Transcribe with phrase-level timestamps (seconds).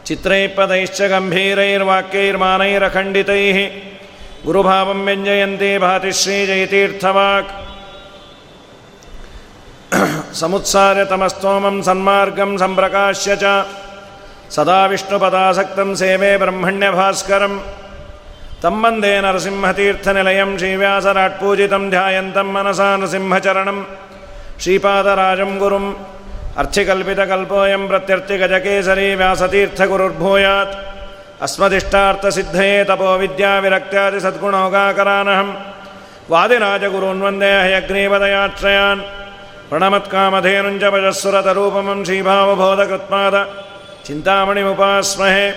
[0.07, 3.57] चित्रैः पदैश्च गम्भीरैर्वाक्यैर्मानैरखण्डितैः
[4.46, 7.49] गुरुभावं व्यञ्जयन्ती भाति श्रीजयतीर्थवाक्
[10.41, 13.46] समुत्सार्यतमस्तोमं सन्मार्गं सम्प्रकाश्य च
[14.55, 17.54] सदा विष्णुपदासक्तं सेवे ब्रह्मण्यभास्करं
[18.63, 23.79] तं वन्दे नरसिंहतीर्थनिलयं श्रीव्यासराट्पूजितं ध्यायन्तं मनसा नृसिंहचरणं
[24.63, 25.90] श्रीपादराजं गुरुम्
[26.58, 30.76] अर्थिकल्पितकल्पोऽयं प्रत्यर्थिगजकेसरी व्यासतीर्थगुरुर्भूयात्।
[31.42, 35.48] अस्मदिष्टार्थसिद्धये तपोविद्याविरक्त्यादिसद्गुणोगाकरानहं
[36.30, 39.00] वादिराजगुरून् वंदे हयग्रीवदयाश्रयान्।
[39.70, 43.34] प्रणमत्कामधेनुञ्च भजस्सुरतरूपमं श्रीभावबोधकृत्पाद।
[44.06, 45.50] चिन्तामणिमुपास्महे।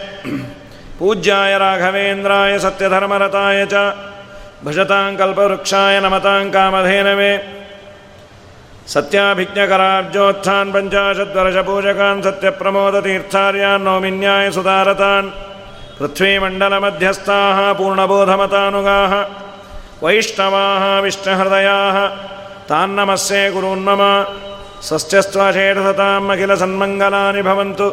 [0.99, 3.73] पूज्याय राघवेन्द्राय सत्यधर्मरताय च।
[4.63, 5.99] भजतां कल्पवृक्षाय
[6.51, 7.31] कामधेनवे
[8.92, 15.28] सत्याभिज्ञकराब्जोत्थान् पञ्चाशद्वर्षपूजकान् सत्यप्रमोदतीर्थार्यान् नौमिन्याय सुधारतान्
[15.98, 19.14] पृथ्वीमण्डलमध्यस्थाः पूर्णबोधमतानुगाः
[20.04, 21.96] वैष्णवाः विष्णुहृदयाः
[22.70, 24.02] तान्नमस्ये गुरून्मम
[24.88, 27.88] षष्ठस्त्वषेढसताम् अखिलसन्मङ्गलानि भवन्तु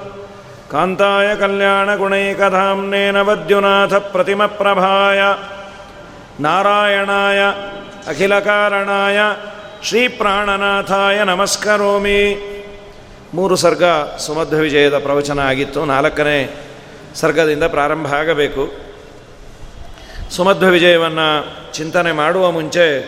[0.71, 5.21] कान्ताय कल्याणगुणैकधाम्नेन वद्युनाथप्रतिमप्रभाय
[6.45, 7.39] नारायणाय
[9.82, 12.36] ಅಖಿಲಕಾರಣಾಯ ಶ್ರೀಪ್ರಾಣನಾಥಾಯ ನಮಸ್ಕರೋಮಿ.
[13.34, 13.84] ಮೂರು ಸರ್ಗ
[14.18, 15.84] ಸುಮಧ್ವ ವಿಜಯದ ಪ್ರವಚನ ಆಗಿತ್ತು.
[15.84, 16.68] ನಾಲ್ಕನೇ
[17.14, 18.72] ಸರ್ಗದಿಂದ ಪ್ರಾರಂಭ ಆಗಬೇಕು.
[20.30, 22.98] ಸುಮಧ್ವ ವಿಜಯವನ್ನು ಚಿಂತನೆ ಮಾಡುವ ಮುಂಚೆ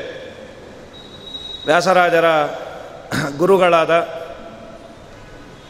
[1.66, 2.24] ವ್ಯಾಸರಾಜರ
[3.36, 4.08] ಗುರುಗಳಾದ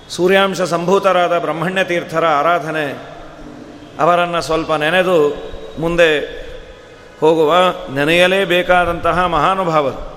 [0.09, 2.99] ಸೂರ್ಯಾಂಶ ಸಂಭೂತರಾದ ಬ್ರಹ್ಮಣ್ಯ ತೀರ್ಥರ ಆರಾಧನೆ
[4.01, 5.37] ಅವರನ್ನು ಸ್ವಲ್ಪ ನೆನೆದು
[5.79, 6.21] ಮುಂದೆ
[7.21, 7.55] ಹೋಗುವ
[7.95, 10.14] ನೆನೆಯಲೇಬೇಕಾದಂತಹ ಮಹಾನುಭಾವರು.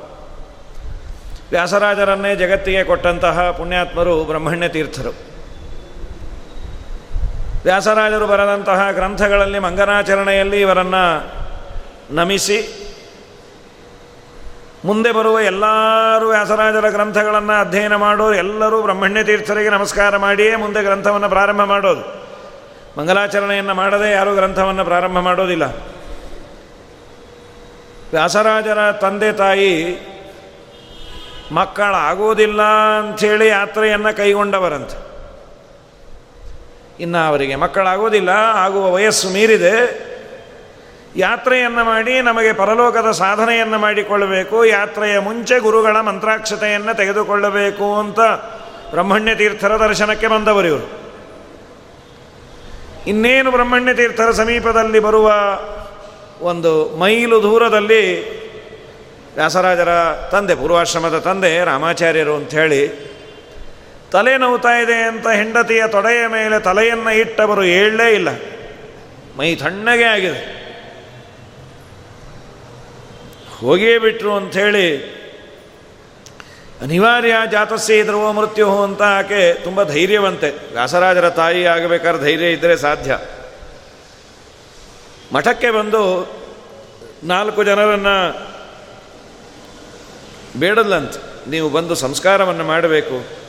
[1.52, 5.09] ವ್ಯಾಸರಾಜರನ್ನೇ ಜಗತ್ತಿಗೆ ಕೊಟ್ಟಂತಹ ಪುಣ್ಯಾತ್ಮರು ಬ್ರಹ್ಮಣ್ಯ ತೀರ್ಥರು.
[7.63, 11.31] ವ್ಯಾಸರಾಜರು ಬರೆದಂತಹ ಗ್ರಂಥಗಳಲ್ಲಿ ಮಂಗನಾಚರಣೆಯಲ್ಲಿ ಇವರನ್ನು
[12.16, 12.88] ನಮಿಸಿ,
[14.85, 21.62] ಮುಂದೆ ಬರುವ ಎಲ್ಲರೂ ವ್ಯಾಸರಾಜರ ಗ್ರಂಥಗಳನ್ನು ಅಧ್ಯಯನ ಮಾಡೋರು, ಎಲ್ಲರೂ ಬ್ರಹ್ಮಣ್ಯ ತೀರ್ಥರಿಗೆ ನಮಸ್ಕಾರ ಮಾಡಿಯೇ ಮುಂದೆ ಗ್ರಂಥವನ್ನು ಪ್ರಾರಂಭ
[21.62, 22.28] ಮಾಡೋದು.
[23.00, 25.66] ಮಂಗಲಾಚರಣೆಯನ್ನು ಮಾಡದೆ ಯಾರೂ ಗ್ರಂಥವನ್ನು ಪ್ರಾರಂಭ ಮಾಡೋದಿಲ್ಲ.
[28.12, 29.72] ವ್ಯಾಸರಾಜರ ತಂದೆ ತಾಯಿ
[31.52, 32.62] ಮಕ್ಕಳಾಗೋದಿಲ್ಲ
[33.00, 35.08] ಅಂಥೇಳಿ ಯಾತ್ರೆಯನ್ನು ಕೈಗೊಂಡವರಂತೆ.
[37.00, 40.08] ಇನ್ನು ಅವರಿಗೆ ಮಕ್ಕಳಾಗೋದಿಲ್ಲ ಆಗುವ ವಯಸ್ಸು ಮೀರಿದೆ.
[41.16, 48.19] ಯಾತ್ರೆಯನ್ನು ಮಾಡಿ ನಮಗೆ ಪರಲೋಕದ ಸಾಧನೆಯನ್ನು ಮಾಡಿಕೊಳ್ಳಬೇಕು, ಯಾತ್ರೆಯ ಮುಂಚೆ ಗುರುಗಳ ಮಂತ್ರಾಕ್ಷತೆಯನ್ನು ತೆಗೆದುಕೊಳ್ಳಬೇಕು ಅಂತ
[48.90, 51.08] ಬ್ರಹ್ಮಣ್ಯ ತೀರ್ಥರ ದರ್ಶನಕ್ಕೆ ಬಂದವರು ಇವರು.
[53.08, 55.31] ಇನ್ನೇನು ಬ್ರಹ್ಮಣ್ಯ ತೀರ್ಥರ ಸಮೀಪದಲ್ಲಿ ಬರುವ
[56.41, 58.37] ಒಂದು ಮೈಲು ದೂರದಲ್ಲಿ
[59.38, 59.90] ವ್ಯಾಸರಾಜರ
[60.31, 62.81] ತಂದೆ, ಪೂರ್ವಾಶ್ರಮದ ತಂದೆ, ರಾಮಾಚಾರ್ಯರು ಅಂಥೇಳಿ,
[64.12, 68.30] ತಲೆ ನೋವುತ್ತಾ ಇದೆ ಅಂತ ಹೆಂಡತಿಯ ತೊಡೆಯ ಮೇಲೆ ತಲೆಯನ್ನು ಇಟ್ಟವರು ಏಳಲೇ ಇಲ್ಲ.
[69.38, 70.42] ಮೈ ತಣ್ಣಗೆ ಆಗಿದೆ.
[73.59, 75.18] ಹೋಗಿಯೇ ಬಿಟ್ರು ಅಂಥೇಳಿ,
[76.81, 80.50] ಅನಿವಾರ್ಯ ಜಾತಸ್ಯ ಧ್ರುವ ಮೃತ್ಯು ಅಂತ ಆಕೆ ತುಂಬ ಧೈರ್ಯವಂತೆ.
[80.50, 83.17] ವ್ಯಾಸರಾಜರ ತಾಯಿ ಆಗಬೇಕಾದ್ರೆ ಧೈರ್ಯ ಇದ್ದರೆ ಸಾಧ್ಯ.
[85.34, 86.03] ಮಠಕ್ಕೆ ಬಂದು
[87.23, 88.57] ನಾಲ್ಕು ಜನರನ್ನು
[90.59, 91.14] ಬೇಡಲ್ಲಂತ
[91.48, 93.48] ನೀವು ಬಂದು ಸಂಸ್ಕಾರವನ್ನು ಮಾಡಬೇಕು.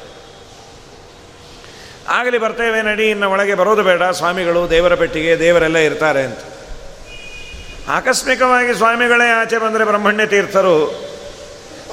[2.08, 6.38] ಆಗಲಿ ಬರ್ತೇವೆ ನಡಿ, ಇನ್ನು ಒಳಗೆ ಬರೋದು ಬೇಡ, ಸ್ವಾಮಿಗಳು ದೇವರ ಪೆಟ್ಟಿಗೆ, ದೇವರೆಲ್ಲ ಇರ್ತಾರೆ ಅಂತ.
[7.88, 11.08] ಆಕಸ್ಮಿಕವಾಗಿ ಸ್ವಾಮಿಗಳೇ ಆಚೆ ಬಂದರೆ ಬ್ರಹ್ಮಣ್ಯ ತೀರ್ಥರು.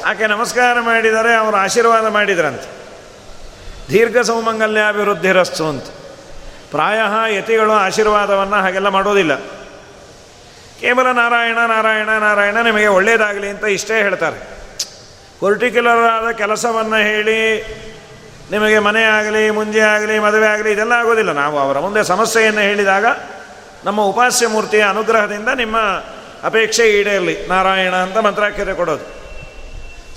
[0.06, 2.76] ಆಕೆ ನಮಸ್ಕಾರ ಮಾಡಿದರೆ ಅವರು ಆಶೀರ್ವಾದ ಮಾಡಿದ್ರಂತೆ.
[3.90, 5.86] ದೀರ್ಘ ಸೌಮಂಗಲ್ಯಾಭಿವೃದ್ಧಿರಸ್ತು ಅಂತ.
[6.72, 7.00] ಪ್ರಾಯ
[7.36, 9.36] ಯತಿಗಳು ಆಶೀರ್ವಾದವನ್ನು ಹಾಗೆಲ್ಲ ಮಾಡೋದಿಲ್ಲ.
[10.82, 14.55] ಕೇವಲ ನಾರಾಯಣ ನಾರಾಯಣ ನಾರಾಯಣ ನಿಮಗೆ ಒಳ್ಳೆಯದಾಗಲಿ ಅಂತ ಇಷ್ಟೇ ಹೇಳ್ತಾರೆ.
[15.42, 17.40] ಪರ್ಟಿಕ್ಯುಲರ್ ಆದ ಕೆಲಸವನ್ನು ಹೇಳಿ,
[18.52, 21.32] ನಿಮಗೆ ಮನೆ ಆಗಲಿ, ಮುಂಜೆ ಆಗಲಿ, ಮದುವೆ ಆಗಲಿ, ಇದೆಲ್ಲ ಆಗೋದಿಲ್ಲ.
[21.32, 23.06] ನಾವು ಅವರ ಮುಂದೆ ಸಮಸ್ಯೆಯನ್ನು ಹೇಳಿದಾಗ
[23.86, 25.78] ನಮ್ಮ ಉಪಾಸ್ಯ ಮೂರ್ತಿಯ ಅನುಗ್ರಹದಿಂದ ನಿಮ್ಮ
[26.44, 27.48] ಅಪೇಕ್ಷೆ ಈಡೇರಲಿ.
[27.48, 29.26] ನಾರಾಯಣ ಅಂತ ಮಂತ್ರಾಕ್ಷತೆ ಕೊಡೋದು.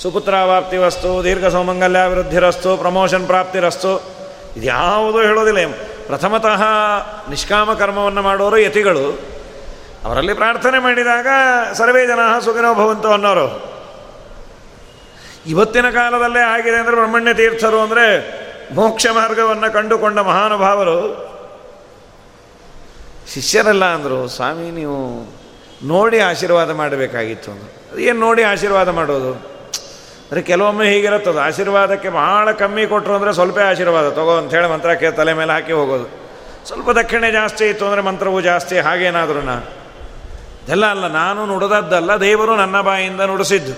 [0.03, 4.19] ಸುಪುತ್ರಾವಾಪ್ತಿ ವಸ್ತು, ದೀರ್ಘ ಸೌಮಂಗಲ್ಯಾಭಿವೃದ್ಧಿರಸ್ತು ಪ್ರಮೋಷನ್ ಪ್ರಾಪ್ತಿರಸ್ತು
[4.57, 5.73] ಇದು ಯಾವುದೂ ಹೇಳೋದಿಲ್ಲ.
[6.07, 6.63] ಪ್ರಥಮತಃ
[7.31, 9.19] ನಿಷ್ಕಾಮ ಕರ್ಮವನ್ನು ಮಾಡೋರು ಯತಿಗಳು.
[10.05, 11.27] ಅವರಲ್ಲಿ ಪ್ರಾರ್ಥನೆ ಮಾಡಿದಾಗ
[11.73, 13.78] ಸರ್ವೇ ಜನ ಸುಖಿನೋ ಭವಂತು ಅನ್ನೋರು.
[15.47, 18.07] ಇವತ್ತಿನ ಕಾಲದಲ್ಲೇ ಆಗಿದೆ ಅಂದರೆ ಬ್ರಹ್ಮಣ್ಯ ತೀರ್ಥರು ಅಂದರೆ
[18.79, 20.99] ಮೋಕ್ಷ ಮಾರ್ಗವನ್ನು ಕಂಡುಕೊಂಡ ಮಹಾನುಭಾವರು.
[23.35, 24.99] ಶಿಷ್ಯರಲ್ಲ ಅಂದರು, ಸ್ವಾಮಿ, ನೀವು
[25.93, 28.01] ನೋಡಿ ಆಶೀರ್ವಾದ ಮಾಡಬೇಕಾಗಿತ್ತು ಅಂದರು.
[28.07, 29.33] ಏನು ನೋಡಿ ಆಶೀರ್ವಾದ ಮಾಡೋದು?
[30.27, 35.53] ಅಂದರೆ ಕೆಲವೊಮ್ಮೆ ಹೀಗಿರುತ್ತದೆ, ಆಶೀರ್ವಾದಕ್ಕೆ ಭಾಳ ಕಮ್ಮಿ ಕೊಟ್ಟರು ಅಂದರೆ ಸ್ವಲ್ಪ ಆಶೀರ್ವಾದ, ತಗೋ ಅಂಥೇಳಿ ಮಂತ್ರಕ್ಕೆ ತಲೆ ಮೇಲೆ
[35.57, 36.09] ಹಾಕಿ ಹೋಗೋದು.
[36.69, 39.57] ಸ್ವಲ್ಪ ದಕ್ಷಿಣೆ ಜಾಸ್ತಿ ಇತ್ತು ಅಂದರೆ ಮಂತ್ರವೂ ಜಾಸ್ತಿ ಹಾಗೇನಾದ್ರೂ ನಾ
[40.65, 43.75] ಇದೆಲ್ಲ ಅಲ್ಲ, ನಾನು ನುಡಿದದ್ದಲ್ಲ, ದೇವರು ನನ್ನ ಬಾಯಿಂದ ನುಡಿಸಿದ್ದು.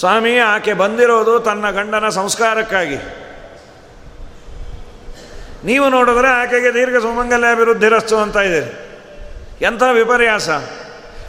[0.00, 2.96] ಸ್ವಾಮಿ, ಆಕೆ ಬಂದಿರೋದು ತನ್ನ ಗಂಡನ ಸಂಸ್ಕಾರಕ್ಕಾಗಿ.
[5.64, 8.90] ನೀವು ನೋಡಿದ್ರೆ ಆಕೆಗೆ ದೀರ್ಘ ಸುಮಂಗಲ್ಯಾಭಿವೃದ್ಧಿರಸ್ತು ಅಂತ ಇದೆ.
[9.62, 10.48] ಎಂಥ ವಿಪರ್ಯಾಸ.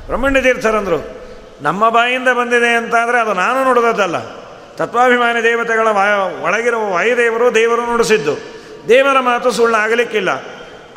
[0.05, 1.21] ಬ್ರಹ್ಮಣ್ಯ ತೀರ್ಥರಂದರು,
[1.61, 4.19] ನಮ್ಮ ಬಾಯಿಂದ ಬಂದಿದೆ ಅಂತಾದರೆ ಅದು ನಾನು ನೋಡಿದದ್ದಲ್ಲ.
[4.75, 8.35] ತತ್ವಾಭಿಮಾನಿ ದೇವತೆಗಳ ವಾಯ ಒಳಗಿರುವ ವಾಯುದೇವರು ದೇವರು ನುಡಿಸಿದ್ದು.
[8.89, 10.29] ದೇವರ ಮಾತು ಸುಳ್ಳಾಗಲಿಕ್ಕಿಲ್ಲ.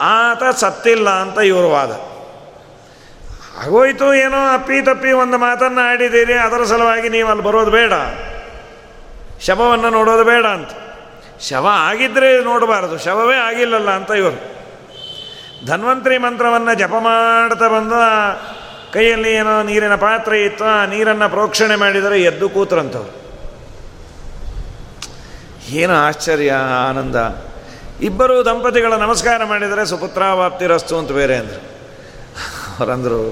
[0.01, 2.14] ಆತ ಸತ್ತಿಲ್ಲ ಅಂತ ಇವರು ವಾದ.
[3.63, 7.93] ಆಗೋಯ್ತು, ಏನೋ ಅಪ್ಪಿ ತಪ್ಪಿ ಒಂದು ಮಾತನ್ನು ಆಡಿದ್ದೀರಿ, ಅದರ ಸಲುವಾಗಿ ನೀವು ಅಲ್ಲಿ ಬರೋದು ಬೇಡ.
[9.41, 10.71] ಶವವನ್ನು ನೋಡೋದು ಬೇಡ ಅಂತ.
[11.41, 14.55] ಶವ ಆಗಿದ್ದರೆ ನೋಡಬಾರದು, ಶವವೇ ಆಗಿಲ್ಲಲ್ಲ ಅಂತ ಇವರು.
[15.67, 18.01] ಧನ್ವಂತರಿ ಮಂತ್ರವನ್ನು ಜಪ ಮಾಡ್ತಾ ಬಂದು
[18.93, 23.25] ಕೈಯಲ್ಲಿ ಏನೋ ನೀರಿನ ಪಾತ್ರೆ ಇತ್ತು, ಆ ನೀರನ್ನು ಪ್ರೋಕ್ಷಣೆ ಮಾಡಿದರೆ ಎದ್ದು ಕೂತ್ರಂಥವ್ರು
[25.69, 26.53] ಏನು ಆಶ್ಚರ್ಯ,
[26.89, 27.17] ಆನಂದ.
[28.01, 31.74] ಇಬ್ಬರು ದಂಪತಿಗಳ ನಮಸ್ಕಾರ ಮಾಡಿದರೆ ಸುಪುತ್ರಾವಾಪ್ತಿರಸ್ತು ಅಂತ ಬೇರೆ ಅಂದರು.
[32.79, 33.23] ಅವರಂದರು,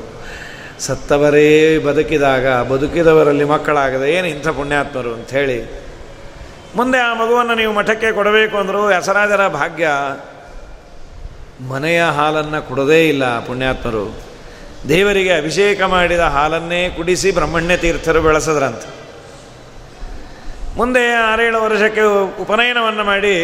[0.79, 5.59] ಸತ್ತವರೇ ಬದುಕಿದಾಗ, ಬದುಕಿದವರಲ್ಲಿ ಮಕ್ಕಳಾಗದೆ ಏನು ಇಂಥ ಪುಣ್ಯಾತ್ಮರು ಅಂಥೇಳಿ,
[6.77, 9.89] ಮುಂದೆ ಆ ಮಗುವನ್ನು ನೀವು ಮಠಕ್ಕೆ ಕೊಡಬೇಕು ಅಂದರು ಹೆಸರಾದರ ಭಾಗ್ಯ,
[11.69, 14.05] ಮನೆಯ ಹಾಲನ್ನು ಕೊಡೋದೇ ಇಲ್ಲ ಪುಣ್ಯಾತ್ಮರು.
[14.89, 18.85] ದೇವರಿಗೆ ಅಭಿಷೇಕ ಮಾಡಿದ ಹಾಲನ್ನೇ ಕುಡಿಸಿ ಬ್ರಹ್ಮಣ್ಯ ತೀರ್ಥರು ಬೆಳೆಸದ್ರಂತ.
[20.77, 22.01] ಮುಂದೆ ಆರೇಳು ವರ್ಷಕ್ಕೆ
[22.43, 23.37] ಉಪನಯನವನ್ನು ಮಾಡಿ,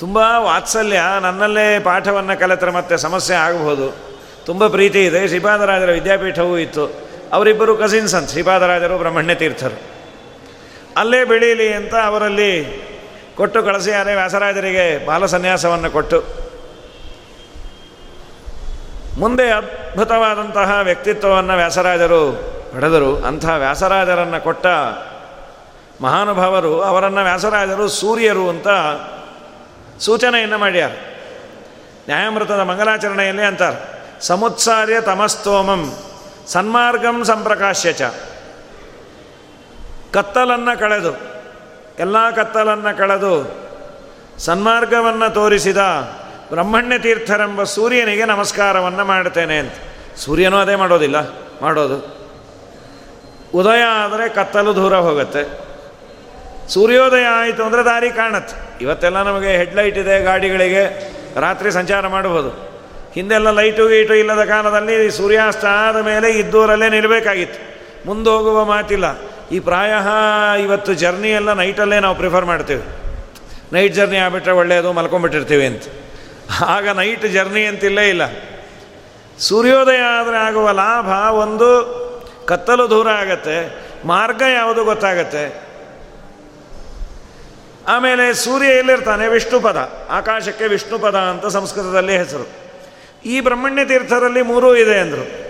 [0.00, 4.11] ತುಂಬ ವಾತ್ಸಲ್ಯ, ನನ್ನಲ್ಲೇ ಪಾಠವನ್ನು ಕಲಿತರೆ ಮತ್ತೆ ಸಮಸ್ಯೆ ಆಗಬಹುದು.
[4.46, 5.28] ತುಂಬ ಪ್ರೀತಿ ಇದೆ.
[5.28, 6.86] ಶ್ರೀಪಾದರಾಜರ ವಿದ್ಯಾಪೀಠವೂ ಇತ್ತು.
[7.32, 8.30] ಅವರಿಬ್ಬರು ಕಸಿನ್ಸ್ ಅಂತ.
[8.30, 9.92] ಶ್ರೀಪಾದರಾಜರು ಬ್ರಹ್ಮಣ್ಯ ತೀರ್ಥರು
[10.96, 12.82] ಅಲ್ಲೇ ಬೆಳೀಲಿ ಅಂತ ಅವರಲ್ಲಿ
[13.36, 16.24] ಕೊಟ್ಟು ಕಳಸಿಯಾರೆ ವ್ಯಾಸರಾಜರಿಗೆ ಬಾಲ ಸನ್ಯಾಸವನ್ನು ಕೊಟ್ಟು.
[19.18, 23.16] ಮುಂದೆ ಅದ್ಭುತವಾದಂತಹ ವ್ಯಕ್ತಿತ್ವವನ್ನು ವ್ಯಾಸರಾಜರು ಪಡೆದರು.
[23.16, 24.66] ಅಂಥ ವ್ಯಾಸರಾಜರನ್ನು ಕೊಟ್ಟ
[26.00, 28.68] ಮಹಾನುಭಾವರು ಅವರನ್ನು ವ್ಯಾಸರಾಜರು ಸೂರ್ಯರು ಅಂತ
[30.00, 30.90] ಸೂಚನೆಯನ್ನು ಮಾಡ್ಯಾರ.
[32.06, 33.91] ನ್ಯಾಯಮೃತದ ಮಂಗಲಾಚರಣೆಯಲ್ಲಿ ಅಂತಾರೆ.
[34.22, 35.82] ಸಮುತ್ಸಾರ್ಯ ತಮಸ್ತೋಮಂ.
[36.46, 38.02] ಸನ್ಮಾರ್ಗಂ ಸಂಪ್ರಕಾಶ್ಯ ಚ.
[40.14, 41.12] ಕತ್ತಲನ್ನು ಕಳೆದು,
[41.98, 43.34] ಎಲ್ಲ ಕತ್ತಲನ್ನು ಕಳೆದು,
[44.38, 45.82] ಸನ್ಮಾರ್ಗವನ್ನು ತೋರಿಸಿದ
[46.50, 49.76] ಬ್ರಹ್ಮಣ್ಯ ತೀರ್ಥರೆಂಬ ಸೂರ್ಯನಿಗೆ ನಮಸ್ಕಾರವನ್ನು ಮಾಡ್ತೇನೆ ಅಂತ.
[50.16, 51.18] ಸೂರ್ಯನೂ ಅದೇ ಮಾಡೋದಿಲ್ಲ,
[51.62, 51.98] ಮಾಡೋದು.
[53.54, 55.42] ಉದಯ ಆದರೆ ಕತ್ತಲು ದೂರ ಹೋಗುತ್ತೆ.
[56.68, 58.54] ಸೂರ್ಯೋದಯ ಆಯಿತು ಅಂದರೆ ದಾರಿ ಕಾಣತ್ತೆ.
[58.84, 60.84] ಇವತ್ತೆಲ್ಲ ನಮಗೆ ಹೆಡ್ಲೈಟ್ ಇದೆ, ಗಾಡಿಗಳಿಗೆ
[61.40, 62.71] ರಾತ್ರಿ ಸಂಚಾರ ಮಾಡಬಹುದು.
[63.14, 67.60] ಹಿಂದೆಲ್ಲ ಲೈಟು ಗೀಟು ಇಲ್ಲದ ಕಾಲದಲ್ಲಿ ಸೂರ್ಯಾಸ್ತ ಆದ ಮೇಲೆ ಇದ್ದೂರಲ್ಲೇ ನಿಲ್ಲಬೇಕಾಗಿತ್ತು
[68.06, 69.06] ಮುಂದೆ ಹೋಗುವ ಮಾತಿಲ್ಲ.
[69.52, 69.92] ಈ ಪ್ರಾಯ
[70.62, 72.84] ಇವತ್ತು ಜರ್ನಿ ಎಲ್ಲ ನೈಟಲ್ಲೇ ನಾವು ಪ್ರಿಫರ್ ಮಾಡ್ತೀವಿ.
[73.72, 75.82] ನೈಟ್ ಜರ್ನಿ ಆಗ್ಬಿಟ್ರೆ ಒಳ್ಳೆಯದು, ಮಲ್ಕೊಂಡ್ಬಿಟ್ಟಿರ್ತೀವಿ ಅಂತ.
[76.66, 78.22] ಆಗ ನೈಟ್ ಜರ್ನಿ ಅಂತಿಲ್ಲೇ ಇಲ್ಲ.
[79.38, 81.68] ಸೂರ್ಯೋದಯ ಆದರೆ ಆಗುವ ಲಾಭ ಒಂದು
[82.48, 83.56] ಕತ್ತಲು ದೂರ ಆಗತ್ತೆ,
[84.04, 85.44] ಮಾರ್ಗ ಯಾವುದು ಗೊತ್ತಾಗತ್ತೆ?
[87.88, 89.28] ಆಮೇಲೆ ಸೂರ್ಯ ಎಲ್ಲಿರ್ತಾನೆ?
[89.28, 89.78] ವಿಷ್ಣು ಪದ
[90.10, 92.61] ಆಕಾಶಕ್ಕೆ ವಿಷ್ಣು ಪದ ಅಂತ ಸಂಸ್ಕೃತದಲ್ಲಿ ಹೆಸರು.
[93.24, 95.42] ಈ ಬ್ರಹ್ಮಣ್ಯ ತೀರ್ಥರಲ್ಲಿ ಮೂರೂ ಇದೆ ಅಂದರು.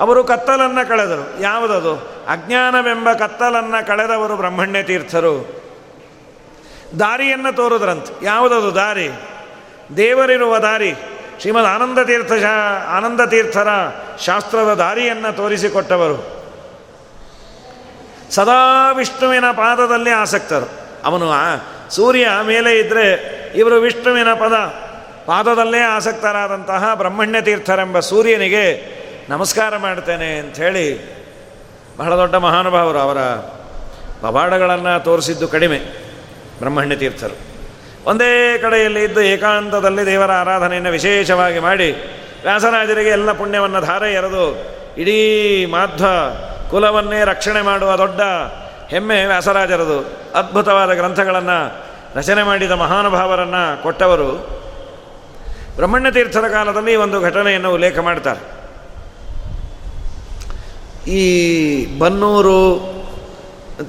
[0.00, 1.42] ಅವರು ಕತ್ತಲನ್ನು ಕಳೆದರು.
[1.42, 1.96] ಯಾವುದದು?
[2.28, 5.62] ಅಜ್ಞಾನವೆಂಬ ಕತ್ತಲನ್ನು ಕಳೆದವರು ಬ್ರಹ್ಮಣ್ಯ ತೀರ್ಥರು
[7.00, 8.24] ದಾರಿಯನ್ನು ತೋರಿದ್ರಂತೆ.
[8.24, 9.10] ಯಾವುದದು ದಾರಿ?
[9.96, 10.94] ದೇವರಿರುವ ದಾರಿ.
[11.40, 13.68] ಶ್ರೀಮದ್ ಆನಂದ ತೀರ್ಥ ಶಾ ಆನಂದ ತೀರ್ಥರ
[14.26, 16.38] ಶಾಸ್ತ್ರದ ದಾರಿಯನ್ನು ತೋರಿಸಿಕೊಟ್ಟವರು.
[18.30, 20.70] ಸದಾ ವಿಷ್ಣುವಿನ ಪಾದದಲ್ಲಿ ಆಸಕ್ತರು.
[21.04, 21.44] ಅವನು ಆ
[21.90, 24.87] ಸೂರ್ಯ ಮೇಲೆ ಇದ್ದರೆ ಇವರು ವಿಷ್ಣುವಿನ ಪದ.
[25.28, 28.64] ಪಾದದಲ್ಲೇ ಆಸಕ್ತರಾದಂತಹ ಬ್ರಹ್ಮಣ್ಯ ತೀರ್ಥರೆಂಬ ಸೂರ್ಯನಿಗೆ
[29.28, 30.86] ನಮಸ್ಕಾರ ಮಾಡ್ತೇನೆ ಅಂಥೇಳಿ
[31.98, 33.18] ಬಹಳ ದೊಡ್ಡ ಮಹಾನುಭಾವರು ಅವರ
[34.20, 35.78] ಪವಾಡಗಳನ್ನು ತೋರಿಸಿದ್ದು ಕಡಿಮೆ
[36.58, 37.36] ಬ್ರಹ್ಮಣ್ಯ ತೀರ್ಥರು
[38.04, 41.92] ಒಂದೇ ಕಡೆಯಲ್ಲಿ ಇದ್ದು ಏಕಾಂತದಲ್ಲಿ ದೇವರ ಆರಾಧನೆಯನ್ನು ವಿಶೇಷವಾಗಿ ಮಾಡಿ
[42.42, 46.04] ವ್ಯಾಸರಾಜರಿಗೆ ಎಲ್ಲ ಪುಣ್ಯವನ್ನು ಧಾರೆ ಎರೆದು ಇಡೀ ಮಾಧ್ವ
[46.70, 48.20] ಕುಲವನ್ನೇ ರಕ್ಷಣೆ ಮಾಡುವ ದೊಡ್ಡ
[48.88, 49.98] ಹೆಮ್ಮೆ ವ್ಯಾಸರಾಜರದು.
[50.34, 54.57] ಅದ್ಭುತವಾದ ಗ್ರಂಥಗಳನ್ನು ರಚನೆ ಮಾಡಿದ ಮಹಾನುಭಾವರನ್ನು ಕೊಟ್ಟವರು
[55.78, 58.40] ಬ್ರಹ್ಮಣ್ಯ ತೀರ್ಥರ ಕಾಲದಲ್ಲಿ ಒಂದು ಘಟನೆಯನ್ನು ಉಲ್ಲೇಖ ಮಾಡ್ತಾರೆ.
[61.10, 62.56] ಈ ಬನ್ನೂರು,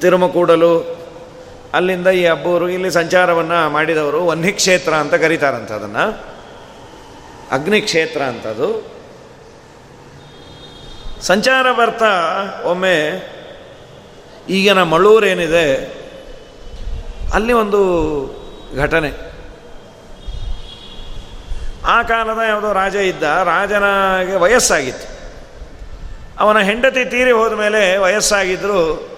[0.02, 1.00] ತಿರುಮಕೂಡಲು,
[1.74, 6.06] ಅಲ್ಲಿಂದ ಈ ಅಬ್ಬೂರು ಇಲ್ಲಿ ಸಂಚಾರವನ್ನು ಮಾಡಿದವರು ವನ್ನಿಕ್ಷೇತ್ರ ಅಂತ ಕರೀತಾರಂತ ಅದನ್ನು.
[7.52, 8.88] ಅಗ್ನಿಕ್ಷೇತ್ರ ಅಂತದು.
[11.22, 12.14] ಸಂಚಾರ ಬರ್ತಾ
[12.66, 12.96] ಒಮ್ಮೆ
[14.50, 15.66] ಈಗಿನ ಮಳೂರೇನಿದೆ,
[17.34, 17.82] ಅಲ್ಲಿ ಒಂದು
[18.78, 19.29] ಘಟನೆ.
[21.86, 25.20] ಆ ಕಾಲದ ಯಾವುದೋ ರಾಜ ಇದ್ದ, ರಾಜನಾಗೆ ವಯಸ್ಸಾಗಿತ್ತು.
[26.40, 29.10] ಅವನ ಹೆಂಡತಿ ತೀರಿ ಹೋದ ಮೇಲೆ ವಯಸ್ಸಾಗಿದ್ದರೂ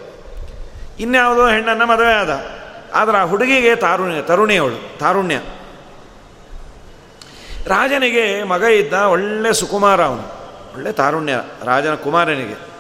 [1.00, 2.46] ಇನ್ಯಾವುದೋ ಹೆಣ್ಣನ್ನು ಮದುವೆ ಆದ.
[2.94, 5.36] ಆದರೆ ಆ ಹುಡುಗಿಗೆ ತಾರುಣ್ಯ, ತರುಣಿಯವಳು, ತಾರುಣ್ಯ.
[7.68, 10.24] ರಾಜನಿಗೆ ಮಗ ಇದ್ದ ಒಳ್ಳೆ ಸುಕುಮಾರ ಅವನು,
[10.74, 11.34] ಒಳ್ಳೆ ತಾರುಣ್ಯ,
[11.66, 12.72] ರಾಜನ ಕುಮಾರನಿಗೆ.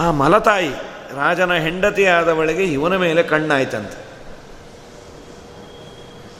[0.00, 0.70] ಆ ಮಲತಾಯಿ,
[1.16, 4.10] ರಾಜನ ಹೆಂಡತಿಯಾದವಳಿಗೆ ಇವನ ಮೇಲೆ ಕಣ್ಣಾಯ್ತಂತೆ.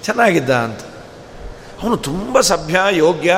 [0.05, 0.81] ಚೆನ್ನಾಗಿದ್ದ ಅಂತ.
[1.83, 3.37] ಅವನು ತುಂಬ ಸಭ್ಯ, ಯೋಗ್ಯ.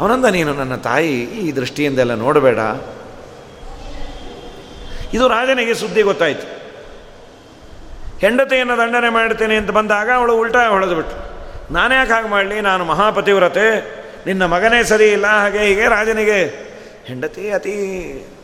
[0.00, 2.58] ಅವನಂದ ನೀನು ನನ್ನ ತಾಯಿ, ಈ ದೃಷ್ಟಿಯಿಂದೆಲ್ಲ ನೋಡಬೇಡ.
[5.12, 6.46] ಇದು ರಾಜನಿಗೆ ಸುದ್ದಿ ಗೊತ್ತಾಯಿತು.
[8.20, 11.16] ಹೆಂಡತಿಯನ್ನು ದಂಡನೆ ಮಾಡ್ತೇನೆ ಅಂತ ಬಂದಾಗ ಅವಳು ಉಲ್ಟಾ ಹೊಳೆದು ಬಿಟ್ಟು
[11.74, 12.60] ನಾನೇ ಯಾಕೆ ಹಾಗೆ ಮಾಡಲಿ?
[12.60, 13.66] ನಾನು ಮಹಾಪತಿವ್ರತೆ.
[14.26, 16.72] ನಿನ್ನ ಮಗನೇ ಸರಿ ಇಲ್ಲ, ಹಾಗೆ ಹೀಗೆ ರಾಜನಿಗೆ.
[17.04, 17.74] ಹೆಂಡತಿ ಅತಿ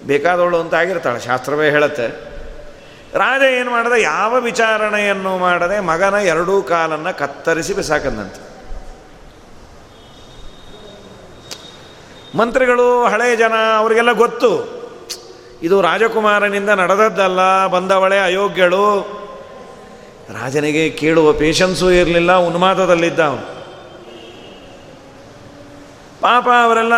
[0.07, 2.09] ಬೇಕಾದವಳು ಅಂತ ಆಗಿರ್ತಾಳೆ, ಶಾಸ್ತ್ರವೇ ಹೇಳುತ್ತೆ.
[3.19, 4.03] ರಾಜ ಏನು ಮಾಡಿದೆ?
[4.03, 8.48] ಯಾವ ವಿಚಾರಣೆಯನ್ನು ಮಾಡದೆ ಮಗನ ಎರಡೂ ಕಾಲನ್ನು ಕತ್ತರಿಸಿ ಬಿಸಾಕಂದಂತೆ.
[12.35, 14.79] ಮಂತ್ರಿಗಳು ಹಳೆಯ ಜನ, ಅವರಿಗೆಲ್ಲ ಗೊತ್ತು.
[15.63, 19.19] ಇದು ರಾಜಕುಮಾರನಿಂದ ನಡೆದದ್ದಲ್ಲ, ಬಂದವಳೆ ಅಯೋಗ್ಯಳು.
[20.43, 23.59] ರಾಜನಿಗೆ ಕೇಳುವ ಪೇಷನ್ಸೂ ಇರಲಿಲ್ಲ, ಉನ್ಮಾದದಲ್ಲಿದ್ದ ಅವನು.
[26.21, 26.93] ಪಾಪ ಅವರೆಲ್ಲ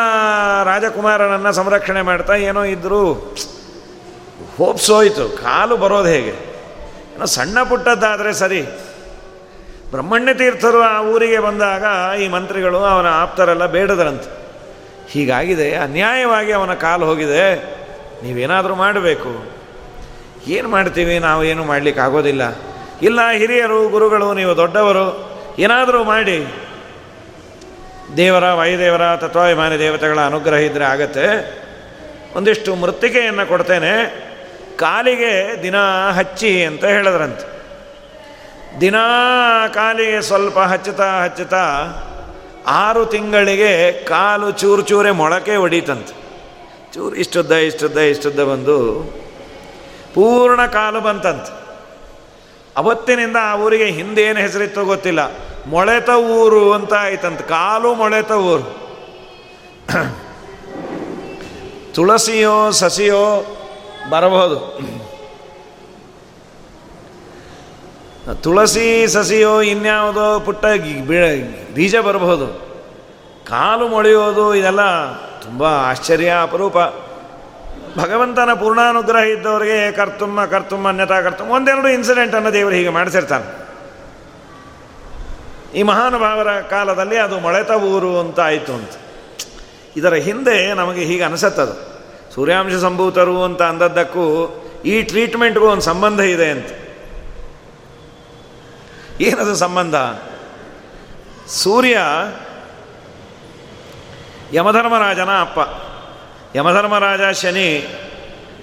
[0.65, 3.37] ರಾಜಕುಮಾರನನ್ನು ಸಂರಕ್ಷಣೆ ಮಾಡ್ತಾ ಏನೋ ಇದ್ದರು
[4.57, 6.33] ಹೋಪ್ಸೋಯ್ತು ಕಾಲು ಬರೋದು ಹೇಗೆ?
[7.15, 8.63] ಏನೋ ಸಣ್ಣ ಪುಟ್ಟದ್ದಾದರೆ ಸರಿ.
[9.91, 11.85] ಬ್ರಹ್ಮಣ್ಯ ತೀರ್ಥರು ಆ ಊರಿಗೆ ಬಂದಾಗ
[12.21, 14.40] ಈ ಮಂತ್ರಿಗಳು ಅವನ ಆಪ್ತರೆಲ್ಲ ಬೇಡದ್ರಂತೆ.
[15.11, 17.55] ಹೀಗಾಗಿದೆ, ಅನ್ಯಾಯವಾಗಿ ಅವನ ಕಾಲು ಹೋಗಿದೆ,
[18.23, 19.61] ನೀವೇನಾದರೂ ಮಾಡಬೇಕು.
[20.47, 22.43] ಏನು ಮಾಡ್ತೀವಿ, ನಾವು ಏನು ಮಾಡಲಿಕ್ಕೆ ಆಗೋದಿಲ್ಲ.
[23.03, 26.47] ಇಲ್ಲ, ಹಿರಿಯರು, ಗುರುಗಳು, ನೀವು ದೊಡ್ಡವರು, ಏನಾದರೂ ಮಾಡಿ.
[28.17, 31.61] ದೇವರ, ವಾಯುದೇವರ, ತತ್ವಾಭಿಮಾನಿ ದೇವತೆಗಳ ಅನುಗ್ರಹ ಇದ್ದರೆ ಆಗತ್ತೆ.
[32.37, 33.93] ಒಂದಿಷ್ಟು ಮೃತ್ತಿಕೆಯನ್ನು ಕೊಡ್ತೇನೆ.
[34.77, 35.77] ಕಾಲಿಗೆ ದಿನ
[36.11, 37.61] ಹಚ್ಚಿ ಅಂತ ಹೇಳಿದ್ರಂತೆ.
[38.81, 38.95] ದಿನ
[39.75, 41.65] ಕಾಲಿಗೆ ಸ್ವಲ್ಪ ಹಚ್ಚುತ್ತಾ ಹಚ್ಚುತ್ತಾ
[42.71, 46.15] ಆರು ತಿಂಗಳಿಗೆ ಕಾಲು ಚೂರು ಚೂರೆ ಮೊಳಕೆ ಹೊಡೀತಂತೆ
[46.95, 48.77] ಚೂರು ಇಷ್ಟುದ್ದ ಇಷ್ಟುದ್ದ ಇಷ್ಟುದ್ದ ಬಂದು
[50.15, 51.53] ಪೂರ್ಣ ಕಾಲು ಬಂತಂತೆ.
[52.77, 55.21] ಅವತ್ತಿನಿಂದ ಆ ಊರಿಗೆ ಹಿಂದೇನು ಹೆಸರಿತ್ತೋ ಗೊತ್ತಿಲ್ಲ.
[55.67, 58.67] ಮೊಳೆತ ಊರು ಅಂತ ಆಯ್ತಂತ, ಕಾಲು ಮೊಳೆತ ಊರು.
[61.95, 63.25] ತುಳಸಿಯೋ, ಸಸಿಯೋ
[64.11, 64.59] ಬರಬಹುದು.
[68.35, 70.65] ತುಳಸಿ ಸಸಿಯೋ ಇನ್ಯಾವುದೋ ಪುಟ್ಟ
[71.75, 72.47] ಬೀಜ ಬರಬಹುದು.
[73.45, 76.77] ಕಾಲು ಮೊಳೆಯೋದು ಇದೆಲ್ಲ ತುಂಬ ಆಶ್ಚರ್ಯ ಅಪರೂಪ.
[77.99, 83.67] ಭಗವಂತನ ಪೂರ್ಣಾನುಗ್ರಹ ಇದ್ದವರಿಗೆ ಕರ್ತುಮ್ಮ ಕರ್ತುಮ್ಮ ಅನ್ಯತಾ ಕರ್ತುಮ್ಮ ಒಂದೆರಡು ಇನ್ಸಿಡೆಂಟ್ ಇನ್ಸಿಡೆಂಟನ್ನು ದೇವರು ಹೀಗೆ ಮಾಡಿಸಿರ್ತಾನೆ.
[85.75, 88.91] ಈ ಮಹಾನುಭಾವರ ಕಾಲದಲ್ಲಿ ಅದು ಮೊಳೆತ ಊರು ಅಂತ ಆಯಿತು ಅಂತ.
[89.97, 92.01] ಇದರ ಹಿಂದೆ ನಮಗೆ ಹೀಗೆ ಅನಿಸತ್ತದು
[92.35, 96.67] ಸೂರ್ಯಾಂಶ ಸಂಭೂತರು ಅಂತ ಅಂದದ್ದಕ್ಕೂ ಈ ಟ್ರೀಟ್ಮೆಂಟ್ಗೂ ಒಂದು ಸಂಬಂಧ ಇದೆ ಅಂತ.
[99.21, 99.95] ಏನದು ಸಂಬಂಧ?
[101.49, 101.99] ಸೂರ್ಯ
[104.53, 105.59] ಯಮಧರ್ಮರಾಜನ ಅಪ್ಪ.
[106.57, 107.87] ಯಮಧರ್ಮರಾಜ ಶನಿ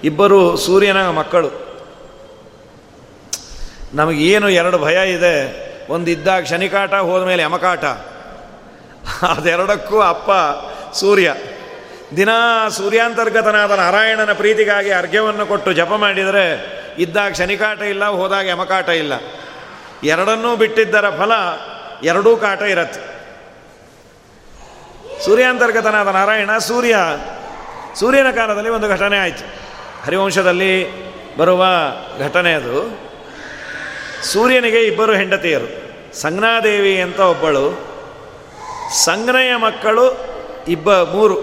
[0.04, 1.68] ಇಬ್ಬರು ಸೂರ್ಯನ ಮಕ್ಕಳು.
[3.94, 5.68] ನಮಗೇನು ಎರಡು ಭಯ ಇದೆ.
[5.92, 7.84] ಒಂದು ಇದ್ದಾಗ ಶನಿಕಾಟ, ಹೋದ್ಮೇಲೆ ಯಮಕಾಟ.
[9.24, 10.30] ಅದೆರಡಕ್ಕೂ ಅಪ್ಪ
[10.94, 11.34] ಸೂರ್ಯ.
[12.16, 12.28] ದಿನ
[12.68, 19.12] ಸೂರ್ಯಾಂತರ್ಗತನಾದ ನಾರಾಯಣನ ಪ್ರೀತಿಗಾಗಿ ಅರ್ಘ್ಯವನ್ನು ಕೊಟ್ಟು ಜಪ ಮಾಡಿದರೆ, ಇದ್ದಾಗ ಶನಿಕಾಟ ಇಲ್ಲ, ಹೋದಾಗ ಯಮಕಾಟ ಇಲ್ಲ.
[20.04, 21.32] ಎರಡನ್ನೂ ಬಿಟ್ಟಿದ್ದರ ಫಲ
[22.02, 23.18] ಎರಡೂ ಕಾಟ ಇರತ್ತೆ.
[25.24, 26.96] ಸೂರ್ಯಾಂತರ್ಗತನಾದ ನಾರಾಯಣ ಸೂರ್ಯ,
[27.94, 29.68] ಸೂರ್ಯನ ಕಾಲದಲ್ಲಿ ಒಂದು ಘಟನೆ ಆಯಿತು.
[30.04, 30.86] ಹರಿವಂಶದಲ್ಲಿ
[31.36, 31.64] ಬರುವ
[32.18, 33.00] ಘಟನೆ ಅದು.
[34.24, 35.88] ಸೂರ್ಯನಿಗೆ ಇಬ್ಬರು ಹೆಂಡತಿಯರು
[36.20, 37.88] ಸಂಜ್ಞಾದೇವಿ ಅಂತ ಒಬ್ಬಳು
[39.04, 40.24] ಸಂಜ್ಞೆಯ ಮಕ್ಕಳು
[40.68, 41.38] ಇಬ್ಬ ಮೂರು,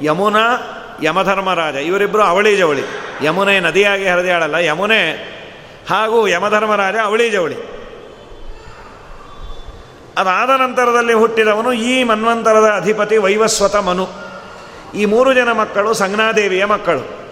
[0.00, 2.82] ಯಮುನಾ, ಯಮಧರ್ಮರಾಜ ಇವರಿಬ್ಬರು ಅವಳಿ ಜವಳಿ.
[3.22, 5.10] ಯಮುನೆ ನದಿಯಾಗಿ ಹರಿದಾಳಲ್ಲ, ಯಮುನೆ
[5.90, 7.75] ಹಾಗೂ ಯಮಧರ್ಮರಾಜ ಅವಳಿ ಜವಳಿ.
[10.16, 14.08] ಅದಾದ ನಂತರದಲ್ಲಿ ಹುಟ್ಟಿದವನು ಈ ಮನ್ವಂತರದ ಅಧಿಪತಿ ವೈವಸ್ವತ ಮನು.
[14.94, 17.26] ಈ ಮೂರು ಜನ ಮಕ್ಕಳು ಸಂಜ್ಞಾದೇವಿಯ ಮಕ್ಕಳು.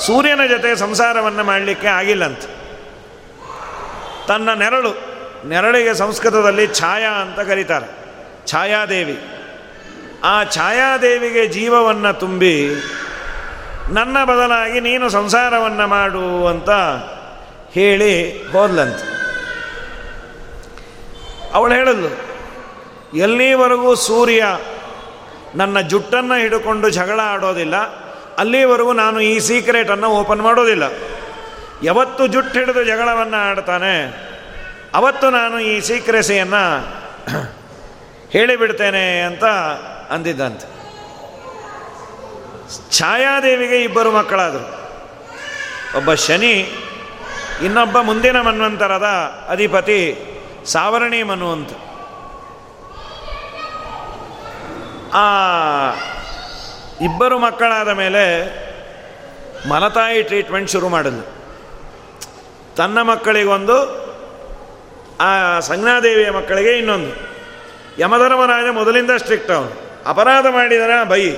[0.00, 2.40] ಸೂರ್ಯನ ಜೊತೆ ಸಂಸಾರವನ್ನು ಮಾಡಲಿಕ್ಕೆ ಆಗಿಲ್ಲಂತ.
[4.28, 5.12] ತನ್ನ ನೆರಳು,
[5.48, 7.86] ನೆರಳಿಗೆ ಸಂಸ್ಕೃತದಲ್ಲಿ ಛಾಯಾ ಅಂತ ಕರೀತಾರೆ.
[8.46, 9.20] ಛಾಯಾದೇವಿ.
[10.24, 12.70] ಆ ಛಾಯಾದೇವಿಗೆ ಜೀವವನ್ನು ತುಂಬಿ
[13.90, 16.70] ನನ್ನ ಬದಲಾಗಿ ನೀನು ಸಂಸಾರವನ್ನು ಮಾಡು ಅಂತ
[17.72, 18.98] ಹೇಳಿ ಹೋದ್ಲಂತ.
[21.54, 22.10] ಅವಳು ಹೇಳಲು
[23.16, 24.42] ಎಲ್ಲಿವರೆಗೂ ಸೂರ್ಯ
[25.54, 27.76] ನನ್ನ ಜುಟ್ಟನ್ನು ಹಿಡ್ಕೊಂಡು ಜಗಳ ಆಡೋದಿಲ್ಲ,
[28.38, 30.84] ಅಲ್ಲಿವರೆಗೂ ನಾನು ಈ ಸೀಕ್ರೆಟನ್ನು ಓಪನ್ ಮಾಡೋದಿಲ್ಲ.
[31.82, 33.94] ಯಾವತ್ತು ಜುಟ್ಟು ಹಿಡಿದು ಜಗಳವನ್ನು ಆಡ್ತಾನೆ,
[34.94, 36.64] ಅವತ್ತು ನಾನು ಈ ಸೀಕ್ರೆಸಿಯನ್ನು
[38.34, 39.44] ಹೇಳಿಬಿಡ್ತೇನೆ ಅಂತ
[40.10, 40.66] ಅಂದಿದ್ದಂತೆ.
[42.98, 44.66] ಛಾಯಾದೇವಿಗೆ ಇಬ್ಬರು ಮಕ್ಕಳಾದರು.
[45.98, 46.54] ಒಬ್ಬ ಶನಿ,
[47.64, 49.08] ಇನ್ನೊಬ್ಬ ಮುಂದಿನ ಮನ್ವಂತರದ
[49.48, 50.00] ಅಧಿಪತಿ
[50.66, 51.70] ಸಾವರಣಿ ಮನು ಅಂತ.
[55.14, 55.24] ಆ
[57.00, 58.44] ಇಬ್ಬರು ಮಕ್ಕಳಾದ ಮೇಲೆ
[59.68, 61.42] ಮಲತಾಯಿ ಟ್ರೀಟ್ಮೆಂಟ್ ಶುರು ಮಾಡಿದ್ಲು.
[62.76, 64.02] ತನ್ನ ಮಕ್ಕಳಿಗೊಂದು,
[65.20, 67.32] ಆ ಸಂಜ್ಞಾದೇವಿಯ ಮಕ್ಕಳಿಗೆ ಇನ್ನೊಂದು.
[67.98, 69.98] ಯಮಧರ್ಮರಾಜ ಮೊದಲಿಂದ ಸ್ಟ್ರಿಕ್ಟ್ ಅವನು.
[70.06, 71.30] ಅಪರಾಧ ಮಾಡಿದರೆ ಬೈ.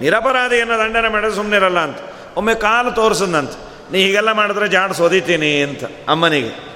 [0.00, 1.98] ನಿರಪರಾಧಿಯನ್ನು ದಂಡನೆ ಮಾಡಿದ್ರೆ ಸುಮ್ಮನಿರಲ್ಲ ಅಂತ.
[2.36, 3.50] ಒಮ್ಮೆ ಕಾಲು ತೋರಿಸದಂತ.
[3.92, 6.71] ನೀ ಹೀಗೆಲ್ಲ ಮಾಡಿದ್ರೆ ಜಾಡ್ ಸೋದಿತೀನಿ ಅಂತ ಅಮ್ಮನಿಗೆ.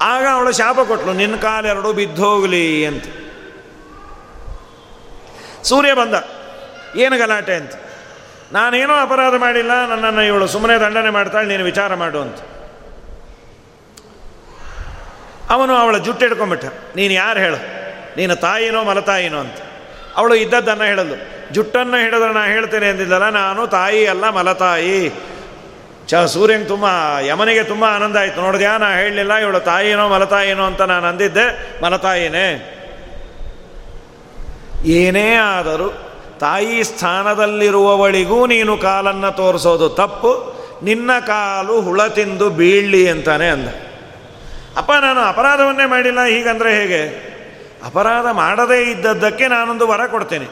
[0.00, 3.06] ಆಗ ಅವಳು ಶಾಪ ಕೊಟ್ಲು, ನಿನ್ನ ಕಾಲೆರಡು ಬಿದ್ದೋಗಲಿ ಅಂತ.
[5.64, 6.14] ಸೂರ್ಯ ಬಂದ,
[6.96, 7.74] ಏನು ಗಲಾಟೆ ಅಂತ.
[8.52, 12.40] ನಾನೇನೋ ಅಪರಾಧ ಮಾಡಿಲ್ಲ, ನನ್ನನ್ನು ಇವಳು ಸುಮ್ಮನೆ ದಂಡನೆ ಮಾಡ್ತಾಳೆ, ನೀನು ವಿಚಾರ ಮಾಡು ಅಂತ.
[15.50, 16.64] ಅವನು ಅವಳ ಜುಟ್ಟು ಹಿಡ್ಕೊಂಬಿಟ್ಟ
[16.96, 17.58] ನೀನು ಯಾರು ಹೇಳು?
[18.16, 19.58] ನೀನು ತಾಯಿನೋ ಮಲತಾಯಿನೋ ಅಂತ.
[20.16, 21.16] ಅವಳು ಇದ್ದದ್ದನ್ನು ಹೇಳಲು,
[21.52, 24.98] ಜುಟ್ಟನ್ನು ಹಿಡಿದ್ರೆ ನಾನು ಹೇಳ್ತೇನೆ ಅಂದಿದ್ದಲ್ಲ, ನಾನು ತಾಯಿ ಅಲ್ಲ, ಮಲತಾಯಿ
[26.10, 26.86] ಚ ಸೂರ್ಯಂಗೆ ತುಂಬ,
[27.20, 28.40] ಯಮನಿಗೆ ತುಂಬ ಆನಂದ ಆಯಿತು.
[28.40, 29.34] ನೋಡಿದ್ಯಾ ನಾ ಹೇಳಲಿಲ್ಲ.
[29.34, 31.76] ಇವಳು ತಾಯಿನೋ, ಮಲತಾಯಿನೋ ಅಂತ ನಾನು ಅಂದಿದ್ದೆ.
[31.84, 32.76] ಮಲತಾಯಿನೇ.
[34.84, 35.88] ಏನೇ ಆದರೂ
[36.40, 40.60] ತಾಯಿ ಸ್ಥಾನದಲ್ಲಿರುವವಳಿಗೂ ನೀನು ಕಾಲನ್ನು ತೋರಿಸೋದು ತಪ್ಪು.
[40.82, 43.68] ನಿನ್ನ ಕಾಲು ಹುಳ ತಿಂದು ಬೀಳಲಿ ಅಂತಾನೆ ಅಂದ.
[44.76, 46.24] ಅಪ್ಪ, ನಾನು ಅಪರಾಧವನ್ನೇ ಮಾಡಿಲ್ಲ.
[46.24, 47.30] ಹೀಗಂದರೆ ಹೇಗೆ?
[47.86, 50.46] ಅಪರಾಧ ಮಾಡದೇ ಇದ್ದದ್ದಕ್ಕೆ ನಾನೊಂದು ವರ ಕೊಡ್ತೇನೆ.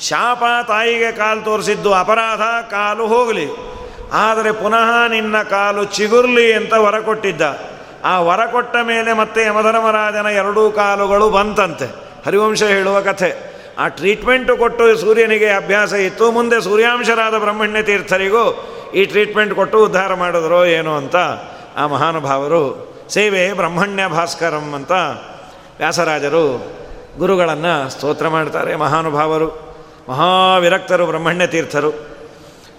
[0.00, 3.72] ಶಾಪ ತಾಯಿಗೆ ಕಾಲು ತೋರಿಸಿದ್ದು ಅಪರಾಧ, ಕಾಲು ಹೋಗಲಿ.
[4.12, 7.58] ಆದರೆ ಪುನಃ ನಿನ್ನ ಕಾಲು ಚಿಗುರ್ಲಿ ಅಂತ ವರ ಕೊಟ್ಟಿದ್ದ.
[8.04, 11.84] ಆ ವರ ಕೊಟ್ಟ ಮೇಲೆ ಮತ್ತೆ ಯಮಧರ್ಮರಾಜನ ಎರಡೂ ಕಾಲುಗಳು ಬಂತಂತೆ.
[12.26, 13.52] ಹರಿವಂಶ ಹೇಳುವ ಕಥೆ.
[13.78, 16.30] ಆ ಟ್ರೀಟ್ಮೆಂಟು ಕೊಟ್ಟು ಸೂರ್ಯನಿಗೆ ಅಭ್ಯಾಸ ಇತ್ತು.
[16.30, 21.16] ಮುಂದೆ ಸೂರ್ಯಾಂಶರಾದ ಬ್ರಹ್ಮಣ್ಯ ತೀರ್ಥರಿಗೂ ಈ ಟ್ರೀಟ್ಮೆಂಟ್ ಕೊಟ್ಟು ಉದ್ಧಾರ ಮಾಡಿದ್ರು ಏನು ಅಂತ
[21.76, 24.92] ಆ ಮಹಾನುಭಾವರು, ಸೇವೆ ಬ್ರಹ್ಮಣ್ಯ ಭಾಸ್ಕರಂ ಅಂತ
[25.78, 26.72] ವ್ಯಾಸರಾಜರು
[27.18, 29.76] ಗುರುಗಳನ್ನು ಸ್ತೋತ್ರ ಮಾಡ್ತಾರೆ ಮಹಾನುಭಾವರು.
[30.08, 32.11] ಮಹಾವಿರಕ್ತರು ಬ್ರಹ್ಮಣ್ಯ ತೀರ್ಥರು.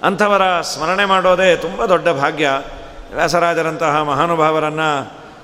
[0.08, 2.48] ಅಂಥವರ ಸ್ಮರಣೆ ಮಾಡೋದೇ ತುಂಬ ದೊಡ್ಡ ಭಾಗ್ಯ.
[3.16, 4.90] ವ್ಯಾಸರಾಜರಂತಹ ಮಹಾನುಭಾವರನ್ನು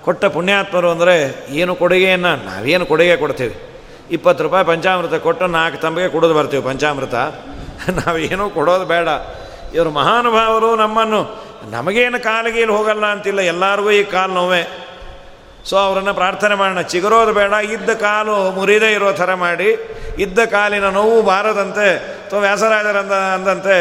[0.03, 1.15] ಕೊಟ್ಟ ಪುಣ್ಯಾತ್ಮರು ಅಂದರೆ
[1.49, 3.55] ಏನು ಕೊಡುಗೆಯನ್ನು ನಾವೇನು ಕೊಡುಗೆ ಕೊಡ್ತೀವಿ.
[4.11, 7.15] ಇಪ್ಪತ್ತು ರೂಪಾಯಿ ಪಂಚಾಮೃತ ಕೊಟ್ಟು ನಾಲ್ಕು ತಂಬಿಗೆ ಕುಡಿದು ಬರ್ತೀವಿ ಪಂಚಾಮೃತ.
[7.89, 9.07] ನಾವೇನು ಕೊಡೋದು ಬೇಡ.
[9.73, 11.21] ಇವರು ಮಹಾನುಭಾವರು ನಮ್ಮನ್ನು
[11.71, 14.61] ನಮಗೇನು ಕಾಲಿಗೆಯಲ್ಲಿ ಹೋಗಲ್ಲ ಅಂತಿಲ್ಲ, ಎಲ್ಲರಿಗೂ ಈ ಕಾಲು ನೋವೇ.
[15.65, 16.81] ಸೊ ಅವರನ್ನು ಪ್ರಾರ್ಥನೆ ಮಾಡೋಣ.
[16.81, 19.69] ಚಿಗುರೋದು ಬೇಡ, ಇದ್ದ ಕಾಲು ಮುರಿದೇ ಇರೋ ಥರ ಮಾಡಿ,
[20.19, 23.77] ಇದ್ದ ಕಾಲಿನ ನೋವು ಬಾರದಂತೆ, ಅಥವಾ ವ್ಯಾಸರಾಜರಂದ ಅಂದಂತೆ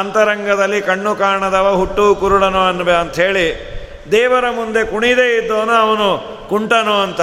[0.00, 3.74] ಅಂತರಂಗದಲ್ಲಿ ಕಣ್ಣು ಕಾಣದವ, ಹುಟ್ಟು ಕುರುಡನೋ ಅನ್ಬೆ ಅಂಥೇಳಿ
[4.12, 7.20] ದೇವರ ಮುಂದೆ ಕುಣಿದೇ ಇದ್ದವನು ಅವನು ಕುಂಟನೋ ಅಂತ.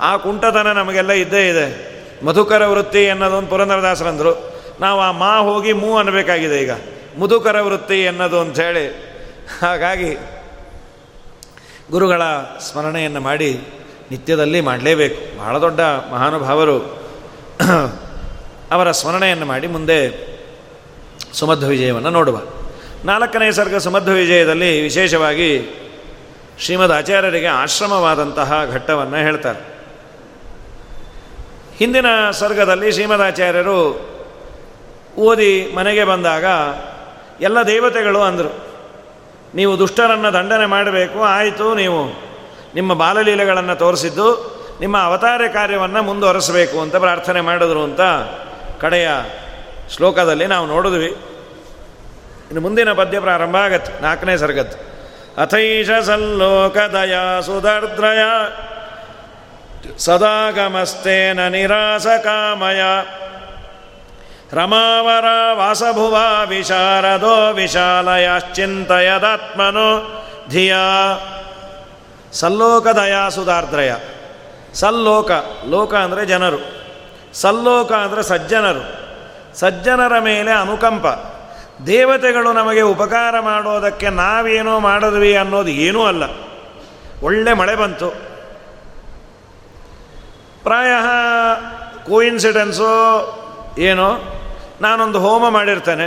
[0.00, 1.98] ಆ ಕುಂಟತನ ನಮಗೆಲ್ಲ ಇದ್ದೇ ಇದೆ.
[2.26, 4.58] ಮಧುಕರ ವೃತ್ತಿ ಅನ್ನೋದೊಂದು ಪುರಂದರದಾಸರಂದರು.
[4.80, 6.70] ನಾವು ಆ ಮಾ ಹೋಗಿ ಮೂ ಅನ್ನಬೇಕಾಗಿದೆ ಈಗ.
[7.18, 8.86] ಮುದುಕರ ವೃತ್ತಿ ಅನ್ನೋದು ಅಂಥೇಳಿ.
[9.62, 10.14] ಹಾಗಾಗಿ
[11.90, 12.22] ಗುರುಗಳ
[12.60, 13.60] ಸ್ಮರಣೆಯನ್ನು ಮಾಡಿ
[14.10, 15.38] ನಿತ್ಯದಲ್ಲಿ ಮಾಡಲೇಬೇಕು.
[15.38, 16.78] ಬಹಳ ದೊಡ್ಡ ಮಹಾನುಭಾವರು
[18.70, 20.37] ಅವರ ಸ್ಮರಣೆಯನ್ನು ಮಾಡಿ ಮುಂದೆ
[21.32, 22.40] ಸುಮಧ್ವ ವಿಜಯವನ್ನು ನೋಡುವ.
[23.04, 25.50] ನಾಲ್ಕನೇ ಸರ್ಗ ಸುಮಧ್ವ ವಿಜಯದಲ್ಲಿ ವಿಶೇಷವಾಗಿ
[26.60, 29.58] ಶ್ರೀಮದ್ ಆಚಾರ್ಯರಿಗೆ ಆಶ್ರಮವಾದಂತಹ ಘಟ್ಟವನ್ನು ಹೇಳ್ತಾರೆ.
[31.76, 34.08] ಹಿಂದಿನ ಸರ್ಗದಲ್ಲಿ ಶ್ರೀಮದಾಚಾರ್ಯರು
[35.18, 36.44] ಓದಿ ಮನೆಗೆ ಬಂದಾಗ
[37.42, 38.64] ಎಲ್ಲ ದೇವತೆಗಳು ಅಂದರು,
[39.54, 42.00] ನೀವು ದುಷ್ಟರನ್ನು ದಂಡನೆ ಮಾಡಬೇಕು, ಆಯಿತು ನೀವು
[42.74, 48.00] ನಿಮ್ಮ ಬಾಲಲೀಲೆಗಳನ್ನು ತೋರಿಸಿದ್ದು, ನಿಮ್ಮ ಅವತಾರ ಕಾರ್ಯವನ್ನು ಮುಂದುವರೆಸಬೇಕು ಅಂತ ಪ್ರಾರ್ಥನೆ ಮಾಡಿದ್ರು ಅಂತ
[48.80, 49.08] ಕಡೆಯ
[49.90, 51.16] ಶ್ಲೋಕದಲ್ಲಿ ನಾವು ನೋಡಿದ್ವಿ.
[52.48, 54.76] ಇನ್ನು ಮುಂದಿನ ಪದ್ಯ ಪ್ರಾರಂಭ ಆಗತ್ತೆ, ನಾಲ್ಕನೇ ಸರ್ಗತ್
[55.38, 57.14] ಅಥೈಷ ಸಲ್ಲೋಕದಯ
[57.46, 58.24] ಸುಧರ್ದ್ರಯ
[59.98, 62.82] ಸದಾಗಮಸ್ತೇನ ನಿರಾಸ ಕಾಮಯ
[64.52, 70.10] ರಮಾವರ ವಾಸಭುವ ವಿಶಾರದೋ ವಿಶಾಲಯಶ್ಚಿಂತಯದಾತ್ಮನೋ
[70.50, 70.76] ಧಿಯ.
[72.32, 73.94] ಸಲ್ಲೋಕದಯ ಸುಧಾರ್ದ್ರಯ
[74.74, 75.30] ಸಲ್ಲೋಕ,
[75.68, 76.58] ಲೋಕ ಅಂದರೆ ಜನರು.
[77.34, 78.97] ಸಲ್ಲೋಕ ಅಂದರೆ ಸಜ್ಜನರು.
[79.54, 81.06] ಸಜ್ಜನರ ಮೇಲೆ ಅನುಕಂಪ.
[81.86, 86.22] ದೇವತೆಗಳು ನಮಗೆ ಉಪಕಾರ ಮಾಡೋದಕ್ಕೆ ನಾವೇನೋ ಮಾಡಿದ್ವಿ ಅನ್ನೋದು ಏನೂ ಅಲ್ಲ.
[87.22, 88.10] ಒಳ್ಳೆ ಮಳೆ ಬಂತು.
[90.62, 90.90] ಪ್ರಾಯ
[92.10, 92.88] ಕೋಇನ್ಸಿಡೆನ್ಸು
[93.78, 94.10] ಏನೋ,
[94.80, 96.06] ನಾನೊಂದು ಹೋಮ ಮಾಡಿರ್ತೇನೆ.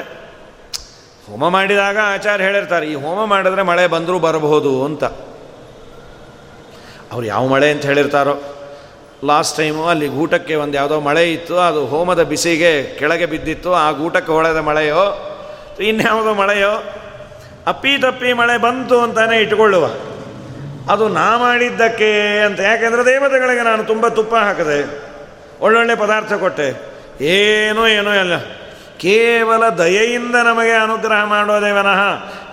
[1.32, 5.04] ಹೋಮ ಮಾಡಿದಾಗ ಆಚಾರ್ಯ ಹೇಳಿರ್ತಾರೆ, ಈ ಹೋಮ ಮಾಡಿದ್ರೆ ಮಳೆ ಬಂದರೂ ಬರಬಹುದು ಅಂತ.
[7.12, 8.42] ಅವ್ರು ಯಾವ ಮಳೆ ಅಂತ ಹೇಳಿರ್ತಾರೋ?
[9.26, 14.32] ಲಾಸ್ಟ್ ಟೈಮು ಅಲ್ಲಿ ಗೂಟಕ್ಕೆ ಒಂದು ಯಾವುದೋ ಮಳೆ ಇತ್ತು, ಅದು ಹೋಮದ ಬಿಸಿಗೆ ಕೆಳಗೆ ಬಿದ್ದಿತ್ತು, ಆ ಗೂಟಕ್ಕೆ
[14.32, 15.04] ಹೊಳೆದ ಮಳೆಯೋ
[15.80, 16.84] ಇನ್ಯಾವುದೋ ಮಳೆಯೋ,
[17.68, 19.86] ಅಪ್ಪಿ ತಪ್ಪಿ ಮಳೆ ಬಂತು ಅಂತಾನೆ ಇಟ್ಕೊಳ್ಳುವ
[20.92, 24.80] ಅದು ನಾ ಮಾಡಿದ್ದಕ್ಕೆ ಅಂತ, ಯಾಕೆಂದರೆ ದೇವತೆಗಳಿಗೆ ನಾನು ತುಂಬ ತುಪ್ಪ ಹಾಕಿದೆ,
[25.62, 26.68] ಒಳ್ಳೊಳ್ಳೆ ಪದಾರ್ಥ ಕೊಟ್ಟೆ.
[27.22, 28.38] ಏನೋ ಏನೋ ಎಲ್ಲ
[29.00, 32.02] ಕೇವಲ ದಯೆಯಿಂದ ನಮಗೆ ಅನುಗ್ರಹ ಮಾಡೋದೇ ವನಃ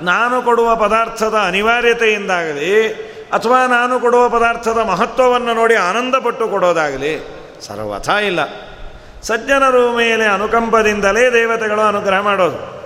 [0.00, 2.74] ನಾನು ಕೊಡುವ ಪದಾರ್ಥದ ಅನಿವಾರ್ಯತೆಯಿಂದಾಗಲಿ
[3.30, 7.12] ಅಥವಾ ನಾನು ಕೊಡುವ ಪದಾರ್ಥದ ಮಹತ್ವವನ್ನು ನೋಡಿ ಆನಂದಪಟ್ಟು ಕೊಡೋದಾಗಲಿ,
[7.66, 8.40] ಸರ್ವಥ ಇಲ್ಲ.
[9.22, 12.78] ಸಜ್ಜನರು ಮೇಲೆ ಅನುಕಂಪದಿಂದಲೇ ದೇವತೆಗಳು ಅನುಗ್ರಹ ಮಾಡೋದು.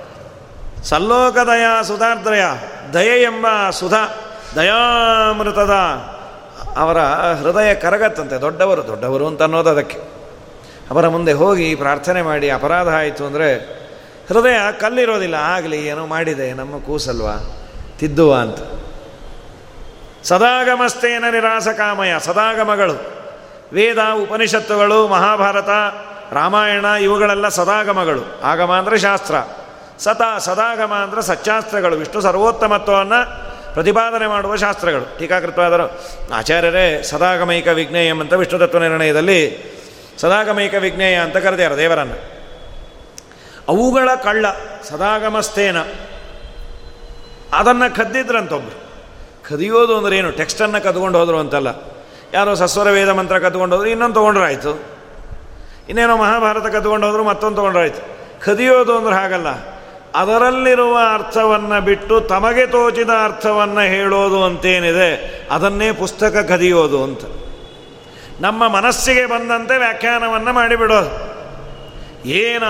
[0.85, 2.45] ಸಲ್ಲೋಕದಯ ಸುಧಾರ್ದ್ರಯ
[2.95, 4.15] ದಯೆ ಎಂಬ ಸುಧಾ,
[4.55, 5.71] ದಯಾಮೃತದ
[6.77, 6.99] ಅವರ
[7.43, 8.41] ಹೃದಯ ಕರಗತ್ತಂತೆ.
[8.41, 9.99] ದೊಡ್ಡವರು ದೊಡ್ಡವರು ಅಂತ ಅನ್ನೋದು ಅದಕ್ಕೆ.
[10.91, 13.57] ಅವರ ಮುಂದೆ ಹೋಗಿ ಪ್ರಾರ್ಥನೆ ಮಾಡಿ, ಅಪರಾಧ ಆಯಿತು ಅಂದರೆ
[14.29, 17.57] ಹೃದಯ ಕಲ್ಲಿರೋದಿಲ್ಲ, ಆಗಲಿ, ಏನೋ ಮಾಡಿದೆ, ನಮ್ಮ ಕೂಸಲ್ವಾ,
[17.99, 18.82] ತಿದ್ದುವ ಅಂತ.
[20.25, 23.23] ಸದಾಗಮಸ್ತೇನ ನಿರಾಸಕಾಮಯ, ಸದಾಗಮಗಳು.
[23.73, 25.69] ವೇದ, ಉಪನಿಷತ್ತುಗಳು, ಮಹಾಭಾರತ,
[26.33, 28.41] ರಾಮಾಯಣ, ಇವುಗಳೆಲ್ಲ ಸದಾಗಮಗಳು.
[28.43, 29.35] ಆಗಮ ಅಂದರೆ ಶಾಸ್ತ್ರ.
[29.99, 31.97] ಸತ ಸದಾಗಮ ಅಂದರೆ ಸಚ್ಚಾಸ್ತ್ರಗಳು.
[31.97, 35.19] ವಿಷ್ಣು ಸರ್ವೋತ್ತಮತ್ವವನ್ನು ಪ್ರತಿಪಾದನೆ ಮಾಡುವ ಶಾಸ್ತ್ರಗಳು.
[35.19, 36.01] ಟೀಕಾಕೃತವಾದರು,
[36.35, 39.73] ಆಚಾರ್ಯರೇ, ಸದಾಗಮೈಕ ವಿಜ್ಞೇಯಂ ಅಂತ ವಿಷ್ಣು ತತ್ವ ನಿರ್ಣಯದಲ್ಲಿ
[40.19, 42.15] ಸದಾಗಮೈಕ ವಿಜ್ಞೇಯ ಅಂತ ಕರೆದ್ಯಾರ ದೇವರನ್ನು.
[43.69, 44.47] ಅವುಗಳ ಕಳ್ಳ,
[44.89, 45.81] ಸದಾಗಮಸ್ತೇನ,
[47.53, 48.92] ಅದನ್ನು ಕದ್ದಿದ್ರಂತೊಬ್ರು.
[49.49, 50.31] ಕದಿಯೋದು ಅಂದ್ರೆ ಏನು?
[50.31, 51.69] ಟೆಕ್ಸ್ಟನ್ನು ಕದ್ಕೊಂಡು ಹೋದರು ಅಂತಲ್ಲ.
[52.35, 54.83] ಯಾರೋ ಸಸ್ವರ ವೇದ ಮಂತ್ರ ಕದ್ಕೊಂಡು ಹೋದ್ರು, ಇನ್ನೊಂದು ತೊಗೊಂಡ್ರಾಯ್ತು
[55.89, 58.13] ಇನ್ನೇನೋ ಮಹಾಭಾರತ ಕದ್ಕೊಂಡು ಹೋದ್ರು, ಮತ್ತೊಂದು ತೊಗೊಂಡ್ರಾಯ್ತು
[58.45, 59.49] ಕದಿಯೋದು ಅಂದ್ರೆ ಹಾಗಲ್ಲ.
[60.15, 67.21] ಅದರಲ್ಲಿರುವ ಅರ್ಥವನ್ನು ಬಿಟ್ಟು ತಮಗೆ ತೋಚಿದ ಅರ್ಥವನ್ನು ಹೇಳೋದು ಅಂತೇನಿದೆ, ಅದನ್ನೇ ಪುಸ್ತಕ ಕದಿಯೋದು ಅಂತ.
[68.41, 71.33] ನಮ್ಮ ಮನಸ್ಸಿಗೆ ಬಂದಂತೆ ವ್ಯಾಖ್ಯಾನವನ್ನು ಮಾಡಿಬಿಡೋದು
[72.29, 72.63] ಏನ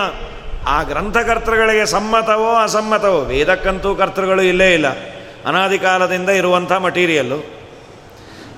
[0.66, 3.20] ಆ ಗ್ರಂಥಕರ್ತೃಗಳಿಗೆ ಸಮ್ಮತವೋ ಅಸಮ್ಮತವೋ?
[3.20, 5.11] ವೇದಕ್ಕಂತೂ ಕರ್ತೃಗಳು ಇಲ್ಲೇ ಇಲ್ಲ.
[5.46, 7.62] ಅನಾದಿ ಕಾಲದಿಂದ ಇರುವಂಥ ಮಟೀರಿಯಲ್ಲು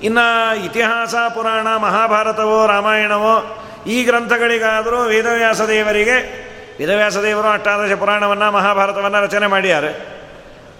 [0.03, 6.45] ಇನ್ನು ಇತಿಹಾಸ, ಪುರಾಣ, ಮಹಾಭಾರತವೋ, ರಾಮಾಯಣವೋ, ಈ ಗ್ರಂಥಗಳಿಗಾದರೂ ವೇದವ್ಯಾಸ ದೇವರಿಗೆ,
[6.79, 10.15] ವೇದವ್ಯಾಸ ದೇವರು ಅಷ್ಟಾದಶ ಪುರಾಣವನ್ನು, ಮಹಾಭಾರತವನ್ನು ರಚನೆ ಮಾಡಿದ್ದಾರೆ.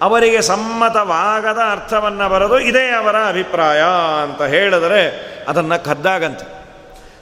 [0.02, 3.82] ಅವರಿಗೆ ಸಮ್ಮತವಾಗದ ಅರ್ಥವನ್ನು ಬರೆದು ಇದೇ ಅವರ ಅಭಿಪ್ರಾಯ
[4.22, 5.02] ಅಂತ ಹೇಳಿದರೆ
[5.48, 6.56] ಅದನ್ನು ಕದ್ದಾಗಂತೆ.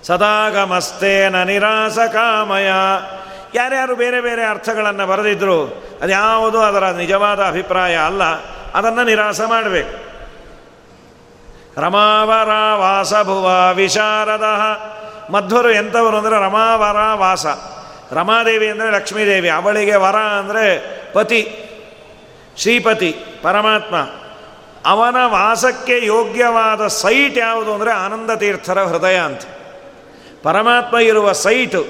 [0.06, 2.66] ಸದಾಗಮಸ್ತೇನ ನಿರಾಸ ಕಾಮಯ.
[3.54, 5.64] ಯಾರ್ಯಾರು ಬೇರೆ ಬೇರೆ ಅರ್ಥಗಳನ್ನು ಬರೆದಿದ್ರು,
[6.02, 8.22] ಅದ್ಯಾವುದು ಅದರ ನಿಜವಾದ ಅಭಿಪ್ರಾಯ ಅಲ್ಲ.
[8.74, 10.14] ಅದನ್ನು ನಿರಾಸ ಮಾಡಬೇಕು.
[11.80, 14.44] ರಮಾವರ ವಾಸ ಭುವ ವಿಶಾರದ.
[15.30, 17.46] ಮಧ್ವರು ಎಂಥವರು ಅಂದರೆ ರಮಾವರ ವಾಸ
[18.12, 20.66] ರಮಾದೇವಿ ಅಂದರೆ ಲಕ್ಷ್ಮೀದೇವಿ, ಅವಳಿಗೆ ವರ ಅಂದರೆ
[21.12, 21.42] ಪತಿ.
[22.56, 23.96] ಶ್ರೀಪತಿ, ಪರಮಾತ್ಮ.
[24.86, 29.42] ಅವನ ವಾಸಕ್ಕೆ ಯೋಗ್ಯವಾದ ಸೈಟ್ ಯಾವುದು ಅಂದರೆ ಆನಂದ ತೀರ್ಥರ ಹೃದಯ ಅಂತ.
[30.42, 31.82] ಪರಮಾತ್ಮ ಇರುವ ಸೈಟು.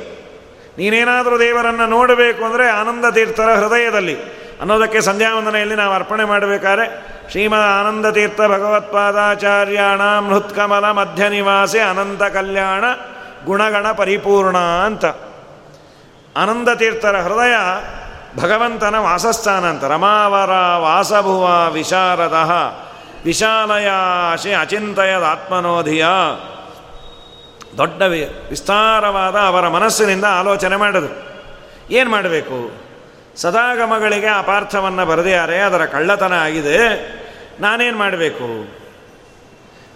[0.79, 4.43] ನೀನೇನಾದರೂ ದೇವರನ್ನು ನೋಡಬೇಕು ಅಂದರೆ ಆನಂದ ತೀರ್ಥರ ಹೃದಯದಲ್ಲಿ.
[4.61, 12.85] ಅನ್ನೋದಕ್ಕೆ ಸಂಧ್ಯಾವಂದನೆಯಲ್ಲಿ ನಾವು ಅರ್ಪಣೆ ಮಾಡಬೇಕಾದ್ರೆ ಶ್ರೀಮದ್ ಆನಂದ ತೀರ್ಥ ಭಗವತ್ಪಾದಾಚಾರ್ಯಾಣ ಮೃತ್ಕಮಲ ಮಧ್ಯ ನಿವಾಸಿ ಅನಂತ ಕಲ್ಯಾಣ
[13.45, 15.05] ಗುಣಗಣ ಪರಿಪೂರ್ಣ ಅಂತ.
[16.37, 17.55] ಆನಂದ ತೀರ್ಥರ ಹೃದಯ
[18.40, 19.85] ಭಗವಂತನ ವಾಸಸ್ಥಾನ ಅಂತ.
[19.85, 22.35] ರಮಾವರ ವಾಸಭುವ ವಿಶಾರದ
[24.61, 26.07] ಅಚಿಂತಯದ ಆತ್ಮನೋಧಿಯ.
[27.79, 31.35] ದೊಡ್ಡ ವಿಸ್ತಾರವಾದ ಅವರ ಮನಸ್ಸಿನಿಂದ ಆಲೋಚನೆ ಮಾಡಿದ್ರು.
[31.90, 32.84] ಏನು ಮಾಡಬೇಕು?
[33.37, 36.79] ಸದಾಗಮಗಳಿಗೆ ಅಪಾರ್ಥವನ್ನು ಬರೆದಿದ್ದಾರೆ, ಅದರ ಕಳ್ಳತನ ಆಗಿದೆ.
[37.61, 38.79] ನಾನೇನು ಮಾಡಬೇಕು?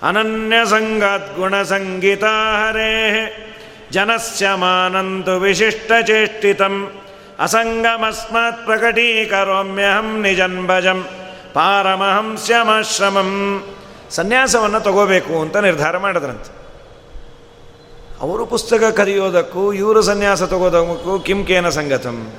[0.03, 3.45] ಅನನ್ಯ ಸಂಗಾತ್ ಗುಣ ಸಂಗೀತ ಹರೇ.
[3.91, 6.93] ಜನಸ್ಯ ಮಾನಂತು ವಿಶಿಷ್ಟಚೇಷ್ಟಿತಂ
[7.39, 11.09] ಅಸಂಗಮಸ್ಮಾತ್ ಪ್ರಕಟೀಕರೋಮ್ಯಹಂ ನಿಜನ್ ಭಜಂ.
[11.53, 13.65] ಪಾರಮಹಂಸ್ಯಮಾಶ್ರಮಂ.
[14.11, 16.57] ಸನ್ಯಾಸವನ್ನು ತಗೋಬೇಕು ಅಂತ ನಿರ್ಧಾರ ಮಾಡಿದ್ರಂತೆ.
[18.21, 22.33] ಅವರು ಪುಸ್ತಕ ಕರೆಯೋದಕ್ಕೂ ಇವರು ಸನ್ಯಾಸ ತಗೋದಕ್ಕೂ ಕಿಂಕೇನ ಸಂಗತಂ?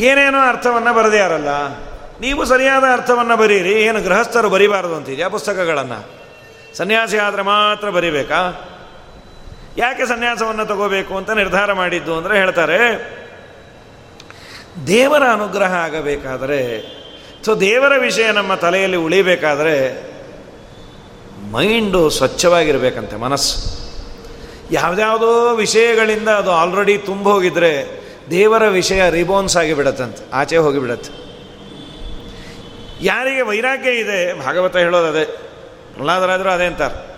[0.00, 1.48] ಏನೇನೋ ಅರ್ಥವನ್ನು ಬರೆದ್ಯಾರಲ್ಲ
[2.20, 6.08] ನೀವು ಸರಿಯಾದ ಅರ್ಥವನ್ನು ಬರೀರಿ, ಏನು ಗೃಹಸ್ಥರು ಬರಿಬಾರದು ಅಂತಿದೆಯಾ ಪುಸ್ತಕಗಳನ್ನು.
[6.76, 8.70] ಸನ್ಯಾಸಿ ಆದರೆ ಮಾತ್ರ ಬರಿಬೇಕಾ?
[9.76, 12.78] ಯಾಕೆ ಸನ್ಯಾಸವನ್ನು ತಗೋಬೇಕು ಅಂತ ನಿರ್ಧಾರ ಮಾಡಿದ್ದು ಅಂದರೆ ಹೇಳ್ತಾರೆ,
[14.86, 16.60] ದೇವರ ಅನುಗ್ರಹ ಆಗಬೇಕಾದರೆ,
[17.44, 19.76] ಸೊ ದೇವರ ವಿಷಯ ನಮ್ಮ ತಲೆಯಲ್ಲಿ ಉಳಿಬೇಕಾದರೆ,
[21.50, 23.56] ಮೈಂಡು ಸ್ವಚ್ಛವಾಗಿರಬೇಕಂತೆ ಮನಸ್ಸು.
[24.70, 31.24] ಯಾವುದ್ಯಾವುದೋ ವಿಷಯಗಳಿಂದ ಅದು ಆಲ್ರೆಡಿ ತುಂಬ ಹೋಗಿದ್ರೆ ದೇವರ ವಿಷಯ ರಿಬೋನ್ಸ್ ಆಗಿಬಿಡತ್ತಂತೆ ಆಚೆ ಹೋಗಿಬಿಡತ್ತೆ
[33.00, 35.38] ಯಾರಿಗೆ ವೈರಾಗ್ಯ ಇದೆ, ಭಾಗವತ ಹೇಳೋದು ಅದೇ.
[35.98, 37.14] ಎಲ್ಲಾದರಾದರೂ ಅದೇ ಅಂತಾರೆ.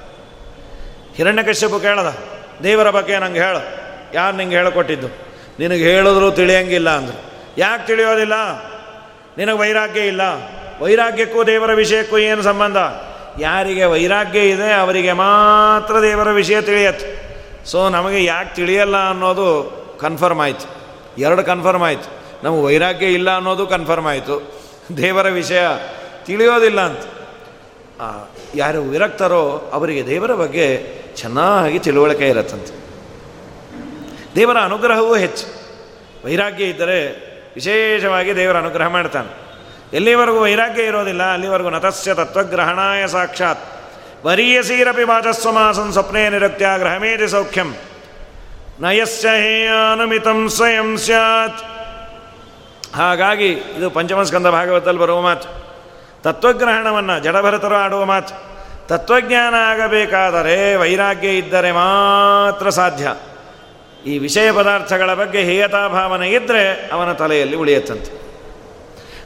[1.16, 2.18] ಹಿರಣ್ಯಕಶ್ಯಪು ಕೇಳದ,
[2.62, 3.62] ದೇವರ ಬಗ್ಗೆ ನಂಗೆ ಹೇಳು.
[4.14, 5.06] ಯಾರು ನಿಂಗೆ ಹೇಳಿಕೊಟ್ಟಿದ್ದು?
[5.58, 7.32] ನಿನಗೆ ಹೇಳಿದ್ರು ತಿಳಿಯಂಗಿಲ್ಲ ಅಂದರು.
[7.58, 8.32] ಯಾಕೆ ತಿಳಿಯೋದಿಲ್ಲ?
[9.38, 10.20] ನಿನಗೆ ವೈರಾಗ್ಯ ಇಲ್ಲ.
[10.80, 12.76] ವೈರಾಗ್ಯಕ್ಕೂ ದೇವರ ವಿಷಯಕ್ಕೂ ಏನು ಸಂಬಂಧ?
[13.42, 17.26] ಯಾರಿಗೆ ವೈರಾಗ್ಯ ಇದೆ, ಅವರಿಗೆ ಮಾತ್ರ ದೇವರ ವಿಷಯ ತಿಳಿಯತ್ತೆ.
[17.64, 20.86] ಸೊ ನಮಗೆ ಯಾಕೆ ತಿಳಿಯಲ್ಲ ಅನ್ನೋದು ಕನ್ಫರ್ಮ್ ಆಯಿತು.
[21.18, 22.26] ಎರಡು ಕನ್ಫರ್ಮ್ ಆಯಿತು.
[22.44, 24.61] ನಮಗೆ ವೈರಾಗ್ಯ ಇಲ್ಲ ಅನ್ನೋದು ಕನ್ಫರ್ಮ್ ಆಯಿತು.
[24.96, 25.66] ದೇವರ ವಿಷಯ
[26.24, 27.00] ತಿಳಿಯೋದಿಲ್ಲ ಅಂತ.
[28.55, 32.87] ಯಾರು ವಿರಕ್ತರೋ ಅವರಿಗೆ ದೇವರ ಬಗ್ಗೆ ಚೆನ್ನಾಗಿ ತಿಳುವಳಿಕೆ ಇರತ್ತಂತೆ.
[34.37, 35.46] ದೇವರ ಅನುಗ್ರಹವೂ ಹೆಚ್ಚು.
[36.24, 39.46] ವೈರಾಗ್ಯ ಇದ್ದರೆ ವಿಶೇಷವಾಗಿ ದೇವರ ಅನುಗ್ರಹ ಮಾಡ್ತಾನೆ.
[39.92, 43.61] ಎಲ್ಲಿವರೆಗೂ ವೈರಾಗ್ಯ ಇರೋದಿಲ್ಲ, ಅಲ್ಲಿವರೆಗೂ ನತಸ್ಯ ತತ್ವಗ್ರಹಣಾಯ ಸಾಕ್ಷಾತ್.
[44.26, 47.74] ವರೀಯಸೀರಪಿ ವಾಚಸ್ವಮಾಸನ್ ಸ್ವಪ್ನೇ ನಿರಕ್ತ್ಯ ಸೌಖ್ಯಂ.
[48.80, 51.58] ನಯಸ್ಯ ಹೇಯಾನುಮಿತಂ ಸ್ವಯಂ ಸ್ಯಾತ್.
[52.96, 55.66] ಹಾಗಾಗಿ ಇದು ಪಂಚಮಸ್ಕಂದ ಭಾಗವತದಲ್ಲಿ ಬರುವ ಮಾತು.
[56.22, 58.34] ತತ್ವಗ್ರಹಣವನ್ನು ಜಡಭರತರು ಆಡುವ ಮಾತು.
[58.88, 63.14] ತತ್ವಜ್ಞಾನ ಆಗಬೇಕಾದರೆ ವೈರಾಗ್ಯ ಇದ್ದರೆ ಮಾತ್ರ ಸಾಧ್ಯ.
[64.06, 68.20] ಈ ವಿಷಯ ಪದಾರ್ಥಗಳ ಬಗ್ಗೆ ಹೇಯತಾ ಭಾವನೆ ಇದ್ದರೆ ಅವನ ತಲೆಯಲ್ಲಿ ಉಳಿಯುತ್ತಂತೆ.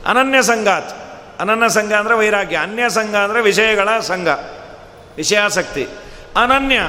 [0.06, 0.90] ಅನನ್ಯ ಸಂಗಾತ್.
[1.40, 2.56] ಅನನ್ಯ ಸಂಘ ಅಂದರೆ ವೈರಾಗ್ಯ.
[2.56, 4.28] ಅನ್ಯ ಸಂಘ ಅಂದರೆ ವಿಷಯಗಳ ಸಂಘ.
[5.16, 5.88] ವಿಷಯಾಸಕ್ತಿ.
[6.36, 6.80] ಅನನ್ಯ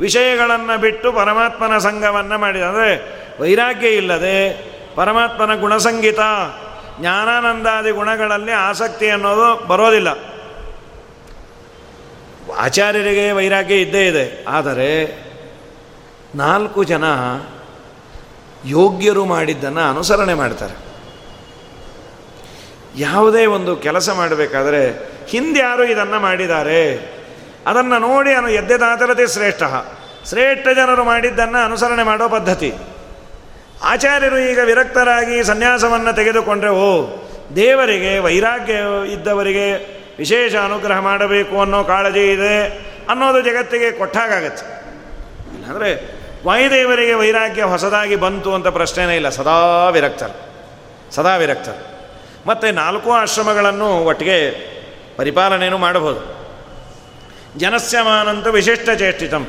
[0.00, 2.62] ವಿಷಯಗಳನ್ನು ಬಿಟ್ಟು ಪರಮಾತ್ಮನ ಸಂಘವನ್ನು ಮಾಡಿದ.
[2.62, 6.18] ಅಂದರೆ ವೈರಾಗ್ಯ ಇಲ್ಲದೆ ಪರಮಾತ್ಮನ ಗುಣಸಂಗೀತ,
[7.00, 10.08] ಜ್ಞಾನಾನಂದಾದಿ ಗುಣಗಳಲ್ಲಿ ಆಸಕ್ತಿ ಅನ್ನೋದು ಬರೋದಿಲ್ಲ.
[12.56, 14.44] ಆಚಾರ್ಯರಿಗೆ ವೈರಾಗ್ಯ ಇದ್ದೇ ಇದೆ.
[14.48, 14.90] ಆದರೆ
[16.34, 17.04] ನಾಲ್ಕು ಜನ
[18.64, 20.90] ಯೋಗ್ಯರು ಮಾಡಿದ್ದನ್ನು ಅನುಸರಣೆ ಮಾಡ್ತಾರೆ.
[22.96, 27.19] ಯಾವುದೇ ಒಂದು ಕೆಲಸ ಮಾಡಬೇಕಾದ್ರೆ ಹಿಂದ್ಯಾರು ಇದನ್ನು ಮಾಡಿದ್ದಾರೆ?
[27.66, 29.62] ಅದನ್ನು ನೋಡಿ ಅನು ಎದ್ದೆದಾದರದೇ ಶ್ರೇಷ್ಠ.
[30.28, 32.72] ಶ್ರೇಷ್ಠ ಜನರು ಮಾಡಿದ್ದನ್ನು ಅನುಸರಣೆ ಮಾಡೋ ಪದ್ಧತಿ.
[33.82, 37.06] ಆಚಾರ್ಯರು ಈಗ ವಿರಕ್ತರಾಗಿ ಸನ್ಯಾಸವನ್ನು ತೆಗೆದುಕೊಂಡ್ರೆ, ಓ,
[37.56, 38.72] ದೇವರಿಗೆ, ವೈರಾಗ್ಯ
[39.12, 39.72] ಇದ್ದವರಿಗೆ
[40.18, 42.64] ವಿಶೇಷ ಅನುಗ್ರಹ ಮಾಡಬೇಕು ಅನ್ನೋ ಕಾಳಜಿ ಇದೆ
[43.10, 44.66] ಅನ್ನೋದು ಜಗತ್ತಿಗೆ ಕೊಟ್ಟಾಗತ್ತೆ
[45.58, 49.28] ಇಲ್ಲಾಂದರೆ ವಾಯುದೇವರಿಗೆ ವೈರಾಗ್ಯ ಹೊಸದಾಗಿ ಬಂತು ಅಂತ ಪ್ರಶ್ನೆನೇ ಇಲ್ಲ.
[49.28, 50.50] ಸದಾ ವಿರಕ್ತರು.
[51.14, 51.90] ಸದಾ ವಿರಕ್ತರು.
[52.46, 54.50] ಮತ್ತು ನಾಲ್ಕು ಆಶ್ರಮಗಳನ್ನು ಒಟ್ಟಿಗೆ
[55.16, 56.39] ಪರಿಪಾಲನೆಯೂ ಮಾಡಬಹುದು.
[57.56, 59.46] ಜನಸ್ಯಮಾನಂತೂ ವಿಶಿಷ್ಟ ಚೇಷ್ಟಿತಂ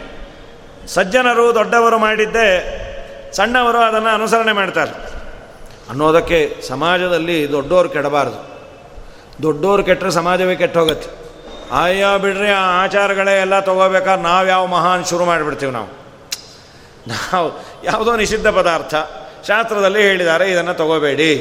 [0.88, 2.78] ಸಜ್ಜನರು ದೊಡ್ಡವರು ಮಾಡಿದ್ದೇ
[3.34, 4.92] ಸಣ್ಣವರು ಅದನ್ನು ಅನುಸರಣೆ ಮಾಡ್ತಾರೆ.
[5.90, 8.52] ಅನ್ನೋದಕ್ಕೆ ಸಮಾಜದಲ್ಲಿ ದೊಡ್ಡವರು ಕೆಡಬಾರದು.
[9.42, 11.10] ದೊಡ್ಡವರು ಕೆಟ್ಟರೆ ಸಮಾಜವೇ ಕೆಟ್ಟು ಹೋಗುತ್ತೆ.
[11.72, 15.88] ಆಯಾ ಬಿಡ್ರಿ ಆ ಆಚಾರಗಳೇ ಎಲ್ಲ ತೊಗೋಬೇಕಾದ್ರೆ ನಾವು ಯಾವ ಮಹಾನ್ ಶುರು ಮಾಡಿಬಿಡ್ತೀವಿ ನಾವು.
[17.08, 18.96] ನಾವು ಯಾವುದೋ ನಿಷಿದ್ಧ ಪದಾರ್ಥ
[19.48, 21.32] ಶಾಸ್ತ್ರದಲ್ಲಿ ಹೇಳಿದ್ದಾರೆ, ಇದನ್ನು ತಗೋಬೇಡಿ.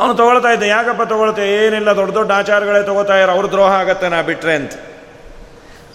[0.00, 4.22] ಅವನು ತೊಗೊಳ್ತಾ ಇದ್ದ, ಯಾಕಪ್ಪ ತೊಗೊಳ್ತೆ ಏನಿಲ್ಲ, ದೊಡ್ಡ ದೊಡ್ಡ ಆಚಾರಗಳೇ ತಗೋತಾ ಇರೋ ಅವ್ರ ದ್ರೋಹ ಆಗತ್ತೆ, ನಾ
[4.22, 4.72] ಬಿಟ್ರೆ ಅಂತ.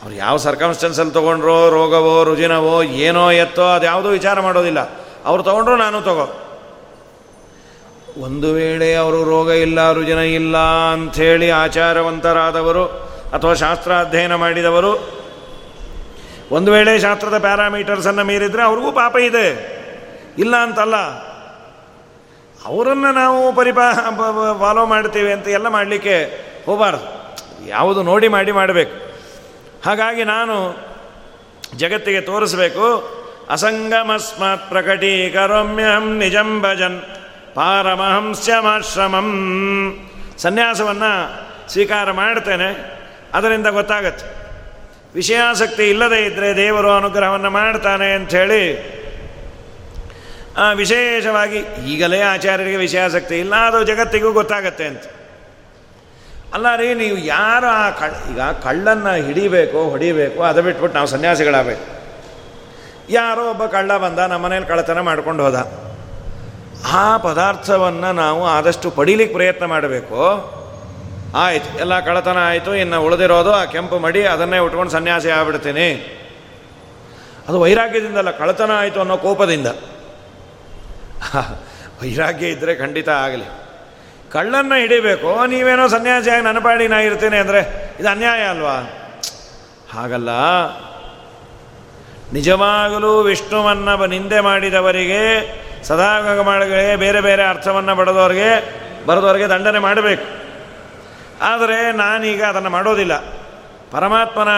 [0.03, 4.79] ಅವ್ರು ಯಾವ ಸರ್ಕಮ್ಸ್ಟೆನ್ಸಲ್ಲಿ ತೊಗೊಂಡ್ರೋ ರೋಗವೋ, ರುಜಿನವೋ, ಏನೋ ಎತ್ತೋ, ಅದು ಯಾವುದೋ ವಿಚಾರ ಮಾಡೋದಿಲ್ಲ.
[5.25, 6.41] ಅವ್ರು ತೊಗೊಂಡ್ರು, ನಾನು ತಗೋ.
[8.17, 10.57] ಒಂದು ವೇಳೆ ಅವರು ರೋಗ ಇಲ್ಲ, ರುಜಿನ ಇಲ್ಲ
[10.93, 12.85] ಅಂಥೇಳಿ ಆಚಾರವಂತರಾದವರು
[13.33, 15.15] ಅಥವಾ ಶಾಸ್ತ್ರ ಅಧ್ಯಯನ ಮಾಡಿದವರು,
[16.51, 19.75] ಒಂದು ವೇಳೆ ಶಾಸ್ತ್ರದ ಪ್ಯಾರಾಮೀಟರ್ಸನ್ನು ಮೀರಿದರೆ ಅವ್ರಿಗೂ ಪಾಪ ಇದೆ.
[20.37, 20.95] ಇಲ್ಲ ಅಂತಲ್ಲ
[22.65, 23.93] ಅವರನ್ನು ನಾವು ಪರಿಪಾ
[24.59, 27.25] ಫಾಲೋ ಮಾಡ್ತೀವಿ ಅಂತ ಎಲ್ಲ ಮಾಡಲಿಕ್ಕೆ ಹೋಗಬಾರ್ದು.
[27.67, 29.13] ಯಾವುದು ನೋಡಿ ಮಾಡಿ ಮಾಡಬೇಕು.
[29.85, 30.77] ಹಾಗಾಗಿ ನಾನು
[31.75, 33.15] ಜಗತ್ತಿಗೆ ತೋರಿಸಬೇಕು.
[33.49, 37.01] ಅಸಂಗಮಸ್ಮಾತ್ ಪ್ರಕಟೀಕರೋಮ್ಯಹಂ ನಿಜಂ ಭಜನ್
[37.55, 39.25] ಪಾರಮಹಂಸ್ಯಮಾಶ್ರಮಂ.
[40.37, 42.99] ಸನ್ಯಾಸವನ್ನು ಸ್ವೀಕಾರ ಮಾಡ್ತೇನೆ.
[43.33, 44.45] ಅದರಿಂದ ಗೊತ್ತಾಗತ್ತೆ.
[45.15, 48.95] ವಿಷಯಾಸಕ್ತಿ ಇಲ್ಲದೇ ಇದ್ದರೆ ದೇವರು ಅನುಗ್ರಹವನ್ನು ಮಾಡ್ತಾನೆ ಅಂಥೇಳಿ
[50.73, 55.03] ವಿಶೇಷವಾಗಿ ಈಗಲೇ ಆಚಾರ್ಯರಿಗೆ ವಿಷಯಾಸಕ್ತಿ ಇಲ್ಲ, ಅದು ಜಗತ್ತಿಗೂ ಗೊತ್ತಾಗತ್ತೆ ಅಂತ.
[56.53, 61.85] ಅಲ್ಲ ರೀ, ನೀವು ಯಾರು ಆ ಕಳ್, ಈಗ ಕಳ್ಳನ್ನು ಹಿಡಿಬೇಕು, ಹೊಡಿಬೇಕು, ಅದು ಬಿಟ್ಬಿಟ್ಟು ನಾವು ಸನ್ಯಾಸಿಗಳಾಗಬೇಕು.
[63.09, 65.55] ಯಾರೋ ಒಬ್ಬ ಕಳ್ಳ ಬಂದ, ನಮ್ಮ ಮನೇಲಿ ಕಳ್ಳತನ ಮಾಡ್ಕೊಂಡು ಹೋದ.
[66.93, 70.19] ಆ ಪದಾರ್ಥವನ್ನು ನಾವು ಆದಷ್ಟು ಪಡೀಲಿಕ್ಕೆ ಪ್ರಯತ್ನ ಮಾಡಬೇಕು?
[71.35, 76.15] ಆಯಿತು, ಎಲ್ಲ ಕಳ್ಳತನ ಆಯಿತು, ಇನ್ನು ಉಳಿದಿರೋದು ಆ ಕೆಂಪು ಮಡಿ, ಅದನ್ನೇ ಉಟ್ಕೊಂಡು ಸನ್ಯಾಸಿ ಆಗ್ಬಿಡ್ತೀನಿ.
[77.47, 79.67] ಅದು ವೈರಾಗ್ಯದಿಂದಲ್ಲ, ಕಳ್ಳತನ ಆಯಿತು ಅನ್ನೋ ಕೋಪದಿಂದ.
[82.01, 83.65] ವೈರಾಗ್ಯ ಇದ್ದರೆ ಖಂಡಿತ ಆಗಲಿ.
[84.31, 85.45] ಕಳ್ಳನ್ನು ಹಿಡಿಬೇಕು.
[85.45, 88.75] ನೀವೇನೋ ಸನ್ಯಾಸಿಯಾಗಿ ನನ್ನ ಪಾಡಿ ನಾ ಇರ್ತೇನೆ ಅಂದರೆ ಇದು ಅನ್ಯಾಯ ಅಲ್ವಾ?
[89.93, 90.29] ಹಾಗಲ್ಲ.
[92.33, 95.21] ನಿಜವಾಗಲೂ ವಿಷ್ಣುವನ್ನ ನಿಂದೆ ಮಾಡಿದವರಿಗೆ
[95.83, 100.23] ಸದಾಗಮಗಳಿಗೆ ಬೇರೆ ಬೇರೆ ಅರ್ಥವನ್ನು ಬಡದವ್ರಿಗೆ ಬರೆದವ್ರಿಗೆ ದಂಡನೆ ಮಾಡಬೇಕು.
[101.41, 103.17] ಆದರೆ ನಾನೀಗ ಅದನ್ನು ಮಾಡೋದಿಲ್ಲ.
[103.91, 104.49] ಪರಮಾತ್ಮನ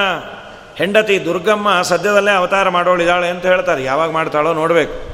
[0.75, 3.83] ಹೆಂಡತಿ ದುರ್ಗಮ್ಮ ಸದ್ಯದಲ್ಲೇ ಅವತಾರ ಮಾಡೋಳಿದ್ದಾಳೆ ಅಂತ ಹೇಳ್ತಾರೆ.
[3.83, 5.06] ಯಾವಾಗ ಮಾಡ್ತಾಳೋ ನೋಡಬೇಕು.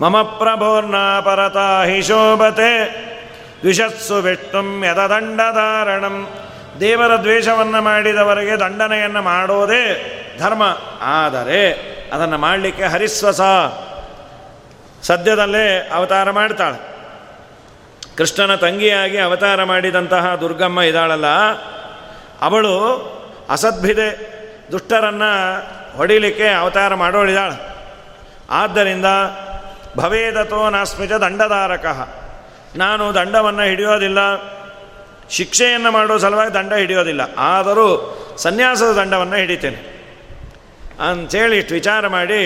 [0.00, 2.70] ಮಮ ಪ್ರಭೋರ್ನಾ ಪರತಾ ಹಿ ಶೋಭತೆ
[3.60, 6.28] ದ್ವಿಷತ್ಸು ವಿಷ್ಣುಂ ಯದದಂಡಧಾರಣಂ
[6.80, 9.82] ದೇವರ ದ್ವೇಷವನ್ನು ಮಾಡಿದವರಿಗೆ ದಂಡನೆಯನ್ನು ಮಾಡೋದೇ
[10.38, 10.78] ಧರ್ಮ.
[11.02, 11.72] ಆದರೆ
[12.12, 13.40] ಅದನ್ನು ಮಾಡಲಿಕ್ಕೆ ಹರಿಸ್ವಸ
[15.02, 16.78] ಸದ್ಯದಲ್ಲೇ ಅವತಾರ ಮಾಡ್ತಾಳೆ.
[18.16, 21.26] ಕೃಷ್ಣನ ತಂಗಿಯಾಗಿ ಅವತಾರ ಮಾಡಿದಂತಹ ದುರ್ಗಮ್ಮ ಇದ್ದಾಳಲ್ಲ
[22.42, 22.74] ಅವಳು
[23.50, 24.08] ಅಸದ್ಭಿದೆ,
[24.72, 25.30] ದುಷ್ಟರನ್ನು
[25.96, 27.76] ಹೊಡಿಲಿಕ್ಕೆ ಅವತಾರ ಮಾಡೋಳಿದಾಳೆ.
[28.50, 29.04] ಆದ್ದರಿಂದ
[29.96, 31.86] ಭವೇದತೋ ನಾಸ್ಮಿತ ದಂಡಧಾರಕ.
[32.76, 34.18] ನಾನು ದಂಡವನ್ನು ಹಿಡಿಯೋದಿಲ್ಲ,
[35.30, 37.86] ಶಿಕ್ಷೆಯನ್ನು ಮಾಡೋ ಸಲುವಾಗಿ ದಂಡ ಹಿಡಿಯೋದಿಲ್ಲ, ಆದರೂ
[38.38, 39.80] ಸನ್ಯಾಸದ ದಂಡವನ್ನು ಹಿಡಿತೇನೆ.
[41.00, 42.40] ಅಂಥೇಳಿ ಇಷ್ಟು ವಿಚಾರ ಮಾಡಿ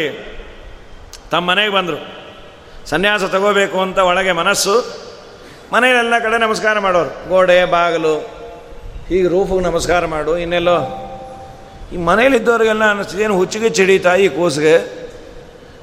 [1.30, 1.98] ತಮ್ಮ ಮನೆಗೆ ಬಂದರು.
[2.86, 4.74] ಸನ್ಯಾಸ ತಗೋಬೇಕು ಅಂತ ಒಳಗೆ ಮನಸ್ಸು,
[5.72, 7.28] ಮನೆಯಲ್ಲೆಲ್ಲ ಕಡೆ ನಮಸ್ಕಾರ ಮಾಡೋರು.
[7.28, 8.18] ಗೋಡೆ, ಬಾಗಿಲು,
[9.08, 10.78] ಹೀಗೆ ರೂಫಿಗೆ ನಮಸ್ಕಾರ ಮಾಡು, ಇನ್ನೆಲ್ಲೋ.
[11.92, 15.03] ಈ ಮನೇಲಿದ್ದವ್ರಿಗೆಲ್ಲ ಅನ್ನಿಸ್ತಿದೇನು ಹುಚ್ಚಿಗೆ ಚಿಡೀತಾ ಈ ಕೂಸಿಗೆ?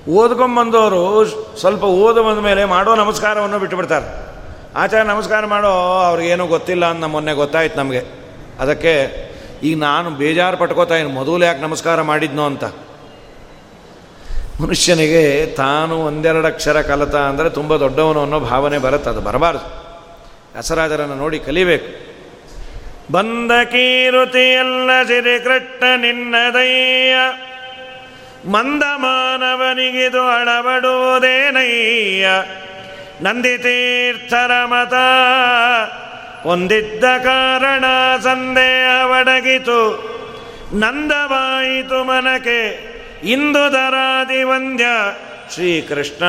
[0.10, 1.26] ಓದ್ಕೊಂಬಂದವರು
[1.60, 4.32] ಸ್ವಲ್ಪ ಓದು ಬಂದ ಮೇಲೆ ಮಾಡೋ ನಮಸ್ಕಾರವನ್ನು ಬಿಟ್ಟುಬಿಡ್ತಾರೆ.
[4.76, 5.68] ಆಚಾರ ನಮಸ್ಕಾರ ಮಾಡೋ
[6.08, 8.02] ಅವ್ರಿಗೇನೂ ಗೊತ್ತಿಲ್ಲ ಅಂತ ಮೊನ್ನೆ ಗೊತ್ತಾಯ್ತು ನಮಗೆ.
[8.60, 9.12] ಅದಕ್ಕೆ
[9.64, 12.64] ಈಗ ನಾನು ಬೇಜಾರು ಪಟ್ಕೋತಾ ಇನ್ನು ಮೊದಲು ಯಾಕೆ ನಮಸ್ಕಾರ ಮಾಡಿದ್ನೋ ಅಂತ.
[14.62, 19.10] ಮನುಷ್ಯನಿಗೆ ತಾನು ಒಂದೆರಡು ಅಕ್ಷರ ಕಲಿತ ಅಂದರೆ ತುಂಬ ದೊಡ್ಡವನು ಅನ್ನೋ ಭಾವನೆ ಬರುತ್ತೆ.
[19.10, 19.82] ಅದು ಬರಬಾರ್ದು.
[20.58, 22.12] ಹೆಸರಾದರನ್ನು ನೋಡಿ ಕಲಿಬೇಕು.
[23.14, 27.16] ಬಂದ ಕೀರುತಿಯಲ್ಲ ನಿನ್ನ ನಿನ್ನದಯ್ಯ
[28.46, 32.28] ಮಂದ ಮಾನವನಿಗಿದು ಅಳವಡುವುದೇನಯ್ಯ
[33.22, 34.94] ನಂದಿತೀರ್ಥರ ಮತ
[36.44, 37.86] ಹೊಂದಿದ್ದ ಕಾರಣ
[38.20, 40.12] ಸಂದೇಹವಡಗಿತು
[40.74, 42.92] ನಂದವಾಯಿತು ಮನಕೆ
[43.24, 44.86] ಇಂದು ದರಾದಿ ವಂದ್ಯ
[45.54, 46.24] ಶ್ರೀಕೃಷ್ಣ.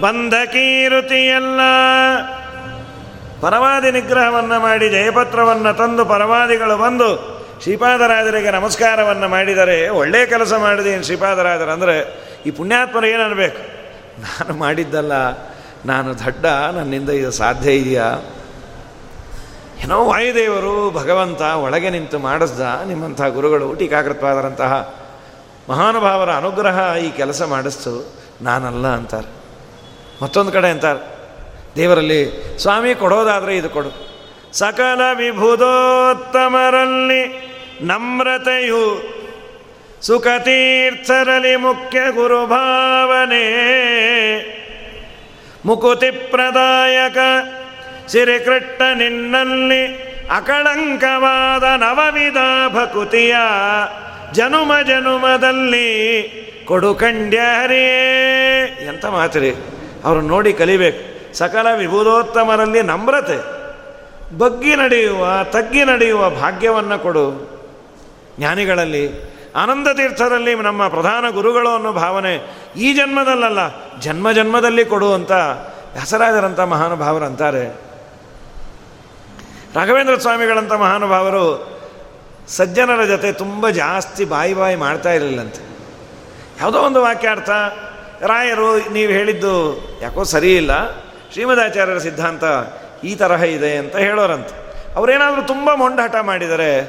[0.00, 1.60] ಬಂದ ಕೀರುತಿಯಲ್ಲ.
[3.40, 12.24] ಪರವಾದಿ ನಿಗ್ರಹವನ್ನು ಮಾಡಿ ಜಯಪತ್ರವನ್ನು ತಂದು ಪರವಾದಿಗಳು ಬಂದು ಶ್ರೀಪಾದರಾಜರಿಗೆ ನಮಸ್ಕಾರವನ್ನು ಮಾಡಿದರೆ ಒಳ್ಳೆಯ ಕೆಲಸ ಮಾಡಿದೆ ಶ್ರೀಪಾದರಾಜರು ಅಂದರೆ,
[12.46, 13.36] ಈ ಪುಣ್ಯಾತ್ಮರು ಏನು
[14.20, 15.12] ನಾನು ಮಾಡಿದ್ದಲ್ಲ,
[15.86, 18.22] ನಾನು ದಡ್ಡ, ನನ್ನಿಂದ ಇದು ಸಾಧ್ಯ ಇದೆಯಾ?
[19.84, 25.02] ಏನೋ ವಾಯುದೇವರು ಭಗವಂತ ಒಳಗೆ ನಿಂತು ಮಾಡಿಸ್ದ, ನಿಮ್ಮಂಥ ಗುರುಗಳು ಟೀಕಾಕೃತವಾದರಂತಹ
[25.68, 28.14] ಮಹಾನುಭಾವರ ಅನುಗ್ರಹ ಈ ಕೆಲಸ ಮಾಡಿಸ್ತು.
[28.42, 29.30] ನಾನಲ್ಲ ಅಂತಾರೆ.
[30.22, 31.18] ಮತ್ತೊಂದು ಕಡೆ ಅಂತಾರೆ,
[31.76, 34.03] ದೇವರಲ್ಲಿ ಸ್ವಾಮಿ ಕೊಡೋದಾದರೆ ಇದು ಕೊಡು.
[34.54, 37.50] ಸಕಲ ವಿಭುದೋತ್ತಮರಲ್ಲಿ
[37.82, 39.14] ನಮ್ರತೆಯು
[40.02, 43.44] ಸುಖತೀರ್ಥರಲ್ಲಿ ಮುಖ್ಯ ಗುರುಭಾವನೆ.
[45.66, 47.18] ಮುಕುತಿ ಪ್ರದಾಯಕ
[48.08, 52.36] ಸಿರಿಕೃಟ್ಟ ನಿನ್ನಲ್ಲಿ ಅಕಳಂಕವಾದ ನವವಿಧ
[52.74, 53.36] ಭಕುತಿಯ
[54.32, 55.84] ಜನುಮ ಜನುಮದಲ್ಲಿ
[56.64, 59.54] ಕೊಡು ಕಂಡ್ಯಾರಿಯೇ ಎಂಥ ಮಾತ್ರಿ
[60.04, 61.38] ಅವರು ನೋಡಿ ಕಲಿಬೇಕು.
[61.38, 63.63] ಸಕಲ ವಿಭುದೋತ್ತಮರಲ್ಲಿ ನಮ್ರತೆ.
[64.38, 67.54] ಬಗ್ಗಿ ನಡೆಯುವ, ತಗ್ಗಿ ನಡೆಯುವ ಭಾಗ್ಯವನ್ನು ಕೊಡು.
[68.38, 72.34] ಜ್ಞಾನಿಗಳಲ್ಲಿ ಆನಂದ ತೀರ್ಥದಲ್ಲಿ ನಮ್ಮ ಪ್ರಧಾನ ಗುರುಗಳು ಅನ್ನೋ ಭಾವನೆ
[72.76, 73.60] ಈ ಜನ್ಮದಲ್ಲಲ್ಲ,
[74.00, 75.32] ಜನ್ಮ ಜನ್ಮದಲ್ಲಿ ಕೊಡು ಅಂತ
[75.92, 77.64] ವ್ಯಾಸರಾಜರಂಥ ಮಹಾನುಭಾವರು ಅಂತಾರೆ.
[79.74, 81.74] ರಾಘವೇಂದ್ರ ಸ್ವಾಮಿಗಳಂಥ ಮಹಾನುಭಾವರು
[82.48, 85.62] ಸಜ್ಜನರ ಜೊತೆ ತುಂಬ ಜಾಸ್ತಿ ಬಾಯಿ ಬಾಯಿ ಮಾಡ್ತಾ ಇರಲಿಲ್ಲಂತೆ.
[86.60, 87.50] ಯಾವುದೋ ಒಂದು ವಾಕ್ಯಾರ್ಥ,
[88.22, 89.54] ರಾಯರು ನೀವು ಹೇಳಿದ್ದು
[90.02, 90.90] ಯಾಕೋ ಸರಿ ಇಲ್ಲ
[91.32, 92.44] ಶ್ರೀಮದಾಚಾರ್ಯರ ಸಿದ್ಧಾಂತ
[93.04, 94.64] ಈ ತರಹ ಇದೆ ಅಂತ ಹೇಳೋರಂತೆ.
[94.96, 96.80] ಅವರೇನಾದರೂ ತುಂಬ ಮೊಂಡಾಟ ಮಾಡಿದರೆ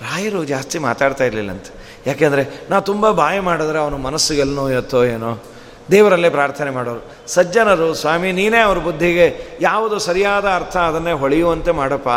[0.00, 1.88] ರಾಯರು ಜಾಸ್ತಿ ಮಾತಾಡ್ತಾ ಇರಲಿಲ್ಲಂತೆ.
[2.06, 5.42] ಯಾಕೆಂದರೆ ನಾ ತುಂಬ ಬಾಯಿ ಮಾಡಿದ್ರೆ ಅವನು ಮನಸ್ಸಿಗೆಲ್ಲೋ ಎತ್ತೋ ಏನೋ.
[5.90, 7.12] ದೇವರಲ್ಲೇ ಪ್ರಾರ್ಥನೆ ಮಾಡೋರು.
[7.26, 12.08] ಸಜ್ಜನರು, ಸ್ವಾಮಿ, ನೀನೇ ಅವ್ರ ಬುದ್ಧಿಗೆ ಯಾವುದು ಸರಿಯಾದ ಅರ್ಥ ಅದನ್ನೇ ಹೊಳೆಯುವಂತೆ ಮಾಡಪ್ಪ.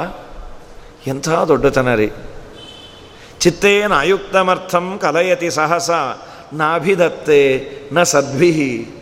[1.07, 2.11] ಎಂಥ ದೊಡ್ಡತನ ರೀ.
[3.39, 5.89] ಚಿತ್ತೇನ ಆಯುಕ್ತಮರ್ಥಂ ಕಲಯತಿ ಸಹಸ,
[6.53, 9.00] ನಾಭಿದತ್ತೆ ನ ಸದ್ಭಿಹಿ.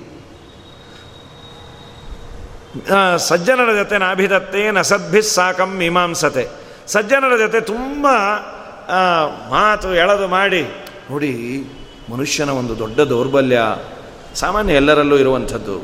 [3.27, 6.43] ಸಜ್ಜನರ ಜೊತೆ ನಾಭಿದತ್ತೆ ನಸದ್ಭಿಸ್ ಸದ್ಭಿ ಸಾಕಂ ಮೀಮಾಂಸತೆ.
[6.87, 8.07] ಸಜ್ಜನರ ಜೊತೆ ತುಂಬ
[9.53, 10.61] ಮಾತು ಎಳೆದು ಮಾಡಿ,
[11.11, 11.31] ನೋಡಿ,
[12.11, 13.59] ಮನುಷ್ಯನ ಒಂದು ದೊಡ್ಡ ದೌರ್ಬಲ್ಯ
[14.35, 15.75] ಸಾಮಾನ್ಯ ಎಲ್ಲರಲ್ಲೂ ಇರುವಂಥದ್ದು.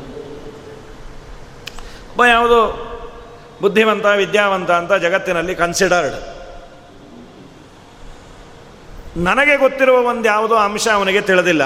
[2.10, 2.60] ಒಬ್ಬ ಯಾವುದೋ
[3.62, 6.16] ಬುದ್ಧಿವಂತ, ವಿದ್ಯಾವಂತ ಅಂತ ಜಗತ್ತಿನಲ್ಲಿ ಕನ್ಸಿಡರ್ಡ್
[9.28, 11.64] ನನಗೆ ಗೊತ್ತಿರುವ ಒಂದು ಯಾವುದೋ ಅಂಶ ಅವನಿಗೆ ತಿಳಿದಿಲ್ಲ.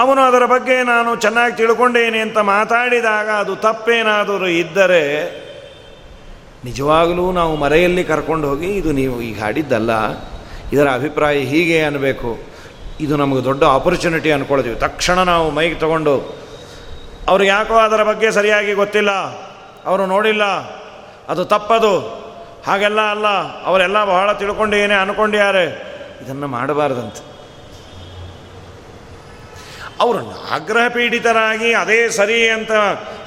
[0.00, 5.04] ಅವನು ಅದರ ಬಗ್ಗೆ ನಾನು ಚೆನ್ನಾಗಿ ತಿಳ್ಕೊಂಡೇನೆ ಅಂತ ಮಾತಾಡಿದಾಗ ಅದು ತಪ್ಪೇನಾದರೂ ಇದ್ದರೆ
[6.64, 9.92] ನಿಜವಾಗಲೂ ನಾವು ಮರೆಯಲ್ಲಿ ಕರ್ಕೊಂಡು ಹೋಗಿ, ಇದು ನೀವು ಈಗ ಹಾಡಿದ್ದಲ್ಲ,
[10.72, 12.30] ಇದರ ಅಭಿಪ್ರಾಯ ಹೀಗೆ ಅನ್ನಬೇಕು
[13.04, 16.14] ಇದು ನಮಗೆ ದೊಡ್ಡ ಆಪರ್ಚುನಿಟಿ ಅಂದ್ಕೊಳ್ತೀವಿ ತಕ್ಷಣ ನಾವು ಮೈಗೆ ತಗೊಂಡು,
[17.28, 19.12] ಅವ್ರು ಯಾಕೋ ಅದರ ಬಗ್ಗೆ ಸರಿಯಾಗಿ ಗೊತ್ತಿಲ್ಲ?
[19.86, 20.44] ಅವರು ನೋಡಿಲ್ಲ?
[21.28, 21.94] ಅದು ತಪ್ಪದು?
[22.66, 23.26] ಹಾಗೆಲ್ಲ ಅಲ್ಲ,
[23.64, 25.66] ಅವರೆಲ್ಲ ಬಹಳ ತಿಳ್ಕೊಂಡು ಏನೇ ಅನ್ಕೊಂಡ್ಯಾರೆ.
[26.22, 27.29] ಇದನ್ನು ಮಾಡಬಾರ್ದಂತೆ.
[30.02, 30.20] ಅವರು
[30.56, 32.72] ಆಗ್ರಹ ಪೀಡಿತರಾಗಿ ಅದೇ ಸರಿ ಅಂತ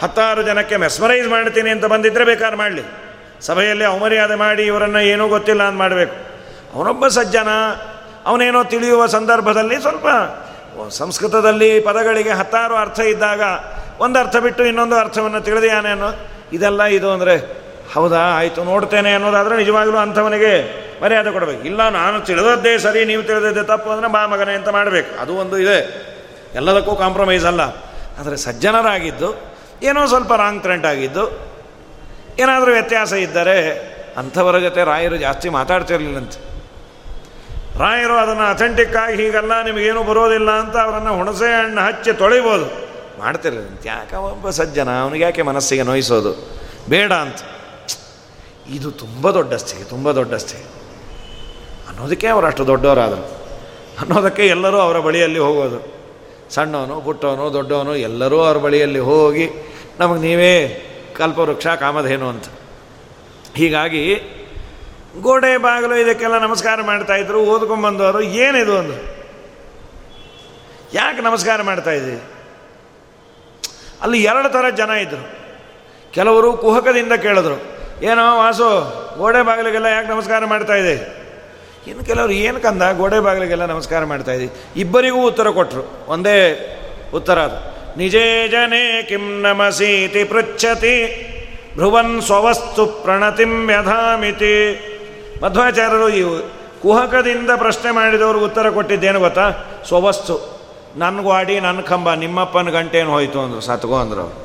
[0.04, 2.84] ಹತ್ತಾರು ಜನಕ್ಕೆ ಮೆಸ್ಮರೈಸ್ ಮಾಡ್ತೀನಿ ಅಂತ ಬಂದಿದ್ದರೆ ಬೇಕಾದ್ರೆ ಮಾಡಲಿ.
[3.48, 6.16] ಸಭೆಯಲ್ಲಿ ಅವಮರ್ಯಾದೆ ಮಾಡಿ ಇವರನ್ನು ಏನೂ ಗೊತ್ತಿಲ್ಲ ಅಂತ ಮಾಡಬೇಕು.
[6.76, 7.52] ಅವನೊಬ್ಬ ಸಜ್ಜನ,
[8.30, 10.08] ಅವನೇನೋ ತಿಳಿಯುವ ಸಂದರ್ಭದಲ್ಲಿ ಸ್ವಲ್ಪ
[11.00, 13.42] ಸಂಸ್ಕೃತದಲ್ಲಿ ಪದಗಳಿಗೆ ಹತ್ತಾರು ಅರ್ಥ ಇದ್ದಾಗ
[14.04, 16.10] ಒಂದು ಅರ್ಥ ಬಿಟ್ಟು ಇನ್ನೊಂದು ಅರ್ಥವನ್ನು ತಿಳಿದಿಯಾನೆ ಅನ್ನೋ
[16.58, 17.36] ಇದೆಲ್ಲ ಇದು ಅಂದರೆ
[17.94, 20.54] ಹೌದಾ, ಆಯಿತು, ನೋಡ್ತೇನೆ ಅನ್ನೋದಾದರೆ ನಿಜವಾಗಲೂ ಅಂಥವನಿಗೆ
[21.02, 21.62] ಮರ್ಯಾದೆ ಕೊಡಬೇಕು.
[21.70, 25.12] ಇಲ್ಲ, ನಾನು ತಿಳಿದದ್ದೇ ಸರಿ, ನೀವು ತಿಳಿದದ್ದೇ ತಪ್ಪು ಅಂದರೆ ಬಾ ಮಗನೇ ಅಂತ ಮಾಡಬೇಕು.
[25.22, 25.78] ಅದು ಒಂದು ಇದೆ.
[26.56, 27.62] ಎಲ್ಲದಕ್ಕೂ ಕಾಂಪ್ರಮೈಸ್ ಅಲ್ಲ.
[28.20, 31.54] ಆದರೆ ಸಜ್ಜನರಾಗಿದ್ದು, ಏನೋ ಸ್ವಲ್ಪ ರಾಂಗ್ ಟ್ರೆಂಟ್ ಆಗಿದ್ದು,
[32.40, 36.54] ಏನಾದರೂ ವ್ಯತ್ಯಾಸ ಇದ್ದರೆ ಅಂಥವರ ಜೊತೆ ರಾಯರು ಜಾಸ್ತಿ ಮಾತಾಡ್ತಿರಲಿಲ್ಲಂತೆ.
[37.80, 42.66] ರಾಯರು ಅದನ್ನು ಅಥೆಂಟಿಕ್ ಆಗಿ ಹೀಗೆಲ್ಲ ನಿಮಗೇನು ಬರೋದಿಲ್ಲ ಅಂತ ಅವರನ್ನು ಹುಣಸೆ ಹಣ್ಣು ಹಚ್ಚಿ ತೊಳಿಬೋದು.
[43.20, 43.90] ಮಾಡ್ತಿರ್ಲಿಲ್ಲಂತೆ.
[43.90, 45.02] ಯಾಕೆ ಒಬ್ಬ ಸಜ್ಜನ?
[45.02, 46.60] ಅವನಿಗೆ ಯಾಕೆ ಮನಸ್ಸಿಗೆ ನೋಯಿಸೋದು?
[46.90, 47.36] ಬೇಡ ಅಂತ.
[48.70, 50.64] ಇದು ತುಂಬ ದೊಡ್ಡ ದೊಡ್ಡಸ್ತಿಗೆ ತುಂಬ ದೊಡ್ಡಸ್ತಿಗೆ
[51.90, 53.44] ಅನ್ನೋದಕ್ಕೆ ಅವರು ಅಷ್ಟು ದೊಡ್ಡವರಾದರು.
[54.02, 55.93] ಅನ್ನೋದಕ್ಕೆ ಎಲ್ಲರೂ ಅವರ ಬಳಿಯಲ್ಲಿ ಹೋಗೋದು.
[56.50, 59.50] ಸಣ್ಣವನು, ಪುಟ್ಟವನು, ದೊಡ್ಡವನು, ಎಲ್ಲರೂ ಅವ್ರ ಬಳಿಯಲ್ಲಿ ಹೋಗಿ
[60.00, 60.56] ನಮಗೆ ನೀವೇ
[61.18, 62.46] ಕಲ್ಪವೃಕ್ಷ, ಕಾಮಧೇನು ಅಂತ.
[63.56, 64.16] ಹೀಗಾಗಿ
[65.22, 69.02] ಗೋಡೆ, ಬಾಗಿಲು ಇದಕ್ಕೆಲ್ಲ ನಮಸ್ಕಾರ ಮಾಡ್ತಾ ಇದ್ರು ಓದ್ಕೊಂಡ್ಬಂದವರು ಏನಿದು ಅಂದರು.
[70.94, 72.22] ಯಾಕೆ ನಮಸ್ಕಾರ ಮಾಡ್ತಾ ಇದ್ದೀವಿ
[74.02, 75.26] ಅಲ್ಲಿ ಎರಡು ಥರ ಜನ ಇದ್ದರು
[76.12, 77.56] ಕೆಲವರು ಕುಹಕದಿಂದ ಕೇಳಿದ್ರು,
[78.04, 78.70] ಏನೋ ವಾಸು,
[79.18, 81.23] ಗೋಡೆ, ಬಾಗಿಲಿಗೆಲ್ಲ ಯಾಕೆ ನಮಸ್ಕಾರ ಮಾಡ್ತಾ ಇದೆ
[81.88, 84.54] ಇನ್ನು ಕೆಲವರು ಏನು ಕಂದ, ಗೋಡೆ ಬಾಗಿಲಿಗೆಲ್ಲ ನಮಸ್ಕಾರ ಮಾಡ್ತಾ ಇದ್ದೀವಿ.
[84.76, 86.38] ಇಬ್ಬರಿಗೂ ಉತ್ತರ ಕೊಟ್ಟರು ಒಂದೇ
[87.14, 87.74] ಉತ್ತರ ಅದು.
[87.98, 90.96] ನಿಜೇ ಜನೇ ಕಿಂ ನಮಸೀತಿ ಪೃಚ್ಛತಿ
[91.76, 94.56] ಭ್ರುವನ್ ಸ್ವವಸ್ತು ಪ್ರಣತಿಂ ವ್ಯಧಾಮಿತಿ.
[95.44, 96.24] ಮಧ್ವಾಚಾರ್ಯರು ಈ
[96.82, 99.52] ಕುಹಕದಿಂದ ಪ್ರಶ್ನೆ ಮಾಡಿದವರು ಉತ್ತರ ಕೊಟ್ಟಿದ್ದೇನು ಗೊತ್ತಾ?
[99.88, 100.36] ಸ್ವವಸ್ತು.
[100.96, 104.44] ನನ್ನ ಗಾಡಿ ನನ್ನ ಕಂಬ, ನಿಮ್ಮಪ್ಪನ ಗಂಟೇನು ಹೋಯ್ತು ಅಂದರು ಸತ್ಗೋ ಅಂದರು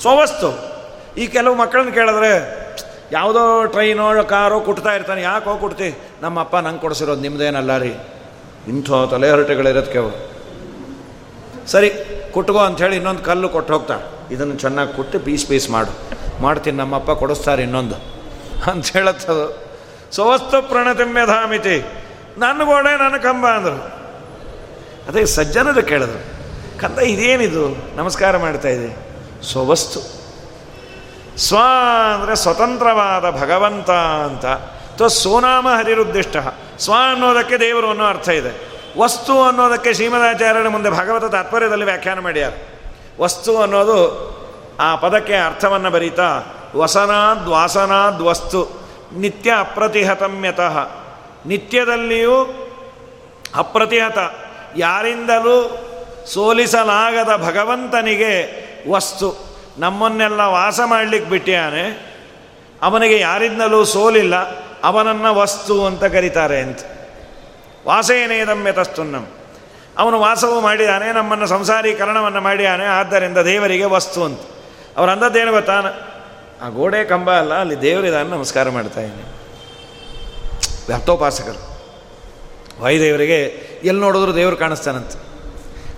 [0.00, 0.76] ಸ್ವವಸ್ತು.
[1.20, 2.65] ಈ ಕೆಲವು ಮಕ್ಕಳನ್ನ ಕೇಳಿದ್ರೆ
[3.12, 5.88] ಯಾವುದೋ ಟ್ರೈನೋ ಕಾರೋ ಕುಟ್ತಾ ಇರ್ತಾನೆ, ಯಾಕೋ ಕೊಡ್ತಿ
[6.22, 7.92] ನಮ್ಮಪ್ಪ ನಂಗೆ ಕೊಡಿಸಿರೋದು ನಿಮ್ದೇನಲ್ಲ ರೀ?
[8.68, 10.12] ಇಂಥ ತಲೆ ಹರಟೆಗಳಿರೋದಕ್ಕೆ ಅವು
[11.72, 11.90] ಸರಿ
[12.34, 13.96] ಕುಟ್ಗೋ ಅಂಥೇಳಿ ಇನ್ನೊಂದು ಕಲ್ಲು ಕೊಟ್ಟು ಹೋಗ್ತಾ.
[14.30, 15.92] ಇದನ್ನು ಚೆನ್ನಾಗಿ ಕೊಟ್ಟು ಪೀಸ್ ಪೀಸ್ ಮಾಡು.
[16.42, 17.96] ಮಾಡ್ತೀನಿ, ನಮ್ಮಪ್ಪ ಕೊಡಿಸ್ತಾರೆ ಇನ್ನೊಂದು.
[18.70, 19.46] ಅಂತ ಹೇಳತ್ತದು.
[20.12, 21.76] ಪ್ರಣತಿಮ್ಮೆ ಪ್ರಣತಿಮ್ಯಧಾಮಿತಿ
[22.38, 23.78] ನನ್ನ ಗೋಡೆ ನನ್ನ ಕಂಬ ಅಂದರು.
[25.08, 26.20] ಅದೇ ಸಜ್ಜನರು ಕೇಳಿದ್ರು,
[26.80, 27.64] ಕಂದ ಇದೇನಿದು?
[27.96, 28.90] ನಮಸ್ಕಾರ ಮಾಡ್ತಾ ಇದೆ
[29.50, 30.00] ಸ್ವವಸ್ತು
[31.36, 31.56] ಸ್ವ
[32.14, 34.46] ಅಂದರೆ ಸ್ವತಂತ್ರವಾದ ಭಗವಂತ ಅಂತ.
[34.46, 36.36] ಅಥವಾ ಸೋನಾಮ ಹರಿರುದ್ದಿಷ್ಟ.
[36.78, 38.76] ಸ್ವ ಅನ್ನೋದಕ್ಕೆ ದೇವರು ಅನ್ನೋ ಅರ್ಥ ಇದೆ.
[38.98, 42.52] ವಸ್ತು ಅನ್ನೋದಕ್ಕೆ ಶ್ರೀಮದಾಚಾರ್ಯರ ಮುಂದೆ ಭಗವತ ತಾತ್ಪರ್ಯದಲ್ಲಿ ವ್ಯಾಖ್ಯಾನ ಮಾಡ್ಯಾರ.
[43.20, 44.36] ವಸ್ತು ಅನ್ನೋದು
[44.80, 46.42] ಆ ಪದಕ್ಕೆ ಅರ್ಥವನ್ನು ಬರೀತಾ,
[46.76, 50.88] ವಸನಾದ್ ವಾಸನಾದ್ ವಸ್ತು, ನಿತ್ಯ ಅಪ್ರತಿಹತಮ್ಯತಃ
[51.46, 52.68] ನಿತ್ಯದಲ್ಲಿಯೂ
[53.54, 54.18] ಅಪ್ರತಿಹತ.
[54.76, 55.84] ಯಾರಿಂದಲೂ
[56.26, 59.45] ಸೋಲಿಸಲಾಗದ ಭಗವಂತನಿಗೆ ವಸ್ತು.
[59.78, 62.16] ನಮ್ಮನ್ನೆಲ್ಲ ವಾಸ ಮಾಡಲಿಕ್ಕೆ ಬಿಟ್ಟಿಯಾನೆ
[62.82, 64.34] ಅವನಿಗೆ ಯಾರಿದ್ನಲ್ಲೂ ಸೋಲಿಲ್ಲ,
[64.84, 66.78] ಅವನನ್ನು ವಸ್ತು ಅಂತ ಕರೀತಾರೆ ಅಂತ.
[67.86, 69.26] ವಾಸೇನೇದಮ್ಯ ತಸ್ತುನ್ನಂ.
[69.98, 74.40] ಅವನು ವಾಸವೂ ಮಾಡಿದಾನೆ, ನಮ್ಮನ್ನು ಸಂಸಾರೀಕರಣವನ್ನು ಮಾಡಿದಾನೆ, ಆದ್ದರಿಂದ ದೇವರಿಗೆ ವಸ್ತು ಅಂತ.
[74.96, 75.82] ಅವ್ರು ಅಂದದ್ದೇನು ಗೊತ್ತಾ?
[76.62, 79.22] ಆ ಗೋಡೆ ಕಂಬ ಅಲ್ಲ, ಅಲ್ಲಿ ದೇವರಿದಾನೆ ನಮಸ್ಕಾರ ಮಾಡ್ತಾ ಇದ್ದೀನಿ
[80.86, 81.76] ವ್ಯಾಪ್ತೋಪಾಸಕರು.
[82.80, 83.42] ವಾಯುದೇವರಿಗೆ
[83.84, 85.12] ಎಲ್ಲಿ ನೋಡಿದ್ರು ದೇವರು ಕಾಣಿಸ್ತಾನಂತ.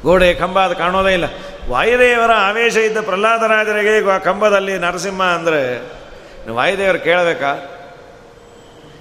[0.03, 1.25] ಗೋಡೆ ಕಂಬ ಅದು ಕಾಣೋದೇ ಇಲ್ಲ.
[1.69, 5.91] ವಾಯುದೇವರ ಆವೇಶ ಇದ್ದ ಪ್ರಹ್ಲಾದರಾಜರಿಗೆ ಕಂಬದಲ್ಲಿ ನರಸಿಂಹ ಅಂದರೆ
[6.51, 7.57] ವಾಯುದೇವರು ಕೇಳಬೇಕಾ?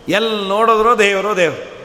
[0.09, 1.78] ಎಲ್ಲಿ ನೋಡಿದ್ರು ದೇವರು ದೇವರು.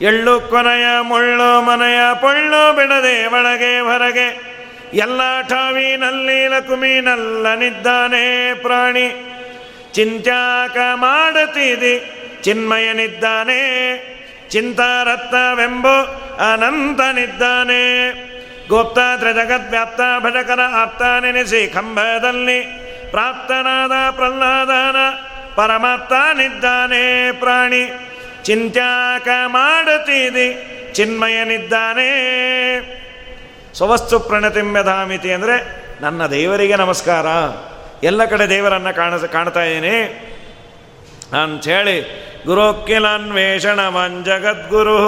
[0.00, 4.52] ಎಳ್ಳು ಕೊನೆಯ ಮುಳ್ಳು ಮನೆಯ ಪೊಳ್ಳು ಬಿಡದೆ ಒಳಗೆ ಹೊರಗೆ.
[4.94, 9.38] ಎಲ್ಲ ಠಾವಿನಲ್ಲಿ ಲಕುಮಿನಲ್ಲನಿದ್ದಾನೆ ಪ್ರಾಣಿ.
[9.92, 13.60] ಚಿಂತ್ಯಾಕ ಮಾಡತಿದಿ ಚಿನ್ಮಯನಿದ್ದಾನೆ
[14.50, 16.22] ಚಿಂತಾರತ್ನವೆಂಬು
[16.52, 18.31] ಅನಂತನಿದ್ದಾನೆ
[18.72, 22.60] ಗೋಪ್ತಾದ್ರ ಜಗದ್ವ್ಯಾಪ್ತ ಭಜಕರ ಆಪ್ತ ನೆನೆಸಿ ಕಂಬದಲ್ಲಿ
[23.10, 24.96] ಪ್ರಾಪ್ತನಾದ ಪ್ರಹ್ಲಾದನ
[25.54, 27.82] ಪರಮಾತ್ಮನಿದ್ದಾನೆ ಪ್ರಾಣಿ
[28.44, 30.46] ಚಿಂತ್ಯಾಕ ಮಾಡುತ್ತೀದಿ
[30.94, 32.08] ಚಿನ್ಮಯನಿದ್ದಾನೆ
[33.74, 35.56] ಸ್ವವಸ್ತು ಪ್ರಣತಿಮ್ಯಧಾಮಿತಿ ಅಂದರೆ
[36.00, 37.26] ನನ್ನ ದೇವರಿಗೆ ನಮಸ್ಕಾರ.
[38.02, 39.96] ಎಲ್ಲ ಕಡೆ ದೇವರನ್ನು ಕಾಣ ಕಾಣ್ತಾ ಇದ್ದೀನಿ.
[41.42, 41.96] ಅಂಥೇಳಿ
[42.46, 44.98] ಗುರೋಕ್ಕಿಲನ್ವೇಷಣವನ್ ಜಗದ್ಗುರು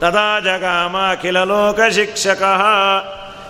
[0.00, 2.42] ತದಾ ಜಗಾಮ ಅಖಿಲ ಲೋಕ ಶಿಕ್ಷಕ.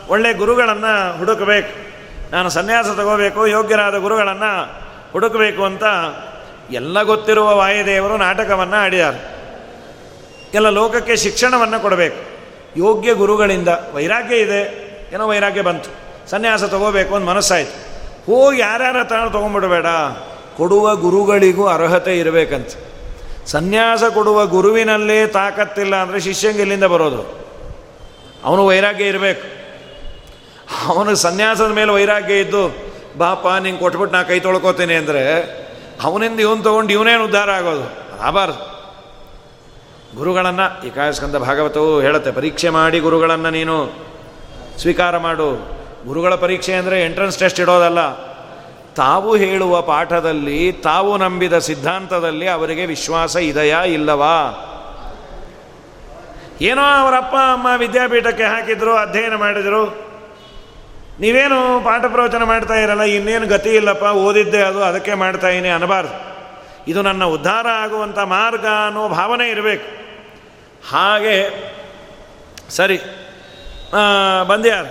[0.09, 1.95] ಒಳ್ಳೆ ಗುರುಗಳನ್ನು ಹುಡುಕಬೇಕು.
[2.33, 4.73] ನಾನು ಸನ್ಯಾಸ ತಗೋಬೇಕು, ಯೋಗ್ಯರಾದ ಗುರುಗಳನ್ನು
[5.13, 5.83] ಹುಡುಕಬೇಕು ಅಂತ
[6.71, 9.35] ಎಲ್ಲ ಗೊತ್ತಿರುವ ವಾಯುದೇವರು ನಾಟಕವನ್ನು ಆಡಿದ್ದಾರೆ.
[10.55, 12.17] ಎಲ್ಲ ಲೋಕಕ್ಕೆ ಶಿಕ್ಷಣವನ್ನು ಕೊಡಬೇಕು.
[12.77, 14.85] ಯೋಗ್ಯ ಗುರುಗಳಿಂದ ವೈರಾಗ್ಯ ಇದೆ,
[15.15, 15.91] ಏನೋ ವೈರಾಗ್ಯ ಬಂತು.
[16.31, 17.95] ಸನ್ಯಾಸ ತಗೋಬೇಕು ಅಂತ ಮನಸ್ಸಾಯಿತು.
[18.33, 19.87] ಹೋಗಿ ಯಾರ್ಯಾರ ತಾನು ತೊಗೊಂಡ್ಬಿಡಬೇಡ.
[20.57, 22.69] ಕೊಡುವ ಗುರುಗಳಿಗೂ ಅರ್ಹತೆ ಇರಬೇಕಂತ.
[23.53, 27.23] ಸನ್ಯಾಸ ಕೊಡುವ ಗುರುವಿನಲ್ಲೇ ತಾಕತ್ತಿಲ್ಲ ಅಂದರೆ ಶಿಷ್ಯಂಗೆ ಇಲ್ಲಿಂದ ಬರೋದು?
[28.45, 29.45] ಅವನು ವೈರಾಗ್ಯ ಇರಬೇಕು.
[30.93, 32.63] ಅವನು ಸನ್ಯಾಸದ ಮೇಲೆ ವೈರಾಗ್ಯ ಇದ್ದು,
[33.19, 35.23] ಬಾಪ, ನಿಂಗೆ ಕೊಟ್ಬಿಟ್ಟು ನಾ ಕೈ ತೊಳ್ಕೊತೀನಿ ಅಂದರೆ
[36.03, 37.87] ಅವನಿಂದ ಇವನು ತೊಗೊಂಡು ಇವನೇನು ಉದ್ಧಾರ ಆಗೋದು?
[38.25, 38.61] ಆಗಬಾರ್ದು
[40.19, 43.77] ಗುರುಗಳನ್ನು, ಈ ಕಾಯಸ್ಕಂದ ಭಾಗವತವು ಹೇಳುತ್ತೆ, ಪರೀಕ್ಷೆ ಮಾಡಿ ಗುರುಗಳನ್ನು ನೀನು
[44.83, 45.49] ಸ್ವೀಕಾರ ಮಾಡು.
[46.07, 48.01] ಗುರುಗಳ ಪರೀಕ್ಷೆ ಅಂದರೆ ಎಂಟ್ರೆನ್ಸ್ ಟೆಸ್ಟ್ ಇಡೋದಲ್ಲ.
[48.97, 54.37] ತಾವು ಹೇಳುವ ಪಾಠದಲ್ಲಿ, ತಾವು ನಂಬಿದ ಸಿದ್ಧಾಂತದಲ್ಲಿ ಅವರಿಗೆ ವಿಶ್ವಾಸ ಇದೆಯಾ ಇಲ್ಲವಾ?
[56.61, 59.83] ಏನೋ ಅವರಪ್ಪ ಅಮ್ಮ ವಿದ್ಯಾಪೀಠಕ್ಕೆ ಹಾಕಿದ್ರು, ಅಧ್ಯಯನ ಮಾಡಿದರು.
[61.21, 66.15] ನೀವೇನು ಪಾಠ ಪ್ರವಚನ ಮಾಡ್ತಾ ಇರಲ್ಲ, ಇನ್ನೇನು ಗತಿ ಇಲ್ಲಪ್ಪ, ಓದಿದ್ದೆ ಅದು, ಅದಕ್ಕೆ ಮಾಡ್ತಾ ಇದೀನಿ ಅನ್ನಬಾರ್ದು.
[66.89, 69.87] ಇದು ನನ್ನ ಉದ್ಧಾರ ಆಗುವಂಥ ಮಾರ್ಗ ಅನ್ನೋ ಭಾವನೆ ಇರಬೇಕು.
[70.91, 71.37] ಹಾಗೆ,
[72.71, 72.99] ಸರಿ
[74.49, 74.87] ಬಂದ್ಯಾರ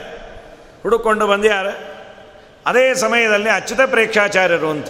[0.84, 1.68] ಹುಡುಕೊಂಡು ಬಂದ್ಯಾರ
[2.66, 4.88] ಅದೇ ಸಮಯದಲ್ಲಿ ಅಚ್ಯುತ ಪ್ರೇಕ್ಷಾಚಾರ್ಯರು ಅಂತ.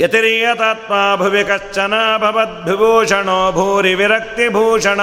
[0.00, 5.00] ಯತಿರೀಯತಾತ್ಮ ಭುವಿ ಕಶ್ಚನ ಭವದ್ವಿಭೂಷಣೋ ಭೂರಿ ವಿರಕ್ತಿಭೂಷಣ.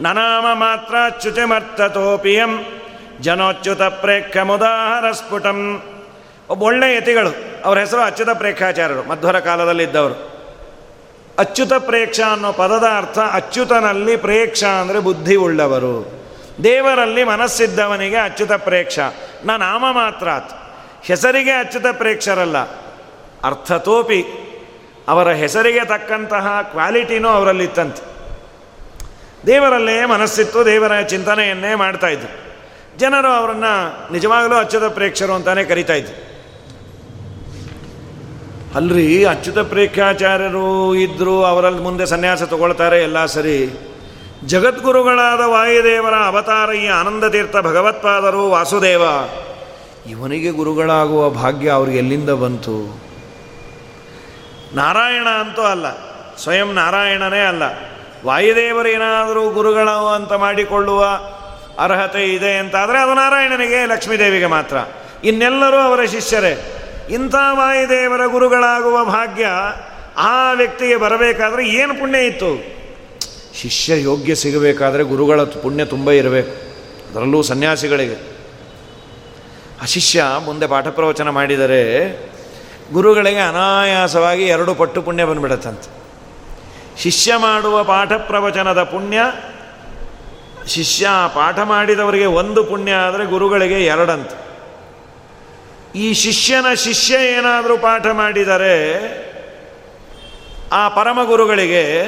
[0.00, 2.80] ನನಾಮ ಮಾತ್ರ ಚ್ಯುತಿಮರ್ಥತೋಪಿಯಂ
[3.20, 5.82] ಜನೋಚ್ಯುತ ಪ್ರೇಕ್ಷಮುದಾಹರ ಸ್ಫುಟಂ.
[6.48, 7.62] ಒಬ್ಬ ಒಳ್ಳೆಯ ಯತಿಗಳು.
[7.64, 9.08] ಅವರ ಹೆಸರು ಅಚ್ಯುತ ಪ್ರೇಕ್ಷಾಚಾರ್ಯರು.
[9.08, 10.36] ಮಧ್ವರ ಕಾಲದಲ್ಲಿದ್ದವರು.
[11.38, 16.15] ಅಚ್ಯುತ ಪ್ರೇಕ್ಷ ಅನ್ನೋ ಪದದ ಅರ್ಥ ಅಚ್ಯುತನಲ್ಲಿ ಪ್ರೇಕ್ಷ ಅಂದರೆ ಬುದ್ಧಿ ಉಳ್ಳವರು.
[16.64, 18.98] ದೇವರಲ್ಲಿ ಮನಸ್ಸಿದ್ದವನಿಗೆ ಅಚ್ಯುತ ಪ್ರೇಕ್ಷ.
[19.44, 20.28] ನ ನಾಮ ಮಾತ್ರ
[21.02, 22.58] ಹೆಸರಿಗೆ ಅಚ್ಯುತ ಪ್ರೇಕ್ಷರಲ್ಲ.
[23.44, 24.24] ಅರ್ಥತೋಪಿ
[25.08, 28.16] ಅವರ ಹೆಸರಿಗೆ ತಕ್ಕಂತಹ ಕ್ವಾಲಿಟಿನೂ ಅವರಲ್ಲಿತ್ತಂತೆ.
[29.46, 32.46] ದೇವರಲ್ಲೇ ಮನಸ್ಸಿತ್ತು, ದೇವರ ಚಿಂತನೆಯನ್ನೇ ಮಾಡ್ತಾಯಿದ್ರು
[32.98, 36.26] ಜನರು ಅವರನ್ನು ನಿಜವಾಗಲೂ ಅಚ್ಯುತ ಪ್ರೇಕ್ಷರು ಅಂತಾನೆ ಕರಿತಾ ಇದ್ರು.
[38.74, 43.85] ಅಲ್ರಿ, ಅಚ್ಯುತ ಪ್ರೇಕ್ಷಾಚಾರ್ಯರು ಇದ್ದರು ಅವರಲ್ಲಿ ಮುಂದೆ ಸನ್ಯಾಸ ತಗೊಳ್ತಾರೆ ಎಲ್ಲ ಸರಿ.
[44.44, 49.02] ಜಗದ್ಗುರುಗಳಾದ ವಾಯುದೇವರ ಅವತಾರ ಈ ಆನಂದ ತೀರ್ಥ ಭಗವತ್ಪಾದರು ವಾಸುದೇವ.
[50.10, 53.00] ಇವನಿಗೆ ಗುರುಗಳಾಗುವ ಭಾಗ್ಯ ಅವ್ರಿಗೆ ಎಲ್ಲಿಂದ ಬಂತು?
[54.74, 55.86] ನಾರಾಯಣ ಅಂತೂ ಅಲ್ಲ,
[56.36, 57.62] ಸ್ವಯಂ ನಾರಾಯಣನೇ ಅಲ್ಲ.
[58.26, 61.04] ವಾಯುದೇವರೇನಾದರೂ ಗುರುಗಳು ಅಂತ ಮಾಡಿಕೊಳ್ಳುವ
[61.78, 64.76] ಅರ್ಹತೆ ಇದೆ ಅಂತಾದರೆ ಅದು ನಾರಾಯಣನಿಗೆ, ಲಕ್ಷ್ಮೀದೇವಿಗೆ ಮಾತ್ರ.
[65.24, 66.72] ಇನ್ನೆಲ್ಲರೂ ಅವರ ಶಿಷ್ಯರೇ.
[67.10, 69.46] ಇಂಥ ವಾಯುದೇವರ ಗುರುಗಳಾಗುವ ಭಾಗ್ಯ
[70.16, 72.75] ಆ ವ್ಯಕ್ತಿಗೆ ಬರಬೇಕಾದ್ರೆ ಏನು ಪುಣ್ಯ ಇತ್ತು?
[73.56, 76.52] ಶಿಷ್ಯ ಯೋಗ್ಯ ಸಿಗಬೇಕಾದ್ರೆ ಗುರುಗಳ ಪುಣ್ಯ ತುಂಬ ಇರಬೇಕು.
[77.10, 78.36] ಅದರಲ್ಲೂ ಸನ್ಯಾಸಿಗಳಿಗೆ.
[79.82, 82.10] ಆ ಶಿಷ್ಯ ಮುಂದೆ ಪಾಠ ಪ್ರವಚನ ಮಾಡಿದರೆ
[82.92, 85.88] ಗುರುಗಳಿಗೆ ಅನಾಯಾಸವಾಗಿ ಎರಡು ಪಟ್ಟು ಪುಣ್ಯ ಬಂದುಬಿಡತ್ತಂತೆ.
[87.02, 89.18] ಶಿಷ್ಯ ಮಾಡುವ ಪಾಠ ಪ್ರವಚನದ ಪುಣ್ಯ,
[90.66, 94.30] ಶಿಷ್ಯ ಪಾಠ ಮಾಡಿದವರಿಗೆ ಒಂದು ಪುಣ್ಯ ಆದರೆ ಗುರುಗಳಿಗೆ ಎರಡಂತ.
[95.96, 98.76] ಈ ಶಿಷ್ಯನ ಶಿಷ್ಯ ಏನಾದರೂ ಪಾಠ ಮಾಡಿದರೆ
[100.72, 102.02] ಆ ಪರಮ ಗುರುಗಳಿಗೆ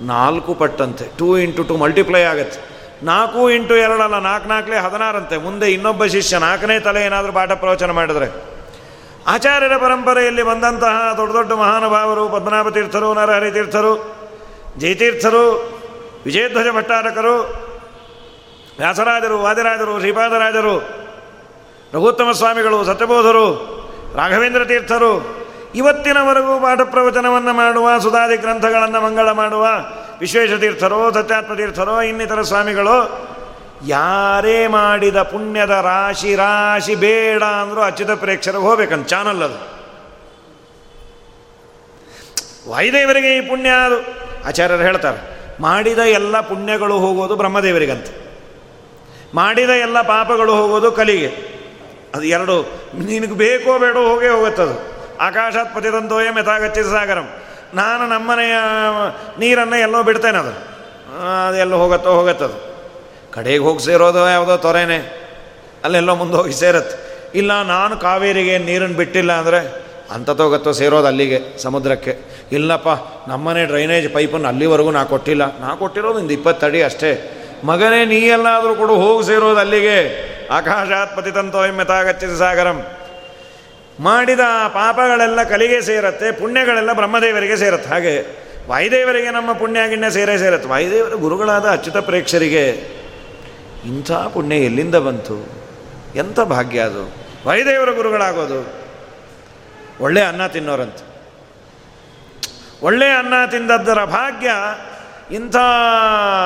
[0.00, 1.08] ನಾಲ್ಕು ಪಟ್ಟಂತೆ.
[1.18, 2.74] ಟೂ ಇಂಟು ಟು ಮಲ್ಟಿಪ್ಲೈ ಆಗುತ್ತೆ.
[3.02, 5.36] ನಾಲ್ಕು ಇಂಟು ಎರಡಲ್ಲ ನಾಲ್ಕು ನಾಲ್ಕಲೇ ಹದಿನಾರಂತೆ.
[5.36, 8.54] ಮುಂದೆ ಇನ್ನೊಬ್ಬ ಶಿಷ್ಯ ನಾಲ್ಕನೇ ತಲೆ ಏನಾದರೂ ಪಾಠ ಪ್ರವಚನ ಮಾಡಿದ್ರೆ.
[9.26, 14.16] ಆಚಾರ್ಯರ ಪರಂಪರೆಯಲ್ಲಿ ಬಂದಂತಹ ದೊಡ್ಡ ದೊಡ್ಡ ಮಹಾನುಭಾವರು, ಪದ್ಮನಾಭ ತೀರ್ಥರು, ನರಹರಿ ತೀರ್ಥರು,
[14.78, 15.74] ಜಯತೀರ್ಥರು,
[16.24, 17.38] ವಿಜಯಧ್ವಜ ಭಟ್ಟಾರಕರು,
[18.78, 20.78] ವ್ಯಾಸರಾಜರು, ವಾದಿರಾಜರು, ಶ್ರೀಪಾದರಾಜರು,
[21.94, 23.74] ರಘುತ್ತಮ ಸ್ವಾಮಿಗಳು, ಸತ್ಯಬೋಧರು,
[24.16, 25.43] ರಾಘವೇಂದ್ರ ತೀರ್ಥರು
[25.74, 29.66] ಇವತ್ತಿನವರೆಗೂ ಪಾಠ ಪ್ರವಚನವನ್ನು ಮಾಡುವ, ಸುಧಾದಿ ಗ್ರಂಥಗಳನ್ನು ಮಂಗಳ ಮಾಡುವ,
[30.20, 33.28] ವಿಶೇಷ ತೀರ್ಥರೋ, ಸತ್ಯಾತ್ಮ ತೀರ್ಥರೋ, ಇನ್ನಿತರ ಸ್ವಾಮಿಗಳು,
[33.86, 39.74] ಯಾರೇ ಮಾಡಿದ ಪುಣ್ಯದ ರಾಶಿ ರಾಶಿ ಬೇಡ ಅಂದರೂ ಅಚ್ಯುತ ಪ್ರೇಕ್ಷರಿಗೆ ಹೋಗ್ಬೇಕಂತ ಚಾನಲ್ ಅದು.
[42.70, 43.98] ವಾಯುದೇವರಿಗೆ ಈ ಪುಣ್ಯ ಅದು.
[44.48, 45.20] ಆಚಾರ್ಯರು ಹೇಳ್ತಾರೆ,
[45.62, 48.06] ಮಾಡಿದ ಎಲ್ಲ ಪುಣ್ಯಗಳು ಹೋಗೋದು ಬ್ರಹ್ಮದೇವರಿಗಂತ.
[49.34, 51.54] ಮಾಡಿದ ಎಲ್ಲ ಪಾಪಗಳು ಹೋಗೋದು ಕಲಿಗೆ.
[52.14, 52.62] ಅದು ಎರಡು,
[52.98, 54.93] ನಿನಗೆ ಬೇಕೋ ಬೇಡೋ ಹೋಗೇ ಹೋಗುತ್ತದು.
[55.20, 57.32] ಆಕಾಶಾತ್ ಪತಿತಂತೋಯಂ ಮೆತಾಗಚ್ಚಿದ ಸಾಗರಂ.
[57.74, 58.54] ನಾನು ನಮ್ಮನೆಯ
[59.38, 60.74] ನೀರನ್ನು ಎಲ್ಲೋ ಬಿಡ್ತೇನೆ ಅದು.
[61.46, 62.74] ಅದು ಎಲ್ಲೋ ಹೋಗತ್ತೋ ಹೋಗತ್ತದು.
[63.32, 65.24] ಕಡೆಗೆ ಹೋಗಿ ಸೇರೋದು ಯಾವುದೋ ತೊರೆನೆ.
[65.84, 67.14] ಅಲ್ಲೆಲ್ಲೋ ಮುಂದೆ ಹೋಗಿ ಸೇರತ್ತೆ.
[67.38, 72.18] ಇಲ್ಲ, ನಾನು ಕಾವೇರಿಗೆ ನೀರನ್ನು ಬಿಟ್ಟಿಲ್ಲ ಅಂದರೆ ಅಂಥತ್ತೋಗತ್ತೋ ಸೇರೋದು ಅಲ್ಲಿಗೆ, ಸಮುದ್ರಕ್ಕೆ.
[72.52, 72.88] ಇಲ್ಲಪ್ಪ,
[73.28, 75.60] ನಮ್ಮನೆ ಡ್ರೈನೇಜ್ ಪೈಪನ್ನು ಅಲ್ಲಿವರೆಗೂ ನಾ ಕೊಟ್ಟಿಲ್ಲ.
[75.60, 77.40] ನಾ ಕೊಟ್ಟಿರೋದು ಒಂದು ಇಪ್ಪತ್ತಡಿ ಅಷ್ಟೇ.
[77.64, 80.24] ಮಗನೇ ನೀ ಎಲ್ಲಾದರೂ ಕೂಡ, ಹೋಗಿ ಸೇರೋದು ಅಲ್ಲಿಗೆ.
[80.48, 82.82] ಆಕಾಶಾತ್ ಪತಿತಂತೋ ಮೆತಾಗಚ್ಚಿದ ಸಾಗರಂ.
[84.00, 87.90] ಮಾಡಿದ ಪಾಪಗಳೆಲ್ಲ ಕಲಿಗೆ ಸೇರತ್ತೆ, ಪುಣ್ಯಗಳೆಲ್ಲ ಬ್ರಹ್ಮದೇವರಿಗೆ ಸೇರತ್ತೆ.
[87.90, 90.68] ಹಾಗೆ ವಾಯುದೇವರಿಗೆ ನಮ್ಮ ಪುಣ್ಯ ಸೇರೇ ಸೇರತ್ತೆ.
[90.68, 92.68] ವಾಯುದೇವರ ಗುರುಗಳಾದ ಅಚ್ಯುತ ಪ್ರೇಕ್ಷರಿಗೆ
[93.84, 95.46] ಇಂಥ ಪುಣ್ಯ ಎಲ್ಲಿಂದ ಬಂತು?
[96.16, 97.16] ಎಂಥ ಭಾಗ್ಯ ಅದು?
[97.46, 98.84] ವಾಯುದೇವರ ಗುರುಗಳಾಗೋದು?
[100.00, 100.96] ಒಳ್ಳೆ ಅನ್ನ ತಿನ್ನೋರಂತ.
[102.82, 104.50] ಒಳ್ಳೆ ಅನ್ನ ತಿಂದದ್ದರ ಭಾಗ್ಯ
[105.34, 105.56] ಇಂಥ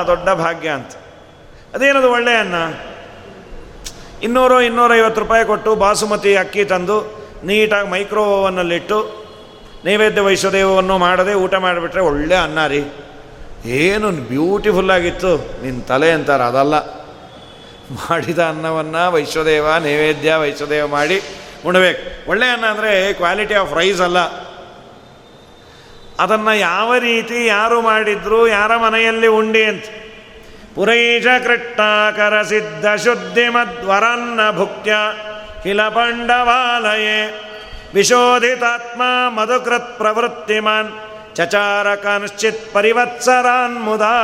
[0.07, 0.91] ದೊಡ್ಡ ಭಾಗ್ಯ ಅಂತ.
[1.73, 2.55] ಅದೇನದು ಒಳ್ಳೆ ಅನ್ನ?
[4.23, 9.19] ಇನ್ನೂರು ಇನ್ನೂರೈವತ್ತು ರೂಪಾಯಿ ಕೊಟ್ಟು ಬಾಸುಮತಿ ಅಕ್ಕಿ ತಂದು ನೀಟಾಗಿ ಮೈಕ್ರೋ ಓವನ್ನಲ್ಲಿಟ್ಟು
[9.85, 12.83] ನೈವೇದ್ಯ ವೈಶ್ವದೇವವನ್ನು ಮಾಡದೆ ಊಟ ಮಾಡಿಬಿಟ್ರೆ ಒಳ್ಳೆ ಅನ್ನ ರೀ.
[13.65, 16.75] ಏನು ಬ್ಯೂಟಿಫುಲ್ಲಾಗಿತ್ತು ನಿನ್ನ ತಲೆ ಅಂತಾರೆ, ಅದಲ್ಲ.
[17.91, 21.21] ಮಾಡಿದ ಅನ್ನವನ್ನು ವೈಶ್ವದೇವ ನೈವೇದ್ಯ ವೈಶ್ವದೇವ ಮಾಡಿ
[21.65, 22.29] ಉಣಬೇಕು.
[22.29, 24.19] ಒಳ್ಳೆ ಅನ್ನ ಅಂದರೆ ಕ್ವಾಲಿಟಿ ಆಫ್ ರೈಸ್ ಅಲ್ಲ.
[26.19, 29.83] ಅದನ್ನು ಯಾವ ರೀತಿ ಯಾರು ಮಾಡಿದ್ರು, ಯಾರ ಮನೆಯಲ್ಲಿ ಉಂಡಿ ಅಂತ.
[30.75, 34.93] ಪುರೈಷ ಕೃಟ್ಟಾಕರ ಸಿದ್ಧ ಶುದ್ಧಿ ಮಧ್ವರನ್ನ ಭುಕ್ತ್ಯ.
[35.89, 37.45] ಪಂಡವಾಲಯೇ
[37.93, 40.89] ವಿಶೋಧಿತಾತ್ಮ ಮಧುಕೃತ್ ಪ್ರವೃತ್ತಿಮಾನ್
[41.35, 44.15] ಚಚಾರ ಕನ್ಶ್ಚಿತ್ ಪರಿವತ್ಸರಾನ್ ಮುದಾ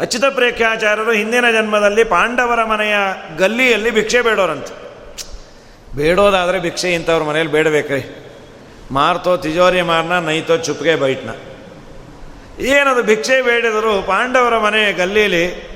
[0.00, 2.94] ಅಚ್ಯುತ ಪ್ರೇಖ್ಯಾಚಾರ್ಯರು ಹಿಂದಿನ ಜನ್ಮದಲ್ಲಿ ಪಾಂಡವರ ಮನೆಯ
[3.38, 4.74] ಗಲ್ಲಿಯಲ್ಲಿ ಭಿಕ್ಷೆ ಬೇಡೋರಂತೆ.
[5.96, 8.26] ಬೇಡೋದಾದರೆ ಭಿಕ್ಷೆ ಇಂಥವ್ರ ಮನೆಯಲ್ಲಿ ಬೇಡಬೇಕ್ರಿ.
[8.90, 11.30] ಮಾರ್ತೋ ತಿಜೋರಿ ಮಾರ್ನ, ನೈತೋ ಚುಪ್ಗೆ ಬೈಟ್ನ.
[12.60, 15.69] ಏನದು ಭಿಕ್ಷೆ ಬೇಡಿದರು ಪಾಂಡವರ ಮನೆಯ ಗಲ್ಲಿಯಲ್ಲಿ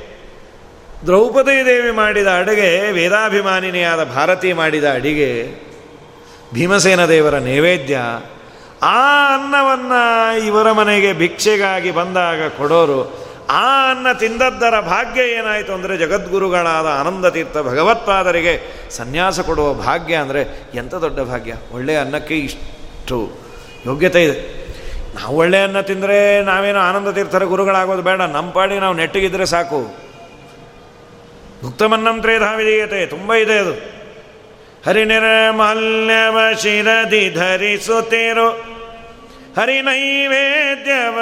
[1.07, 5.31] ದ್ರೌಪದಿ ದೇವಿ ಮಾಡಿದ ಅಡುಗೆ ವೇದಾಭಿಮಾನಿನಿಯಾದ ಭಾರತಿ ಮಾಡಿದ ಅಡಿಗೆ
[6.55, 7.99] ಭೀಮಸೇನ ದೇವರ ನೈವೇದ್ಯ,
[8.83, 10.01] ಆ ಅನ್ನವನ್ನು
[10.47, 13.01] ಇವರ ಮನೆಗೆ ಭಿಕ್ಷೆಗಾಗಿ ಬಂದಾಗ ಕೊಡೋರು,
[13.51, 18.55] ಆ ಅನ್ನ ತಿಂದದ್ದರ ಭಾಗ್ಯ ಏನಾಯಿತು ಅಂದರೆ ಜಗದ್ಗುರುಗಳಾದ ಆನಂದ ತೀರ್ಥ ಭಗವತ್ಪಾದರಿಗೆ
[18.91, 20.43] ಸನ್ಯಾಸ ಕೊಡುವ ಭಾಗ್ಯ ಅಂದರೆ
[20.75, 21.55] ಎಂಥ ದೊಡ್ಡ ಭಾಗ್ಯ?
[21.73, 23.19] ಒಳ್ಳೆಯ ಅನ್ನಕ್ಕೆ ಇಷ್ಟು
[23.87, 24.39] ಯೋಗ್ಯತೆ ಇದೆ.
[25.15, 28.21] ನಾವು ಒಳ್ಳೆಯ ಅನ್ನ ತಿಂದರೆ ನಾವೇನು ಆನಂದ ತೀರ್ಥರ ಗುರುಗಳಾಗೋದು ಬೇಡ.
[28.21, 30.04] ನಮ್ಮ ಪಾಡಿಗೆ ನಾವು ನೆಟ್ಟಿಗಿದ್ರೆ ಸಾಕು.
[31.65, 33.73] ಭುಕ್ತಮನ್ನಂ ತ್ರೇಧಾವಿದೀಯತೆ ತುಂಬ ಇದೆ ಅದು.
[34.87, 38.49] ಹರಿನಿರ್ಮಲ್ಯವ ಶಿರದಿ ಧರಿಸುತ್ತೇರೋ.
[39.57, 41.19] ಹರಿನೈವೇದ್ಯವ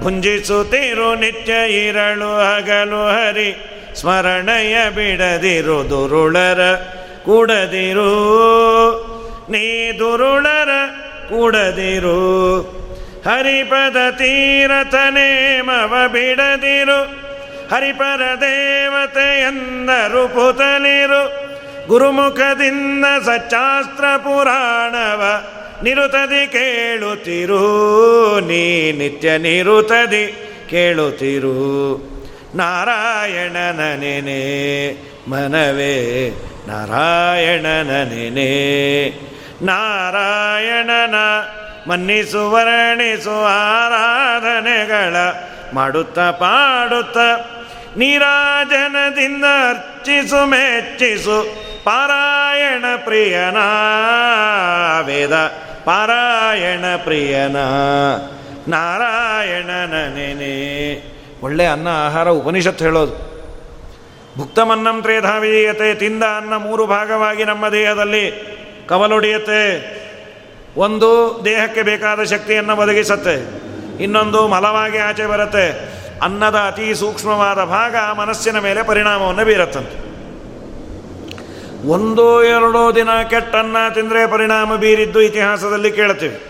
[0.00, 1.14] ಭುಂಜಿಸುತ್ತೀರು.
[1.14, 1.52] ನಿತ್ಯ
[1.86, 3.56] ಇರಳು ಹಗಲು ಹರಿ
[3.94, 5.90] ಸ್ಮರಣಯ ಬಿಡದಿರು.
[5.90, 6.74] ದುರುಳರ
[7.24, 8.10] ಕೂಡದಿರು.
[9.50, 10.68] ನೀ ದುರುಳರ
[11.28, 12.60] ಕೂಡದಿರು.
[13.24, 17.26] ಹರಿಪದ ತೀರಥನೇಮವ ಬಿಡದಿರು.
[17.70, 21.46] ಹರಿಪರ ದೇವತೆಯಂದರು ಪುತಲಿರು
[21.86, 25.44] ಗುರುಮುಖದಿಂದ ಸಚ್ಚಾಸ್ತ್ರ ಪುರಾಣವ
[25.82, 27.60] ನಿರುತದಿ ಕೇಳುತ್ತಿರು.
[28.40, 30.26] ನೀ ನಿತ್ಯ ನಿರುತದಿ
[30.70, 31.56] ಕೇಳುತ್ತಿರು.
[32.54, 34.90] ನಾರಾಯಣ ನನೇ,
[35.28, 36.28] ಮನವೇ
[36.68, 39.08] ನಾರಾಯಣ ನೆನೆ.
[39.62, 41.14] ನಾರಾಯಣನ
[41.88, 45.16] ಮನ್ನಿಸು, ವರ್ಣಿಸು ಆರಾಧನೆಗಳ,
[45.74, 47.16] ಮಾಡುತ್ತ ಪಾಡುತ್ತ
[47.96, 53.56] ನೀರಾಜನದಿಂದ ಅರ್ಚಿಸು, ಮೆಚ್ಚಿಸು ಪಾರಾಯಣ ಪ್ರಿಯನ
[55.06, 55.34] ವೇದ.
[55.84, 57.56] ಪಾರಾಯಣ ಪ್ರಿಯನ
[58.68, 61.02] ನಾರಾಯಣ ನೆನೆ.
[61.42, 63.36] ಒಳ್ಳೆ ಅನ್ನ, ಆಹಾರ, ಉಪನಿಷತ್ತು ಹೇಳೋದು.
[64.36, 68.56] ಭುಕ್ತಮನ್ನಂ ತ್ರೇಧಾವಿಯತೆ ತಿಂದ ಅನ್ನ ಮೂರು ಭಾಗವಾಗಿ ನಮ್ಮ ದೇಹದಲ್ಲಿ
[68.88, 69.96] ಕವಲೊಡೆಯುತ್ತೆ.
[70.76, 73.36] ಒಂದು ದೇಹಕ್ಕೆ ಬೇಕಾದ ಶಕ್ತಿಯನ್ನು ಒದಗಿಸತ್ತೆ,
[74.02, 75.96] ಇನ್ನೊಂದು ಮಲವಾಗಿ ಆಚೆ ಬರುತ್ತೆ.
[76.22, 80.06] ಅನ್ನದ ಅತಿ ಸೂಕ್ಷ್ಮವಾದ ಭಾಗ ಮನಸ್ಸಿನ ಮೇಲೆ ಪರಿಣಾಮವನ್ನು ಬೀರತ್ತಂತೆ.
[81.88, 86.42] ಒಂದೋ ಎರಡೋ ದಿನ ಕೆಟ್ಟನ್ನ ತಿಂದರೆ ಪರಿಣಾಮ ಬೀರಿದ್ದು ಇತಿಹಾಸದಲ್ಲಿ ಕೇಳ್ತೀವಿ.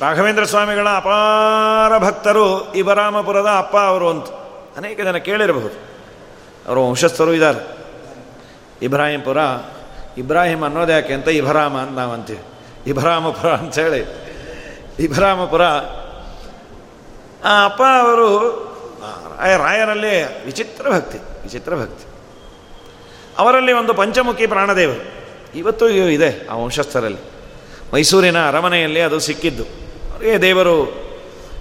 [0.00, 4.24] ರಾಘವೇಂದ್ರ ಸ್ವಾಮಿಗಳ ಅಪಾರ ಭಕ್ತರು ಇಬರಾಮಪುರದ ಅಪ್ಪ ಅವರು ಅಂತ.
[4.76, 5.90] ಅನೇಕ ಜನ ಕೇಳಿರಬಹುದು.
[6.68, 7.76] ಅವರು ವಂಶಸ್ಥರು ಇದ್ದಾರೆ.
[8.82, 9.38] ಇಬ್ರಾಹಿಂಪುರ
[10.18, 11.98] ಇಬ್ರಾಹಿಂ ಅನ್ನೋದು ಯಾಕೆ ಅಂತ ಇಬರಾಮ ಅಂತ
[12.86, 14.06] ಇಬ್ರಾಮಪುರ ಅಂಥೇಳಿ
[14.98, 15.62] ಇಬ್ರಾಮಪುರ.
[17.44, 18.70] ಆ ಅಪ್ಪ ಅವರು
[19.58, 22.04] ರಾಯರಲ್ಲಿ ವಿಚಿತ್ರ ಭಕ್ತಿ ವಿಚಿತ್ರ ಭಕ್ತಿ.
[23.38, 25.20] ಅವರಲ್ಲಿ ಒಂದು ಪಂಚಮುಖಿ ಪ್ರಾಣದೇವರು.
[25.58, 27.18] ಇವತ್ತು ಇದೆ ಆ ವಂಶಸ್ಥರಲ್ಲಿ.
[27.94, 29.62] ಮೈಸೂರಿನ ಅರಮನೆಯಲ್ಲಿ ಅದು ಸಿಕ್ಕಿದ್ದು.
[29.62, 30.94] ಅವರಿಗೆ ದೇವರು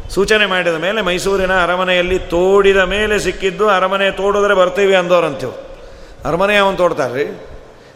[0.09, 5.51] ಸೂಚನೆ ಮಾಡಿದ ಮೇಲೆ ಮೈಸೂರಿನ ಅರಮನೆಯಲ್ಲಿ ತೋಡಿದ ಮೇಲೆ ಸಿಕ್ಕಿದ್ದು, ಅರಮನೆ ತೋಡಿದ್ರೆ ಬರ್ತೀವಿ ಅಂದವ್ರಂತೀವಿ
[6.25, 7.45] ಅರಮನೆ ಅವನು ತೋಡ್ತಾರೆ ರೀ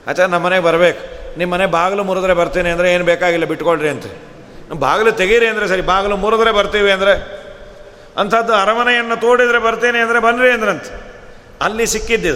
[0.07, 1.22] ಆಚಾರ ನಮ್ಮ ಬರಬೇಕು.
[1.39, 4.05] ನಿಮ್ಮ ಮನೆ ಬಾಗಿಲು ಮುರಿದ್ರೆ ಬರ್ತೀನಿ ಅಂದರೆ ಏನು ಬೇಕಾಗಿಲ್ಲ, ಬಿಟ್ಕೊಳ್ರಿ ಅಂತ.
[4.85, 7.13] ಬಾಗಿಲು ತೆಗೀರಿ ಅಂದರೆ ಸರಿ, ಬಾಗಿಲು ಮುರಿದ್ರೆ ಬರ್ತೀವಿ ಅಂದರೆ
[8.21, 10.91] ಅಂಥದ್ದು ಅರಮನೆಯನ್ನು ತೋಡಿದರೆ ಬರ್ತೇನೆ ಅಂದರೆ ಬನ್ನಿರಿ ಅಂದ್ರಂತೆ.
[11.65, 12.33] ಅಲ್ಲಿ ಸಿಕ್ಕಿದ್ದು.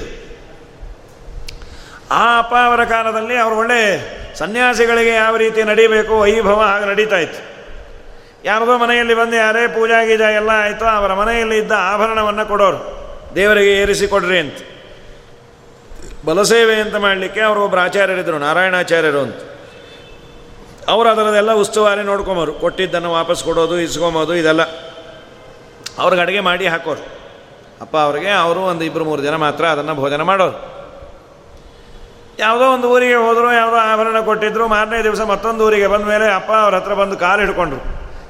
[2.19, 3.79] ಆ ಅಪ್ಪ ಅವರ ಕಾಲದಲ್ಲಿ ಅವರು ಒಳ್ಳೆ
[4.41, 7.41] ಸನ್ಯಾಸಿಗಳಿಗೆ ಯಾವ ರೀತಿ ನಡೀಬೇಕು, ವೈಭವ ಹಾಗೆ ನಡೀತಾ ಇತ್ತು.
[8.45, 12.79] ಯಾರದೋ ಮನೆಯಲ್ಲಿ ಬಂದು, ಯಾರೇ ಪೂಜಾ ಗೀಜಾ ಎಲ್ಲ ಆಯಿತು, ಅವರ ಮನೆಯಲ್ಲಿ ಇದ್ದ ಆಭರಣವನ್ನು ಕೊಡೋರು.
[13.37, 14.59] ದೇವರಿಗೆ ಏರಿಸಿ ಕೊಡ್ರಿ ಅಂತ.
[16.27, 19.35] ಬಲಸೇವೆ ಅಂತ ಮಾಡಲಿಕ್ಕೆ ಅವರು ಒಬ್ಬರು ಆಚಾರ್ಯರಿದ್ದರು ನಾರಾಯಣಾಚಾರ್ಯರು ಅಂತ.
[20.87, 22.53] ಅವರು ಅದರದೆಲ್ಲ ಉಸ್ತುವಾರಿ ನೋಡ್ಕೊಂಬರು.
[22.53, 24.61] ಕೊಟ್ಟಿದ್ದನ್ನು ವಾಪಸ್ ಕೊಡೋದು, ಇಸ್ಕೊಂಬೋದು, ಇದೆಲ್ಲ.
[25.99, 27.17] ಅವ್ರಿಗೆ ಅಡುಗೆ ಮಾಡಿ ಹಾಕೋರು.
[27.81, 30.77] ಅಪ್ಪ ಅವ್ರಿಗೆ, ಅವರು ಒಂದು ಇಬ್ಬರು ಮೂರು ಜನ ಮಾತ್ರ ಅದನ್ನು ಭೋಜನ ಮಾಡೋರು.
[32.39, 36.75] ಯಾವುದೋ ಒಂದು ಊರಿಗೆ ಹೋದರು, ಯಾವುದೋ ಆಭರಣ ಕೊಟ್ಟಿದ್ರು, ಮಾರನೇ ದಿವಸ ಮತ್ತೊಂದು ಊರಿಗೆ ಬಂದ ಮೇಲೆ ಅಪ್ಪ ಅವ್ರ
[36.75, 37.81] ಹತ್ರ ಬಂದು ಕಾಲು ಹಿಡ್ಕೊಂಡ್ರು.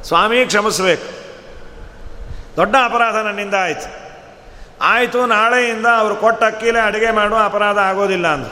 [0.03, 1.17] ಸ್ವಾಮಿ, ಕ್ಷಮಿಸ್ಬೇಕು.
[2.55, 4.06] ದೊಡ್ಡ ಅಪರಾಧ ನನ್ನಿಂದ ಆಯಿತು.
[4.81, 8.49] ಆಯಿತು, ನಾಳೆಯಿಂದ ಅವರು ಕೊಟ್ಟ ಅಕ್ಕಿಲೇ ಅಡುಗೆ ಮಾಡುವ ಅಪರಾಧ ಆಗೋದಿಲ್ಲ ಅಂತ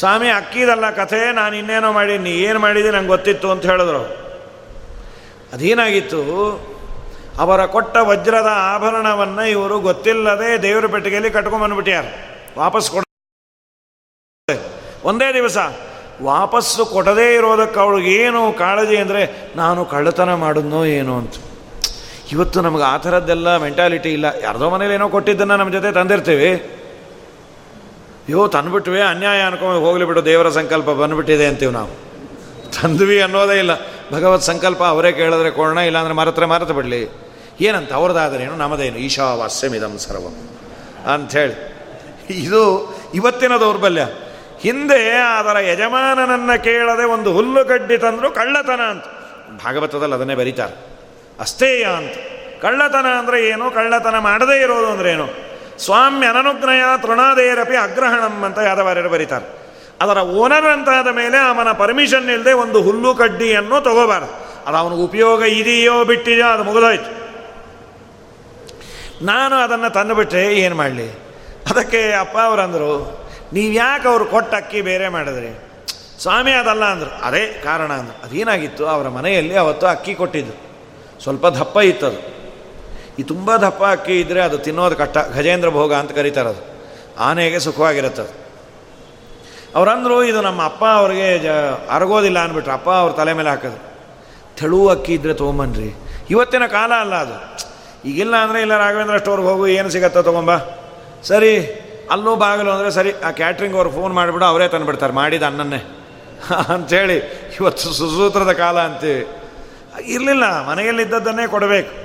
[0.00, 4.02] ಸ್ವಾಮಿ, ಅಕ್ಕಿದಲ್ಲ ಕಥೆ, ನಾನು ಇನ್ನೇನೋ ಮಾಡಿ ನೀ ಏನು ಮಾಡಿದೆ ನಂಗೆ ಗೊತ್ತಿತ್ತು ಅಂತ ಹೇಳಿದ್ರು
[5.52, 6.20] ಅದೇನಾಗಿತ್ತು,
[7.38, 12.04] ಅವರ ಕೊಟ್ಟ ವಜ್ರದ ಆಭರಣವನ್ನು ಇವರು ಗೊತ್ತಿಲ್ಲದೆ ದೇವರ ಪೆಟ್ಟಿಗೆಯಲ್ಲಿ ಕಟ್ಕೊಂಡ್ಬಂದ್ಬಿಟ್ಯಾರ
[12.58, 13.02] ವಾಪಸ್ ಕೊಡ
[15.04, 15.58] ಒಂದೇ ದಿವಸ,
[16.22, 19.22] ವಾಪಸ್ಸು ಕೊಡದೇ ಇರೋದಕ್ಕೆ ಅವಳಿಗೆ ಏನು ಕಾಳಜಿ ಅಂದರೆ,
[19.56, 21.34] ನಾನು ಕಳ್ಳತನ ಮಾಡಿದ್ನೋ ಏನು ಅಂತ.
[22.32, 24.24] ಇವತ್ತು ನಮಗೆ ಆ ಥರದ್ದೆಲ್ಲ ಮೆಂಟಾಲಿಟಿ ಇಲ್ಲ.
[24.42, 26.52] ಯಾರ್ದೋ ಮನೇಲಿ ಏನೋ ಕೊಟ್ಟಿದ್ದನ್ನು ನಮ್ಮ ಜೊತೆ ತಂದಿರ್ತೀವಿ.
[26.52, 31.90] ಅಯ್ಯೋ ತಂದುಬಿಟ್ವಿ, ಅನ್ಯಾಯ ಅನ್ಕೊಂಡು ಹೋಗ್ಲಿ ಬಿಡು, ದೇವರ ಸಂಕಲ್ಪ ಬಂದುಬಿಟ್ಟಿದೆ ಅಂತೀವಿ ನಾವು.
[32.80, 33.70] ತಂದ್ವಿ ಅನ್ನೋದೇ ಇಲ್ಲ.
[34.12, 37.08] ಭಗವತ್ ಸಂಕಲ್ಪ ಅವರೇ ಕೇಳಿದ್ರೆ ಕೊಡೋಣ, ಇಲ್ಲಾಂದ್ರೆ ಮರತ್ರ ಮರೆತು ಬಿಡಲಿ.
[37.60, 38.96] ಏನಂತ ಅವ್ರದ್ದಾದ್ರೇನು ನಮ್ಮದೇನು?
[38.96, 40.48] ಈಶಾವಾಸ್ಯಮಿದಂ ಸರ್ವಂ.
[41.14, 41.74] ಅಂಥೇಳಿ.
[42.30, 44.06] ಇದು ಇವತ್ತಿನ ದೌರ್ಬಲ್ಯ.
[44.60, 49.04] ಹಿಂದೆ ಅದರ ಯಜಮಾನನನ್ನು ಕೇಳದೆ ಒಂದು ಹುಲ್ಲು ತಂದರೂ ತಂದರು ಕಳ್ಳತನ ಅಂತ.
[49.64, 50.93] ಭಾಗವತದಲ್ಲಿ ಅದನ್ನೇ ಬರೀತಾರೆ.
[51.40, 52.12] ಅಸ್ತೇಯ ಅಂತ.
[52.62, 53.70] ಕಳ್ಳತನ ಅಂದರೆ ಏನು?
[53.70, 55.28] ಕಳ್ಳತನ ಮಾಡದೇ ಇರೋದು ಅಂದ್ರೆ ಏನು?
[55.78, 59.64] ಸ್ವಾಮ್ಯ ಅನನುಗ್ನಯ ತೃಣಾದೇರಪಿ ಅಗ್ರಹಣಂ ಅಂತ ಯಾದವಾರ್ಯರು ಬರೀತಾರೆ.
[60.00, 64.44] ಅದರ ಓನರ್ ಅಂತಾದ ಮೇಲೆ ಅವನ ಪರ್ಮಿಷನ್ ಇಲ್ಲದೆ ಒಂದು ಹುಲ್ಲು ಕಡ್ಡಿಯನ್ನು ತಗೋಬಾರ್ದು.
[64.66, 67.24] ಅದು ಅವನಿಗೆ ಉಪಯೋಗ ಇದೆಯೋ ಬಿಟ್ಟಿದೆಯೋ ಅದು ಮುಗಿದೋಯ್ತು.
[69.24, 71.10] ನಾನು ಅದನ್ನು ತಂದುಬಿಟ್ರೆ ಏನು ಮಾಡಲಿ?
[71.70, 75.70] ಅದಕ್ಕೆ ಅಪ್ಪ ಅವರಂದರು ನೀವು ಯಾಕೆ ಅವರು ಕೊಟ್ಟ ಅಕ್ಕಿ ಬೇರೆ ಮಾಡಿದ್ರಿ?
[76.22, 77.24] ಸ್ವಾಮಿ ಅದಲ್ಲ ಅಂದರು.
[77.24, 78.26] ಅದೇ ಕಾರಣ ಅಂದರು.
[78.26, 78.86] ಅದೇನಾಗಿತ್ತು?
[78.86, 80.63] ಅವರ ಮನೆಯಲ್ಲಿ ಅವತ್ತು ಅಕ್ಕಿ ಕೊಟ್ಟಿದ್ದು.
[81.22, 82.34] ಸ್ವಲ್ಪ ದಪ್ಪ ಇತ್ತದು.
[83.18, 86.74] ಈ ತುಂಬ ದಪ್ಪ ಅಕ್ಕಿ ಇದ್ದರೆ ಅದು ತಿನ್ನೋದು ಕಟ್ಟ ಗಜೇಂದ್ರ ಭೋಗ ಅಂತ ಕರೀತಾರೆ ಅದು.
[87.18, 88.44] ಆನೆಗೆ ಸುಖವಾಗಿರುತ್ತದೆ.
[89.74, 91.46] ಅವರಂದರು ಇದು ನಮ್ಮ ಅಪ್ಪ ಅವ್ರಿಗೆ ಜ
[91.90, 92.72] ಅರಗೋದಿಲ್ಲ ಅಂದ್ಬಿಟ್ರೆ.
[92.72, 93.82] ಅಪ್ಪ ಅವ್ರ ತಲೆ ಮೇಲೆ ಹಾಕಿದ್ರು.
[94.56, 95.94] ತೆಳು ಅಕ್ಕಿ ಇದ್ದರೆ ತೊಗೊಂಬನ್ರಿ.
[96.30, 97.54] ಇವತ್ತಿನ ಕಾಲ ಅಲ್ಲ ಅದು.
[98.08, 100.50] ಈಗಿಲ್ಲ ಅಂದರೆ ಇಲ್ಲ ರಾಘವೇಂದ್ರ ಸ್ಟೋರ್ಗೆ ಹೋಗು, ಏನು ಸಿಗತ್ತೋ ತೊಗೊಂಬ.
[101.22, 101.66] ಸರಿ,
[102.10, 105.12] ಅಲ್ಲೂ ಬಾಗಿಲು ಅಂದರೆ ಸರಿ, ಆ ಕ್ಯಾಟ್ರಿಂಗ್ ಅವ್ರು ಫೋನ್ ಮಾಡಿಬಿಡು, ಅವರೇ ತಂದುಬಿಡ್ತಾರೆ.
[105.12, 106.00] ಮಾಡಿದ ಅನ್ನನ್ನೇ.
[106.74, 107.16] ಅಂಥೇಳಿ
[107.60, 109.43] ಇವತ್ತು ಸುಸೂತ್ರದ ಕಾಲ ಅಂತೀವಿ.
[110.00, 112.04] ಇರಲಿಲ್ಲ, ಮನೆಯಲ್ಲಿದ್ದದ್ದನ್ನೇ ಕೊಡಬೇಕು.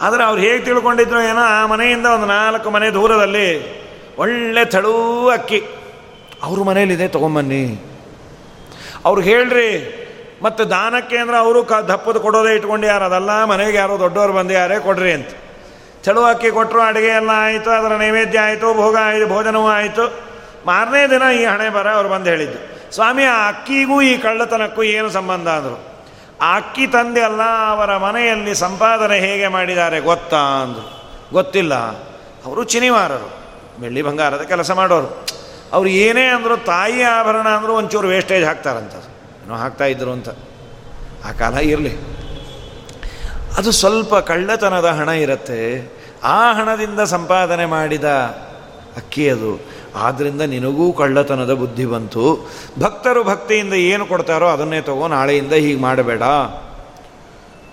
[0.00, 3.76] ಆದರೆ ಅವ್ರು ಹೇಗೆ ತಿಳ್ಕೊಂಡಿದ್ರು ಏನೋ, ಆ ಮನೆಯಿಂದ ಒಂದು ನಾಲ್ಕು ಮನೆ ದೂರದಲ್ಲಿ
[4.18, 5.62] ಒಳ್ಳೆ ತಳೂ ಅಕ್ಕಿ.
[6.42, 7.84] ಅವ್ರ ಮನೇಲಿದೆ ತೊಗೊಂಬನ್ನಿ.
[9.04, 10.02] ಅವ್ರಿಗೆ ಹೇಳ್ರಿ,
[10.42, 13.04] ಮತ್ತು ದಾನಕ್ಕೆ ಅಂದ್ರೆ ಅವರು ಕ ದಪ್ಪದ ಕೊಡೋದೇ ಇಟ್ಕೊಂಡು ಯಾರು?
[13.04, 15.28] ಅದಲ್ಲ ಮನೆಗೆ ಯಾರೋ ದೊಡ್ಡವರು ಬಂದು ಯಾರೇ ಕೊಡ್ರಿ ಅಂತ.
[16.04, 20.26] ಚಳು ಅಕ್ಕಿ ಕೊಟ್ಟರು ಅಡುಗೆ ಎಲ್ಲ ಆಯಿತು, ಅದರ ನೈವೇದ್ಯ ಆಯಿತು, ಭೋಗ ಆಯಿತು, ಭೋಜನವೂ ಆಯಿತು.
[20.66, 22.92] ಮಾರನೇ ದಿನ ಈ ಹಣೆ ಬರ ಅವ್ರು ಬಂದು ಹೇಳಿದ್ದು.
[22.94, 25.95] ಸ್ವಾಮಿ, ಆ ಅಕ್ಕಿಗೂ ಈ ಕಳ್ಳತನಕ್ಕೂ ಏನು ಸಂಬಂಧ ಅಂದರು?
[26.40, 31.10] ಅಕ್ಕಿ ತಂದೆ ಅಲ್ಲ, ಅವರ ಮನೆಯಲ್ಲಿ ಸಂಪಾದನೆ ಹೇಗೆ ಮಾಡಿದ್ದಾರೆ ಗೊತ್ತಾ ಅಂದರು.
[31.32, 31.74] ಗೊತ್ತಿಲ್ಲ.
[32.44, 33.46] ಅವರು ಚಿನಿವಾರರು.
[33.80, 35.26] ಬೆಳ್ಳಿ ಬಂಗಾರದ ಕೆಲಸ ಮಾಡೋರು.
[35.72, 40.28] ಅವರು ಏನೇ ಅಂದರು ತಾಯಿ ಆಭರಣ ಅಂದರೂ ಒಂಚೂರು ವೇಸ್ಟೇಜ್ ಹಾಕ್ತಾರಂಥದ್ದು ಏನೋ ಹಾಕ್ತಾ ಇದ್ರು ಅಂತ.
[41.24, 42.16] ಆ ಕಾಲ ಇರಲಿ.
[43.56, 45.92] ಅದು ಸ್ವಲ್ಪ ಕಳ್ಳತನದ ಹಣ ಇರುತ್ತೆ.
[46.24, 48.04] ಆ ಹಣದಿಂದ ಸಂಪಾದನೆ ಮಾಡಿದ
[48.96, 49.75] ಅಕ್ಕಿ ಅದು.
[49.96, 52.50] ಆದ್ದರಿಂದ ನಿನಗೂ ಕಳ್ಳತನದ ಬುದ್ಧಿ ಬಂತು.
[52.82, 56.22] ಭಕ್ತರು ಭಕ್ತಿಯಿಂದ ಏನು ಕೊಡ್ತಾರೋ ಅದನ್ನೇ ತಗೋ, ನಾಳೆಯಿಂದ ಹೀಗೆ ಮಾಡಬೇಡ.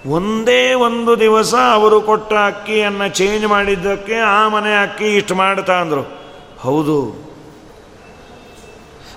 [0.06, 6.20] ಒಂದೇ ಒಂದು ದಿವಸ ಅವರು ಕೊಟ್ಟ ಅಕ್ಕಿಯನ್ನು ಚೇಂಜ್ ಮಾಡಿದ್ದಕ್ಕೆ ಆ ಮನೆ ಅಕ್ಕಿ ಇಷ್ಟು ಮಾಡ್ತಾ ಅಂದರು.
[6.60, 7.24] ಹೌದು.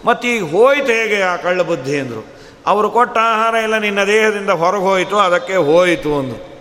[0.07, 2.27] ಮತ್ತೀಗ ಹೋಯ್ತು ಹೇಗೆ ಆ ಕಳ್ಳ ಬುದ್ಧಿ ಅಂದರು.
[2.67, 6.57] ಅವರು ಕೊಟ್ಟ ಆಹಾರ ಎಲ್ಲ ನಿನ್ನ ದೇಹದಿಂದ ಹೊರಗೆ ಹೋಯಿತು, ಅದಕ್ಕೆ ಹೋಯಿತು ಅಂದರು.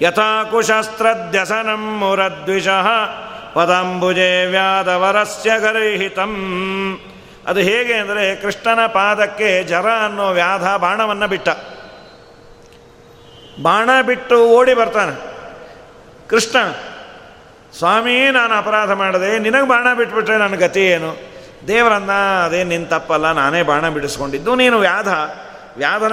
[0.03, 2.89] ಯಥಾ ಕುಶಸ್ತ್ರದ್ಯಸನಂ ಮುರದ್ವಿಷಃ
[3.53, 6.35] ಪದಾಂಬುಜೆ ವ್ಯಾದವರಸ್ಯ ಗರ್ಹಿತಂ.
[7.47, 11.49] ಅದು ಹೇಗೆ ಅಂದರೆ ಕೃಷ್ಣನ ಪಾದಕ್ಕೆ ಜರ ಅನ್ನೋ ವ್ಯಾಧ ಬಾಣವನ್ನು ಬಿಟ್ಟ.
[13.63, 15.35] ಬಾಣ ಬಿಟ್ಟು ಓಡಿ ಬರ್ತಾನೆ.
[16.29, 16.59] ಕೃಷ್ಣ,
[17.79, 21.17] ಸ್ವಾಮಿ, ನಾನು ಅಪರಾಧ ಮಾಡಿದೆ, ನಿನಗೆ ಬಾಣ ಬಿಟ್ಬಿಟ್ರೆ ನನ್ನ ಗತಿ ಏನು?
[21.69, 22.11] ದೇವರನ್ನ,
[22.45, 25.09] ಅದೇ ನಿನ್ನ ತಪ್ಪಲ್ಲ, ನಾನೇ ಬಾಣ ಬಿಡಿಸ್ಕೊಂಡಿದ್ದು, ನೀನು ವ್ಯಾಧ.
[25.77, 26.13] ವ್ಯಾಧನ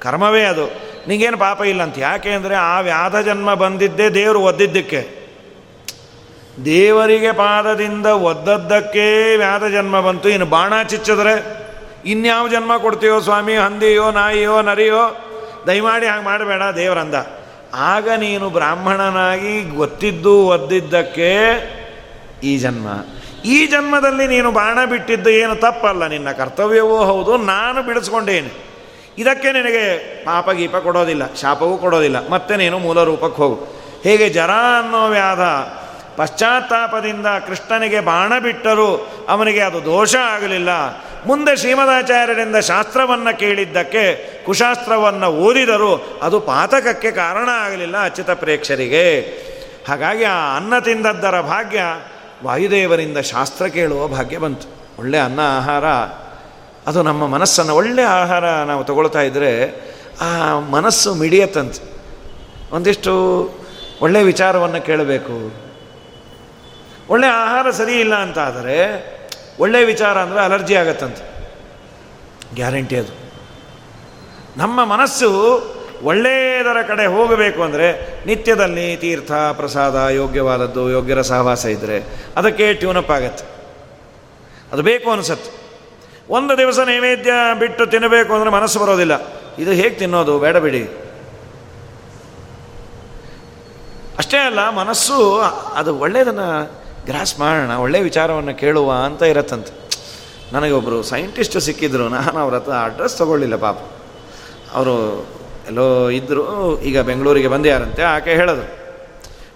[0.00, 0.88] ಕರ್ಮವೇ ಅದು.
[1.08, 5.17] ನಿಂಗೇನು ಪಾಪ ಇಲ್ಲ ಅಂತ ಯಾಕೆ ಅಂದರೆ ಆ ವ್ಯಾಧ ಜನ್ಮ ಬಂದಿದ್ದೇ ದೇವರು ಒದ್ದಿದ್ದಕ್ಕೆ.
[6.64, 10.28] ದೇವರಿಗೆ ಪಾದದಿಂದ ಒದ್ದದ್ದಕ್ಕೆ ವ್ಯಾಧ ಜನ್ಮ ಬಂತು.
[10.28, 11.34] ಇನ್ನು ಬಾಣ ಚಿಚ್ಚಿದ್ರೆ
[12.04, 15.04] ಇನ್ಯಾವ ಜನ್ಮ ಕೊಡ್ತೀಯೋ ಸ್ವಾಮಿ, ಹಂದಿಯೋ, ನಾಯಿಯೋ, ನರಿಯೋ?
[15.66, 17.14] ದಯಮಾಡಿ ಹಾಗೆ ಮಾಡಬೇಡ ದೇವರಂದ.
[17.74, 21.30] ಆಗ ನೀನು ಬ್ರಾಹ್ಮಣನಾಗಿ ಗೊತ್ತಿದ್ದು ಒದ್ದಿದ್ದಕ್ಕೆ
[22.42, 22.86] ಈ ಜನ್ಮ.
[23.44, 26.06] ಈ ಜನ್ಮದಲ್ಲಿ ನೀನು ಬಾಣ ಬಿಟ್ಟಿದ್ದು ಏನು ತಪ್ಪಲ್ಲ.
[26.06, 28.52] ನಿನ್ನ ಕರ್ತವ್ಯವೂ ಹೌದು, ನಾನು ಬಿಡಿಸ್ಕೊಂಡೇನು.
[29.18, 29.84] ಇದಕ್ಕೆ ನಿನಗೆ
[30.24, 32.28] ಪಾಪ ಗೀಪ ಕೊಡೋದಿಲ್ಲ, ಶಾಪವೂ ಕೊಡೋದಿಲ್ಲ.
[32.28, 33.68] ಮತ್ತೆ ನೀನು ಮೂಲ ರೂಪಕ್ಕೆ ಹೋಗು.
[34.02, 34.50] ಹೇಗೆ ಜರ
[34.80, 35.40] ಅನ್ನೋ ವ್ಯಾಧ
[36.18, 38.96] ಪಶ್ಚಾತ್ತಾಪದಿಂದ ಕೃಷ್ಣನಿಗೆ ಬಾಣ ಬಿಟ್ಟರು
[39.28, 40.68] ಅವನಿಗೆ ಅದು ದೋಷ ಆಗಲಿಲ್ಲ.
[41.26, 49.20] ಮುಂದೆ ಶ್ರೀಮದಾಚಾರ್ಯರಿಂದ ಶಾಸ್ತ್ರವನ್ನು ಕೇಳಿದ್ದಕ್ಕೆ, ಕುಶಾಸ್ತ್ರವನ್ನು ಓದಿದರೂ ಅದು ಪಾತಕಕ್ಕೆ ಕಾರಣ ಆಗಲಿಲ್ಲ ಅಚ್ಯುತ ಪ್ರೇಕ್ಷರಿಗೆ.
[49.88, 51.80] ಹಾಗಾಗಿ ಆ ಅನ್ನ ತಿಂದದ್ದರ ಭಾಗ್ಯ
[52.44, 54.68] ವಾಯುದೇವರಿಂದ ಶಾಸ್ತ್ರ ಕೇಳುವ ಭಾಗ್ಯ ಬಂತು.
[54.98, 55.84] ಒಳ್ಳೆಯ ಅನ್ನ ಆಹಾರ.
[56.86, 59.80] ಅದು ನಮ್ಮ ಮನಸ್ಸನ್ನು ಒಳ್ಳೆಯ ಆಹಾರ ನಾವು ತಗೊಳ್ತಾ ಇದ್ದರೆ
[60.20, 61.98] ಆ ಮನಸ್ಸು ಮಿಡಿಯತ್ತಂತೆ.
[62.72, 63.48] ಒಂದಿಷ್ಟು
[64.02, 65.67] ಒಳ್ಳೆಯ ವಿಚಾರವನ್ನು ಕೇಳಬೇಕು.
[67.08, 68.76] ಒಳ್ಳೆಯ ಆಹಾರ ಸರಿ ಇಲ್ಲ ಅಂತ ಆದರೆ
[69.58, 71.22] ಒಳ್ಳೆಯ ವಿಚಾರ ಅಂದರೆ ಅಲರ್ಜಿ ಆಗತ್ತಂತೆ.
[72.54, 73.14] ಗ್ಯಾರಂಟಿ ಅದು.
[74.56, 75.28] ನಮ್ಮ ಮನಸ್ಸು
[76.02, 82.04] ಒಳ್ಳೆಯದರ ಕಡೆ ಹೋಗಬೇಕು ಅಂದರೆ ನಿತ್ಯದಲ್ಲಿ ತೀರ್ಥ, ಪ್ರಸಾದ, ಯೋಗ್ಯವಾದದ್ದು, ಯೋಗ್ಯರ ಸಹವಾಸ ಇದ್ದರೆ
[82.36, 83.44] ಅದಕ್ಕೆ ಟ್ಯೂನಪ್ ಆಗತ್ತೆ.
[84.72, 85.50] ಅದು ಬೇಕು ಅನಿಸತ್ತೆ.
[86.30, 89.14] ಒಂದು ದಿವಸ ನೈವೇದ್ಯ ಬಿಟ್ಟು ತಿನ್ನಬೇಕು ಅಂದರೆ ಮನಸ್ಸು ಬರೋದಿಲ್ಲ.
[89.58, 90.38] ಇದು ಹೇಗೆ ತಿನ್ನೋದು?
[90.38, 90.88] ಬೇಡ ಬಿಡಿ.
[94.18, 95.40] ಅಷ್ಟೇ ಅಲ್ಲ ಮನಸ್ಸು
[95.74, 99.72] ಅದು ಒಳ್ಳೆಯದನ್ನು ಗ್ರಾಸ್ ಮಾಡೋಣ ಒಳ್ಳೆಯ ವಿಚಾರವನ್ನು ಕೇಳುವ ಅಂತ ಇರತ್ತಂತೆ.
[100.54, 103.78] ನನಗೆ ಒಬ್ಬರು ಸೈಂಟಿಸ್ಟ್ ಸಿಕ್ಕಿದ್ರು, ನಾನು ಅವ್ರ ಹತ್ರ ಅಡ್ರೆಸ್ ತೊಗೊಳ್ಳಿಲ್ಲ ಪಾಪ.
[104.76, 104.94] ಅವರು
[105.68, 105.86] ಎಲ್ಲೋ
[106.18, 106.44] ಇದ್ದರು
[106.88, 108.68] ಈಗ ಬೆಂಗಳೂರಿಗೆ ಬಂದ್ಯಾರಂತೆ ಆಕೆ ಹೇಳಿದ್ರು.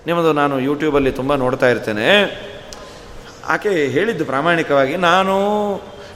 [0.07, 2.07] ನಿಮ್ಮದು ನಾನು ಯೂಟ್ಯೂಬಲ್ಲಿ ತುಂಬ ನೋಡ್ತಾ ಇರ್ತೇನೆ.
[3.49, 5.35] ಆಕೆ ಹೇಳಿದ್ದು ಪ್ರಾಮಾಣಿಕವಾಗಿ, ನಾನು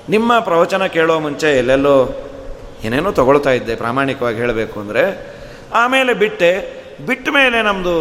[0.08, 1.96] ನಿಮ್ಮ ಪ್ರವಚನ ಕೇಳೋ ಮುಂಚೆ ಎಲ್ಲೆಲ್ಲೋ
[2.84, 5.04] ಏನೇನೋ ತೊಗೊಳ್ತಾ ಇದ್ದೆ, ಪ್ರಾಮಾಣಿಕವಾಗಿ ಹೇಳಬೇಕು ಅಂದರೆ,
[5.72, 6.50] ಆಮೇಲೆ ಬಿಟ್ಟೆ,
[7.06, 7.94] ಬಿಟ್ಟ ಮೇಲೆ ನಮ್ಮದು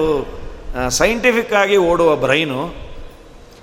[0.89, 2.59] ಸೈಂಟಿಫಿಕ್ಕಾಗಿ ಓಡುವ ಬ್ರೈನು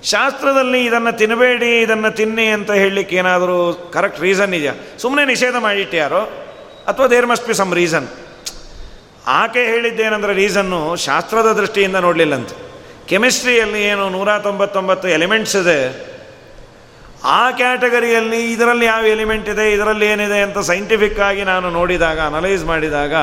[0.03, 4.73] ಶಾಸ್ತ್ರದಲ್ಲಿ ಇದನ್ನು ತಿನ್ನಬೇಡಿ ಇದನ್ನು ತಿನ್ನಿ ಅಂತ ಹೇಳಲಿಕ್ಕೆ ಏನಾದರೂ ಕರೆಕ್ಟ್ ರೀಸನ್ ಇದೆಯಾ?
[4.99, 6.21] ಸುಮ್ಮನೆ ನಿಷೇಧ ಮಾಡಿಟ್ಟ್ಯಾರೋ
[6.87, 8.07] ಅಥವಾ there must be some reason
[9.27, 12.55] ಆಕೆ ಹೇಳಿದ್ದೇನೆಂದರೆ ರೀಸನ್ನು ಶಾಸ್ತ್ರದ ದೃಷ್ಟಿಯಿಂದ ನೋಡಲಿಲ್ಲಂತೆ.
[13.07, 15.79] ಕೆಮಿಸ್ಟ್ರಿಯಲ್ಲಿ ಏನು ನೂರ ತೊಂಬತ್ತೊಂಬತ್ತು ಎಲಿಮೆಂಟ್ಸ್ ಇದೆ.
[17.23, 23.13] ಆ ಕ್ಯಾಟಗರಿಯಲ್ಲಿ ಇದರಲ್ಲಿ ಯಾವ ಎಲಿಮೆಂಟ್ ಇದೆ, ಇದರಲ್ಲಿ ಏನಿದೆ ಅಂತ ಸೈಂಟಿಫಿಕ್ ಆಗಿ ನಾನು ನೋಡಿದಾಗ ಅನಲೈಸ್ ಮಾಡಿದಾಗ,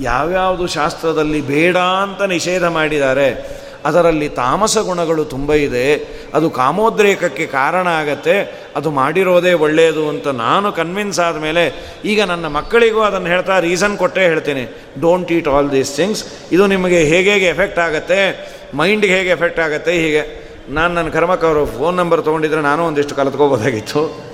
[0.00, 5.94] ಯಾವ್ಯಾವುದು ಶಾಸ್ತ್ರದಲ್ಲಿ ಬೇಡ ಅಂತ ನಿಷೇಧ ಮಾಡಿದ್ದಾರೆ ಅದರಲ್ಲಿ ತಾಮಸ ಗುಣಗಳು ತುಂಬ ಇದೆ.
[6.34, 8.66] ಅದು ಕಾಮೋದ್ರೇಕಕ್ಕೆ ಕಾರಣ ಆಗತ್ತೆ.
[8.76, 14.20] ಅದು ಮಾಡಿರೋದೇ ಒಳ್ಳೆಯದು ಅಂತ ನಾನು ಕನ್ವಿನ್ಸ್ ಆದ ಮೇಲೆ ಈಗ ನನ್ನ ಮಕ್ಕಳಿಗೂ ಅದನ್ನು ಹೇಳ್ತಾ ರೀಸನ್ ಕೊಟ್ಟೇ
[14.20, 14.76] ಹೇಳ್ತೀನಿ.
[15.00, 18.50] Don't eat all these things ಇದು ನಿಮಗೆ ಹೇಗೆ ಹೇಗೆ ಎಫೆಕ್ಟ್ ಆಗುತ್ತೆ?
[18.74, 19.92] ಮೈಂಡ್ಗೆ ಹೇಗೆ ಎಫೆಕ್ಟ್ ಆಗುತ್ತೆ?
[19.92, 20.50] ಹೀಗೆ.
[20.68, 24.30] ನಾನು ನನ್ನ ಕರ್ಮಕ್ಕೆ ಅವರು ಫೋನ್ ನಂಬರ್ ತೊಗೊಂಡಿದ್ರೆ ನಾನು ಒಂದಿಷ್ಟು ಕಲಿತ್ಕೋಬೋದಾಗಿತ್ತು.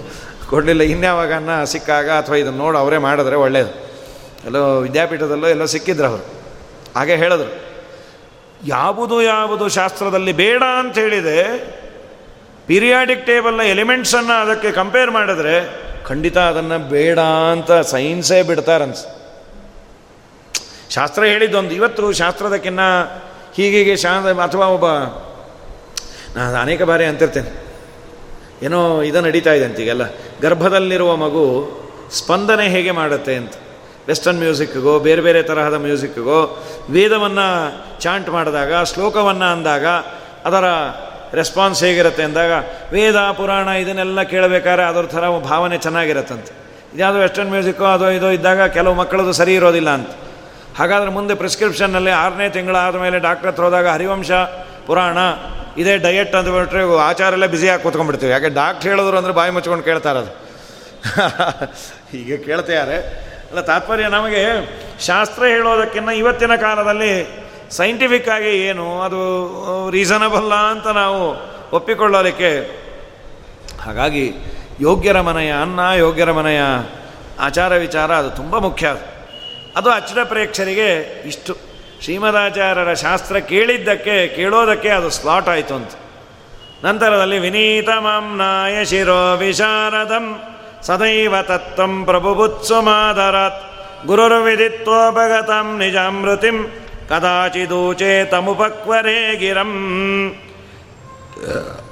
[0.51, 0.82] ಕೊಡಲಿಲ್ಲ.
[0.82, 3.86] ಇನ್ಯಾವಾಗನ್ನ ಸಿಕ್ಕಾಗ ಅಥವಾ ಇದನ್ನು ನೋಡಿ, ಅವರೇ ಮಾಡಿದ್ರೆ ಒಳ್ಳೆಯದು
[4.47, 6.26] ಎಲ್ಲೋ ವಿದ್ಯಾಪೀಠದಲ್ಲೋ ಎಲ್ಲೋ ಸಿಕ್ಕಿದ್ರು ಅವರು.
[6.97, 7.65] ಹಾಗೆ ಹೇಳಿದ್ರು.
[8.64, 11.40] ಯಾವುದು ಯಾವುದು ಶಾಸ್ತ್ರದಲ್ಲಿ ಬೇಡ ಅಂತ ಹೇಳಿದೆ,
[12.66, 15.54] ಪೀರಿಯಾಡಿಕ್ ಟೇಬಲ್ನ ಎಲಿಮೆಂಟ್ಸನ್ನು ಅದಕ್ಕೆ ಕಂಪೇರ್ ಮಾಡಿದ್ರೆ
[16.04, 17.18] ಖಂಡಿತ ಅದನ್ನು ಬೇಡ
[17.52, 19.04] ಅಂತ ಸೈನ್ಸೇ ಬಿಡ್ತಾರನ್ಸ್
[20.90, 22.80] ಶಾಸ್ತ್ರ ಹೇಳಿದ್ದೊಂದು, ಇವತ್ತು ಶಾಸ್ತ್ರದಕ್ಕಿನ್ನ
[23.57, 24.12] ಹೀಗೀಗೆ ಶಾ
[24.44, 24.86] ಅಥವಾ ಒಬ್ಬ
[26.36, 27.50] ನಾನು ಅನೇಕ ಬಾರಿ ಅಂತಿರ್ತೇನೆ.
[28.62, 30.04] ಏನೋ ಇದು ನಡೀತಾ ಇದೆ ಅಂತ ಈಗೆಲ್ಲ.
[30.42, 31.44] ಗರ್ಭದಲ್ಲಿರುವ ಮಗು
[32.12, 33.52] ಸ್ಪಂದನೆ ಹೇಗೆ ಮಾಡುತ್ತೆ ಅಂತ.
[34.09, 37.46] ವೆಸ್ಟರ್ನ್ ಮ್ಯೂಸಿಕ್ಗೋ, ಬೇರೆ ಬೇರೆ ತರಹದ ಮ್ಯೂಸಿಕ್ಗೋ, ವೇದವನ್ನು
[38.01, 39.86] ಚಾಂಟ್ ಮಾಡಿದಾಗ, ಶ್ಲೋಕವನ್ನು ಅಂದಾಗ,
[40.44, 40.64] ಅದರ
[41.34, 42.53] ರೆಸ್ಪಾನ್ಸ್ ಹೇಗಿರುತ್ತೆ ಅಂದಾಗ,
[42.92, 46.66] ವೇದ, ಪುರಾಣ ಇದನ್ನೆಲ್ಲ ಕೇಳಬೇಕಾದ್ರೆ ಅದರ ಥರ ಭಾವನೆ ಚೆನ್ನಾಗಿರುತ್ತಂತೆ.
[46.92, 50.09] ಇದ್ಯಾವುದೋ ವೆಸ್ಟರ್ನ್ ಮ್ಯೂಸಿಕ್ಕೋ ಅದೋ ಇದೋ ಇದ್ದಾಗ ಕೆಲವು ಮಕ್ಕಳದು ಸರಿ ಇರೋದಿಲ್ಲ ಅಂತ.
[50.78, 54.30] ಹಾಗಾದರೆ ಮುಂದೆ ಪ್ರಿಸ್ಕ್ರಿಪ್ಷನ್ನಲ್ಲಿ ಆರನೇ ತಿಂಗಳಾದ ಮೇಲೆ ಡಾಕ್ಟರ್ ಹತ್ರ ಹೋದಾಗ ಹರಿವಂಶ,
[54.86, 55.18] ಪುರಾಣ,
[55.78, 58.32] ಇದೇ ಡಯಟ್ ಅಂದ್ಬಿಟ್ರೆ ಆಚಾರೆಲ್ಲ ಬ್ಯುಸಿಯಾಗಿ ಕೂತ್ಕೊಂಡ್ಬಿಡ್ತೀವಿ.
[58.32, 60.47] ಯಾಕೆ ಡಾಕ್ಟ್ರ್ ಹೇಳಿದ್ರು ಅಂದರೆ ಬಾಯಿ ಮುಚ್ಕೊಂಡು ಅದು.
[62.12, 64.42] ಹೀಗೆ ಕೇಳ್ತಾರೆ ಅಲ್ಲ, ತಾತ್ಪರ್ಯ ನಮಗೆ
[65.01, 69.02] ಶಾಸ್ತ್ರ ಹೇಳೋದಕ್ಕಿಂತ ಇವತ್ತಿನ ಕಾಲದಲ್ಲಿ ಸೈಂಟಿಫಿಕ್ ಆಗಿ ಏನು?
[69.02, 71.36] ಅದು ರೀಸನಬಲ್ಲ ಅಂತ ನಾವು
[71.72, 72.60] ಒಪ್ಪಿಕೊಳ್ಳೋದಕ್ಕೆ.
[73.82, 74.32] ಹಾಗಾಗಿ
[74.80, 76.60] ಯೋಗ್ಯರ ಮನೆಯ ಅನ್ನ, ಯೋಗ್ಯರ ಮನೆಯ
[77.40, 78.94] ಆಚಾರ ವಿಚಾರ ಅದು ತುಂಬ ಮುಖ್ಯ.
[79.76, 81.56] ಅದು ಅಚ್ಚರ ಪ್ರೇಕ್ಷರಿಗೆ ಇಷ್ಟು.
[82.02, 85.90] ಶ್ರೀಮದಾಚಾರ್ಯರ ಶಾಸ್ತ್ರ ಕೇಳಿದ್ದಕ್ಕೆ, ಕೇಳೋದಕ್ಕೆ ಅದು ಸ್ಲಾಟ್ ಆಯಿತು ಅಂತ.
[86.84, 90.42] ನಂತರದಲ್ಲಿ ವಿನೀತ ಮಾಂನಾಯ ಶಿರೋ ವಿಶಾರದಂ
[90.82, 93.64] ಸದೈವ ತತ್ವಂ ಪ್ರಭುಬುತ್ಸುಮಾದರಾತ್
[94.06, 99.72] ಗುರುರ್ವಿದಿತ್ವೋಪಗತಂ ನಿಜಾಮೃತಿಂ ಕದಾಚಿದೂಚೆ ತಮುಪಕ್ವರೇ ಗಿರಂ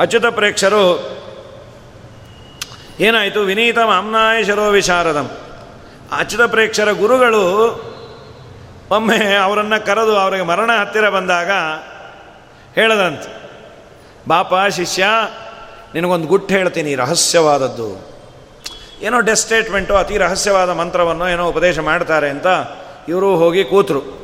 [0.00, 0.84] ಅಚ್ಯುತ ಪ್ರೇಕ್ಷರು,
[3.00, 3.40] ಏನಾಯಿತು?
[3.40, 5.28] ವಿನೀತ ಮಾಮ್ನಾಯ ಶಿರೋ ವಿಶಾರದಂ.
[6.18, 7.44] ಅಚ್ಯುತ ಪ್ರೇಕ್ಷರ ಗುರುಗಳು
[8.90, 11.50] ಒಮ್ಮೆ ಅವರನ್ನು ಕರೆದು ಅವರಿಗೆ ಮರಣ ಹತ್ತಿರ ಬಂದಾಗ
[12.74, 13.30] ಹೇಳದಂತೆ,
[14.28, 15.04] ಬಾಪ, ಶಿಷ್ಯ,
[15.94, 17.88] ನಿನಗೊಂದು ಗುಟ್ಟು ಹೇಳ್ತೀನಿ ರಹಸ್ಯವಾದದ್ದು.
[19.02, 22.48] ಏನೋ ಡೆಸ್ಟೇಟ್ಮೆಂಟು ಸ್ಟೇಟ್ಮೆಂಟು ಅತಿ ರಹಸ್ಯವಾದ ಮಂತ್ರವನ್ನು ಏನೋ ಉಪದೇಶ ಮಾಡ್ತಾರೆ ಅಂತ
[23.08, 24.23] ಇವರು ಹೋಗಿ ಕೂತರು.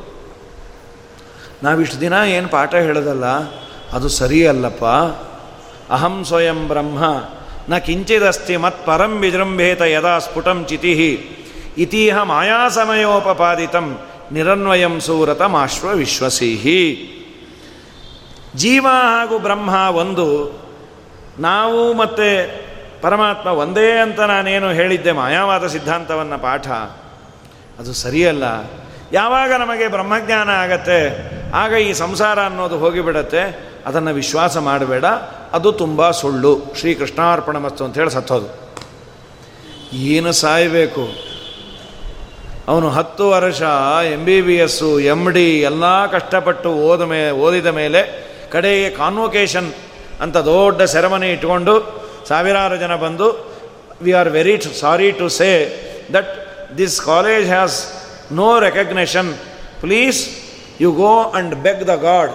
[1.63, 3.27] ನಾವಿಷ್ಟು ದಿನ ಏನು ಪಾಠ ಹೇಳೋದಲ್ಲ,
[3.95, 4.85] ಅದು ಸರಿಯಲ್ಲಪ್ಪ.
[5.95, 6.99] ಅಹಂ ಸ್ವಯಂ ಬ್ರಹ್ಮ,
[7.69, 10.93] ನ ಕಿಂಚಿದಸ್ತಿ ಮತ್ ಪರಂ ವಿಜೃಂಭೇತ ಯದಾ ಸ್ಫುಟಂ ಚಿತಿ
[11.77, 13.87] ಇತೀಹ ಮಾಯಾಸಮಯೋಪಪಾದಿತಂ
[14.31, 16.81] ನಿರನ್ವಯಂ ಸೂರತಮಾಶ್ವ ವಿಶ್ವಸೀಹಿ
[18.55, 20.27] ಜೀವ ಹಾಗೂ ಬ್ರಹ್ಮ ಒಂದು,
[21.39, 22.29] ನಾವು ಮತ್ತೆ
[23.01, 26.67] ಪರಮಾತ್ಮ ಒಂದೇ ಅಂತ ನಾನೇನು ಹೇಳಿದ್ದೆ ಮಾಯಾವಾದ ಸಿದ್ಧಾಂತವನ್ನು ಪಾಠ,
[27.79, 28.45] ಅದು ಸರಿಯಲ್ಲ.
[29.13, 30.99] ಯಾವಾಗ ನಮಗೆ ಬ್ರಹ್ಮಜ್ಞಾನ ಆಗತ್ತೆ,
[31.53, 35.05] ಆಗ ಈ ಸಂಸಾರ ಅನ್ನೋದು ಹೋಗಿಬಿಡತ್ತೆ, ಅದನ್ನು ವಿಶ್ವಾಸ ಮಾಡಬೇಡ,
[35.53, 36.57] ಅದು ತುಂಬ ಸುಳ್ಳು.
[36.57, 38.49] ಶ್ರೀ ಶ್ರೀಕೃಷ್ಣಾರ್ಪಣ ಮಸ್ತು ಹೇಳಿ ಸತ್ತೋದು.
[39.93, 41.31] ಏನು ಸಾಯಬೇಕು?
[42.67, 43.61] ಅವನು ಹತ್ತು ವರ್ಷ
[44.11, 49.73] M B B S M D ಎಲ್ಲ ಕಷ್ಟಪಟ್ಟು ಓದ ಮೇ, ಓದಿದ ಮೇಲೆ ಕಡೆಗೆ ಕಾನ್ವೊಕೇಶನ್
[50.21, 53.57] ಅಂತ ದೊಡ್ಡ ಸೆರೆಮನಿ ಇಟ್ಕೊಂಡು ಸಾವಿರಾರು ಜನ ಬಂದು
[54.01, 55.49] we are very sorry to say
[56.13, 56.47] that
[56.77, 58.00] this college has
[58.31, 59.29] no recognition
[59.81, 60.19] please
[60.81, 62.33] you go and beg the god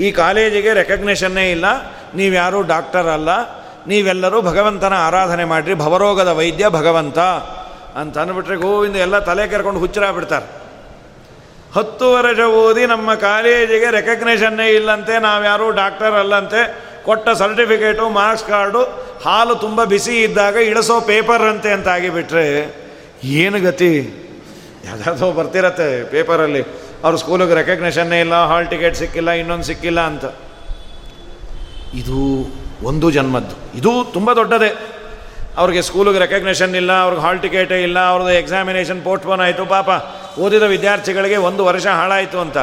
[0.00, 1.66] ಈ ಕಾಲೇಜಿಗೆ ರೆಕಗ್ನೇಷನ್ನೇ ಇಲ್ಲ.
[2.14, 3.30] ನೀವ್ಯಾರೂ ಡಾಕ್ಟರ್ ಅಲ್ಲ.
[3.86, 5.74] ನೀವೆಲ್ಲರೂ ಭಗವಂತನ ಆರಾಧನೆ ಮಾಡಿರಿ.
[5.74, 7.18] ಭವರೋಗದ ವೈದ್ಯ ಭಗವಂತ
[8.00, 10.46] ಅಂತ ಅಂದ್ಬಿಟ್ರೆ ಗೋವಿಂದ ಎಲ್ಲ ತಲೆ ಕೆರ್ಕೊಂಡು ಹುಚ್ಚರ ಬಿಡ್ತಾರೆ
[11.76, 15.14] ಹತ್ತು ವರ್ಷ ಓದಿ ನಮ್ಮ ಕಾಲೇಜಿಗೆ ರೆಕಗ್ನೇಷನ್ನೇ ಇಲ್ಲಂತೆ.
[15.18, 16.62] ನಾವ್ಯಾರೂ ಡಾಕ್ಟರ್ ಅಲ್ಲಂತೆ.
[17.04, 18.82] ಕೊಟ್ಟ ಸರ್ಟಿಫಿಕೇಟು ಮಾರ್ಕ್ಸ್ ಕಾರ್ಡು
[19.24, 22.46] ಹಾಲು ತುಂಬ ಬಿಸಿ ಇದ್ದಾಗ ಇಳಿಸೋ ಪೇಪರ್ ಅಂತೆ ಅಂತ ಆಗಿಬಿಟ್ರೆ,
[23.24, 23.92] ಏನು ಗತಿ?
[24.86, 26.62] ಯಾವುದಾದ್ರೂ ಬರ್ತಿರತ್ತೆ ಪೇಪರಲ್ಲಿ.
[27.04, 30.24] ಅವ್ರ ಸ್ಕೂಲಿಗೆ ರೆಕಗ್ನೇಷನ್ನೇ ಇಲ್ಲ ಹಾಲ್ ಟಿಕೆಟ್ ಸಿಕ್ಕಿಲ್ಲ, ಇನ್ನೊಂದು ಸಿಕ್ಕಿಲ್ಲ ಅಂತ.
[31.94, 32.18] ಇದು
[32.82, 33.78] ಒಂದು ಜನ್ಮದ್ದು.
[33.78, 34.76] ಇದು ತುಂಬ ದೊಡ್ಡದೇ.
[35.56, 39.88] ಅವ್ರಿಗೆ ಸ್ಕೂಲಿಗೆ ರೆಕಗ್ನೇಷನ್ ಇಲ್ಲ, ಅವ್ರಿಗೆ ಹಾಲ್ ಟಿಕೆಟೇ ಇಲ್ಲ, ಅವ್ರದ್ದು ಎಕ್ಸಾಮಿನೇಷನ್ ಪೋಸ್ಟ್ಪೋನ್ ಆಯಿತು, ಪಾಪ.
[40.38, 42.56] ಓದಿದ ವಿದ್ಯಾರ್ಥಿಗಳಿಗೆ ಒಂದು ವರ್ಷ ಹಾಳಾಯಿತು ಅಂತ.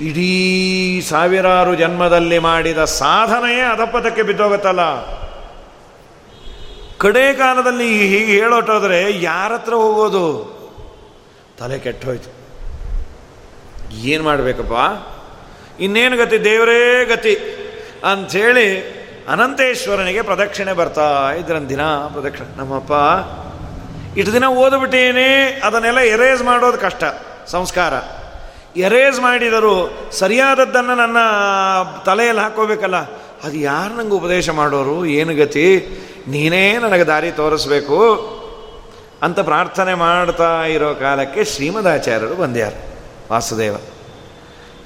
[0.00, 4.80] ಇಡೀ ಸಾವಿರಾರು ಜನ್ಮದಲ್ಲಿ ಮಾಡಿದ ಸಾಧನೆಯೇ ಅದಪ್ಪದಕ್ಕೆ ಬಿದ್ದೋಗುತ್ತಲ್ಲ.
[6.98, 10.24] ಕಡೆ ಕಾಲದಲ್ಲಿ ಹೀಗೆ ಹೇಳೋಟೋದ್ರೆ ಯಾರ ಹತ್ರ ಹೋಗೋದು?
[11.64, 12.30] ತಲೆ ಕೆಟ್ಟೋಯ್ತು.
[13.94, 14.72] ಏನು ಮಾಡಬೇಕಪ್ಪ?
[15.80, 16.44] ಇನ್ನೇನು ಗತಿ?
[16.44, 17.34] ದೇವರೇ ಗತಿ.
[18.10, 18.80] ಅಂಥೇಳಿ
[19.28, 22.58] ಅನಂತೇಶ್ವರನಿಗೆ ಪ್ರದಕ್ಷಿಣೆ ಬರ್ತಾ ಇದ್ರಂತ ದಿನ, ಪ್ರದಕ್ಷಿಣೆ.
[22.58, 22.92] ನಮ್ಮಪ್ಪ,
[24.18, 27.04] ಇಷ್ಟು ದಿನ ಓದ್ಬಿಟ್ಟೇನೆ, ಅದನ್ನೆಲ್ಲ ಎರೇಸ್ ಮಾಡೋದು ಕಷ್ಟ,
[27.46, 27.92] ಸಂಸ್ಕಾರ.
[28.78, 31.16] ಎರೇಸ್ ಮಾಡಿದರು ಸರಿಯಾದದ್ದನ್ನು ನನ್ನ
[32.04, 32.96] ತಲೆಯಲ್ಲಿ ಹಾಕೋಬೇಕಲ್ಲ.
[33.44, 35.06] ಅದು ಯಾರು ನನಗೆ ಉಪದೇಶ ಮಾಡೋರು?
[35.06, 35.86] ಏನು ಗತಿ?
[36.28, 38.43] ನೀನೇ ನನಗೆ ದಾರಿ ತೋರಿಸ್ಬೇಕು.
[39.24, 42.94] ಅಂತ ಪ್ರಾರ್ಥನೆ ಮಾಡ್ತಾ ಇರೋ ಕಾಲಕ್ಕೆ ಶ್ರೀಮದಾಚಾರ್ಯರು ಬಂದ್ಯಾರು.
[43.32, 43.76] ವಾಸುದೇವ.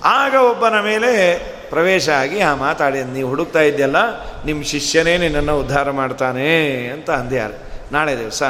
[0.05, 1.39] ಆಗ ಒಬ್ಬನ ಮೇಲೆ
[1.71, 3.97] ಪ್ರವೇಶ ಆಗಿ, ಆ ಮಾತಾಡಿ ನೀವು ಹುಡುಕ್ತಾ ಇದ್ದೆಲ್ಲ
[4.45, 7.63] ನಿಮ್ಮ ಶಿಷ್ಯನೇ ನಿನ್ನನ್ನು ಉದ್ಧಾರ ಮಾಡ್ತಾನೆ ಅಂತ ಅಂದ್ಯಾರು.
[7.93, 8.43] ನಾಳೆ ದಿವಸ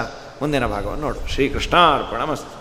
[0.43, 1.29] ಮುಂದಿನ ಭಾಗವನ್ನು ನೋಡು.
[1.29, 2.59] ಶ್ರೀಕೃಷ್ಣ ಅರ್ಪಣ ಮಸ್ತು.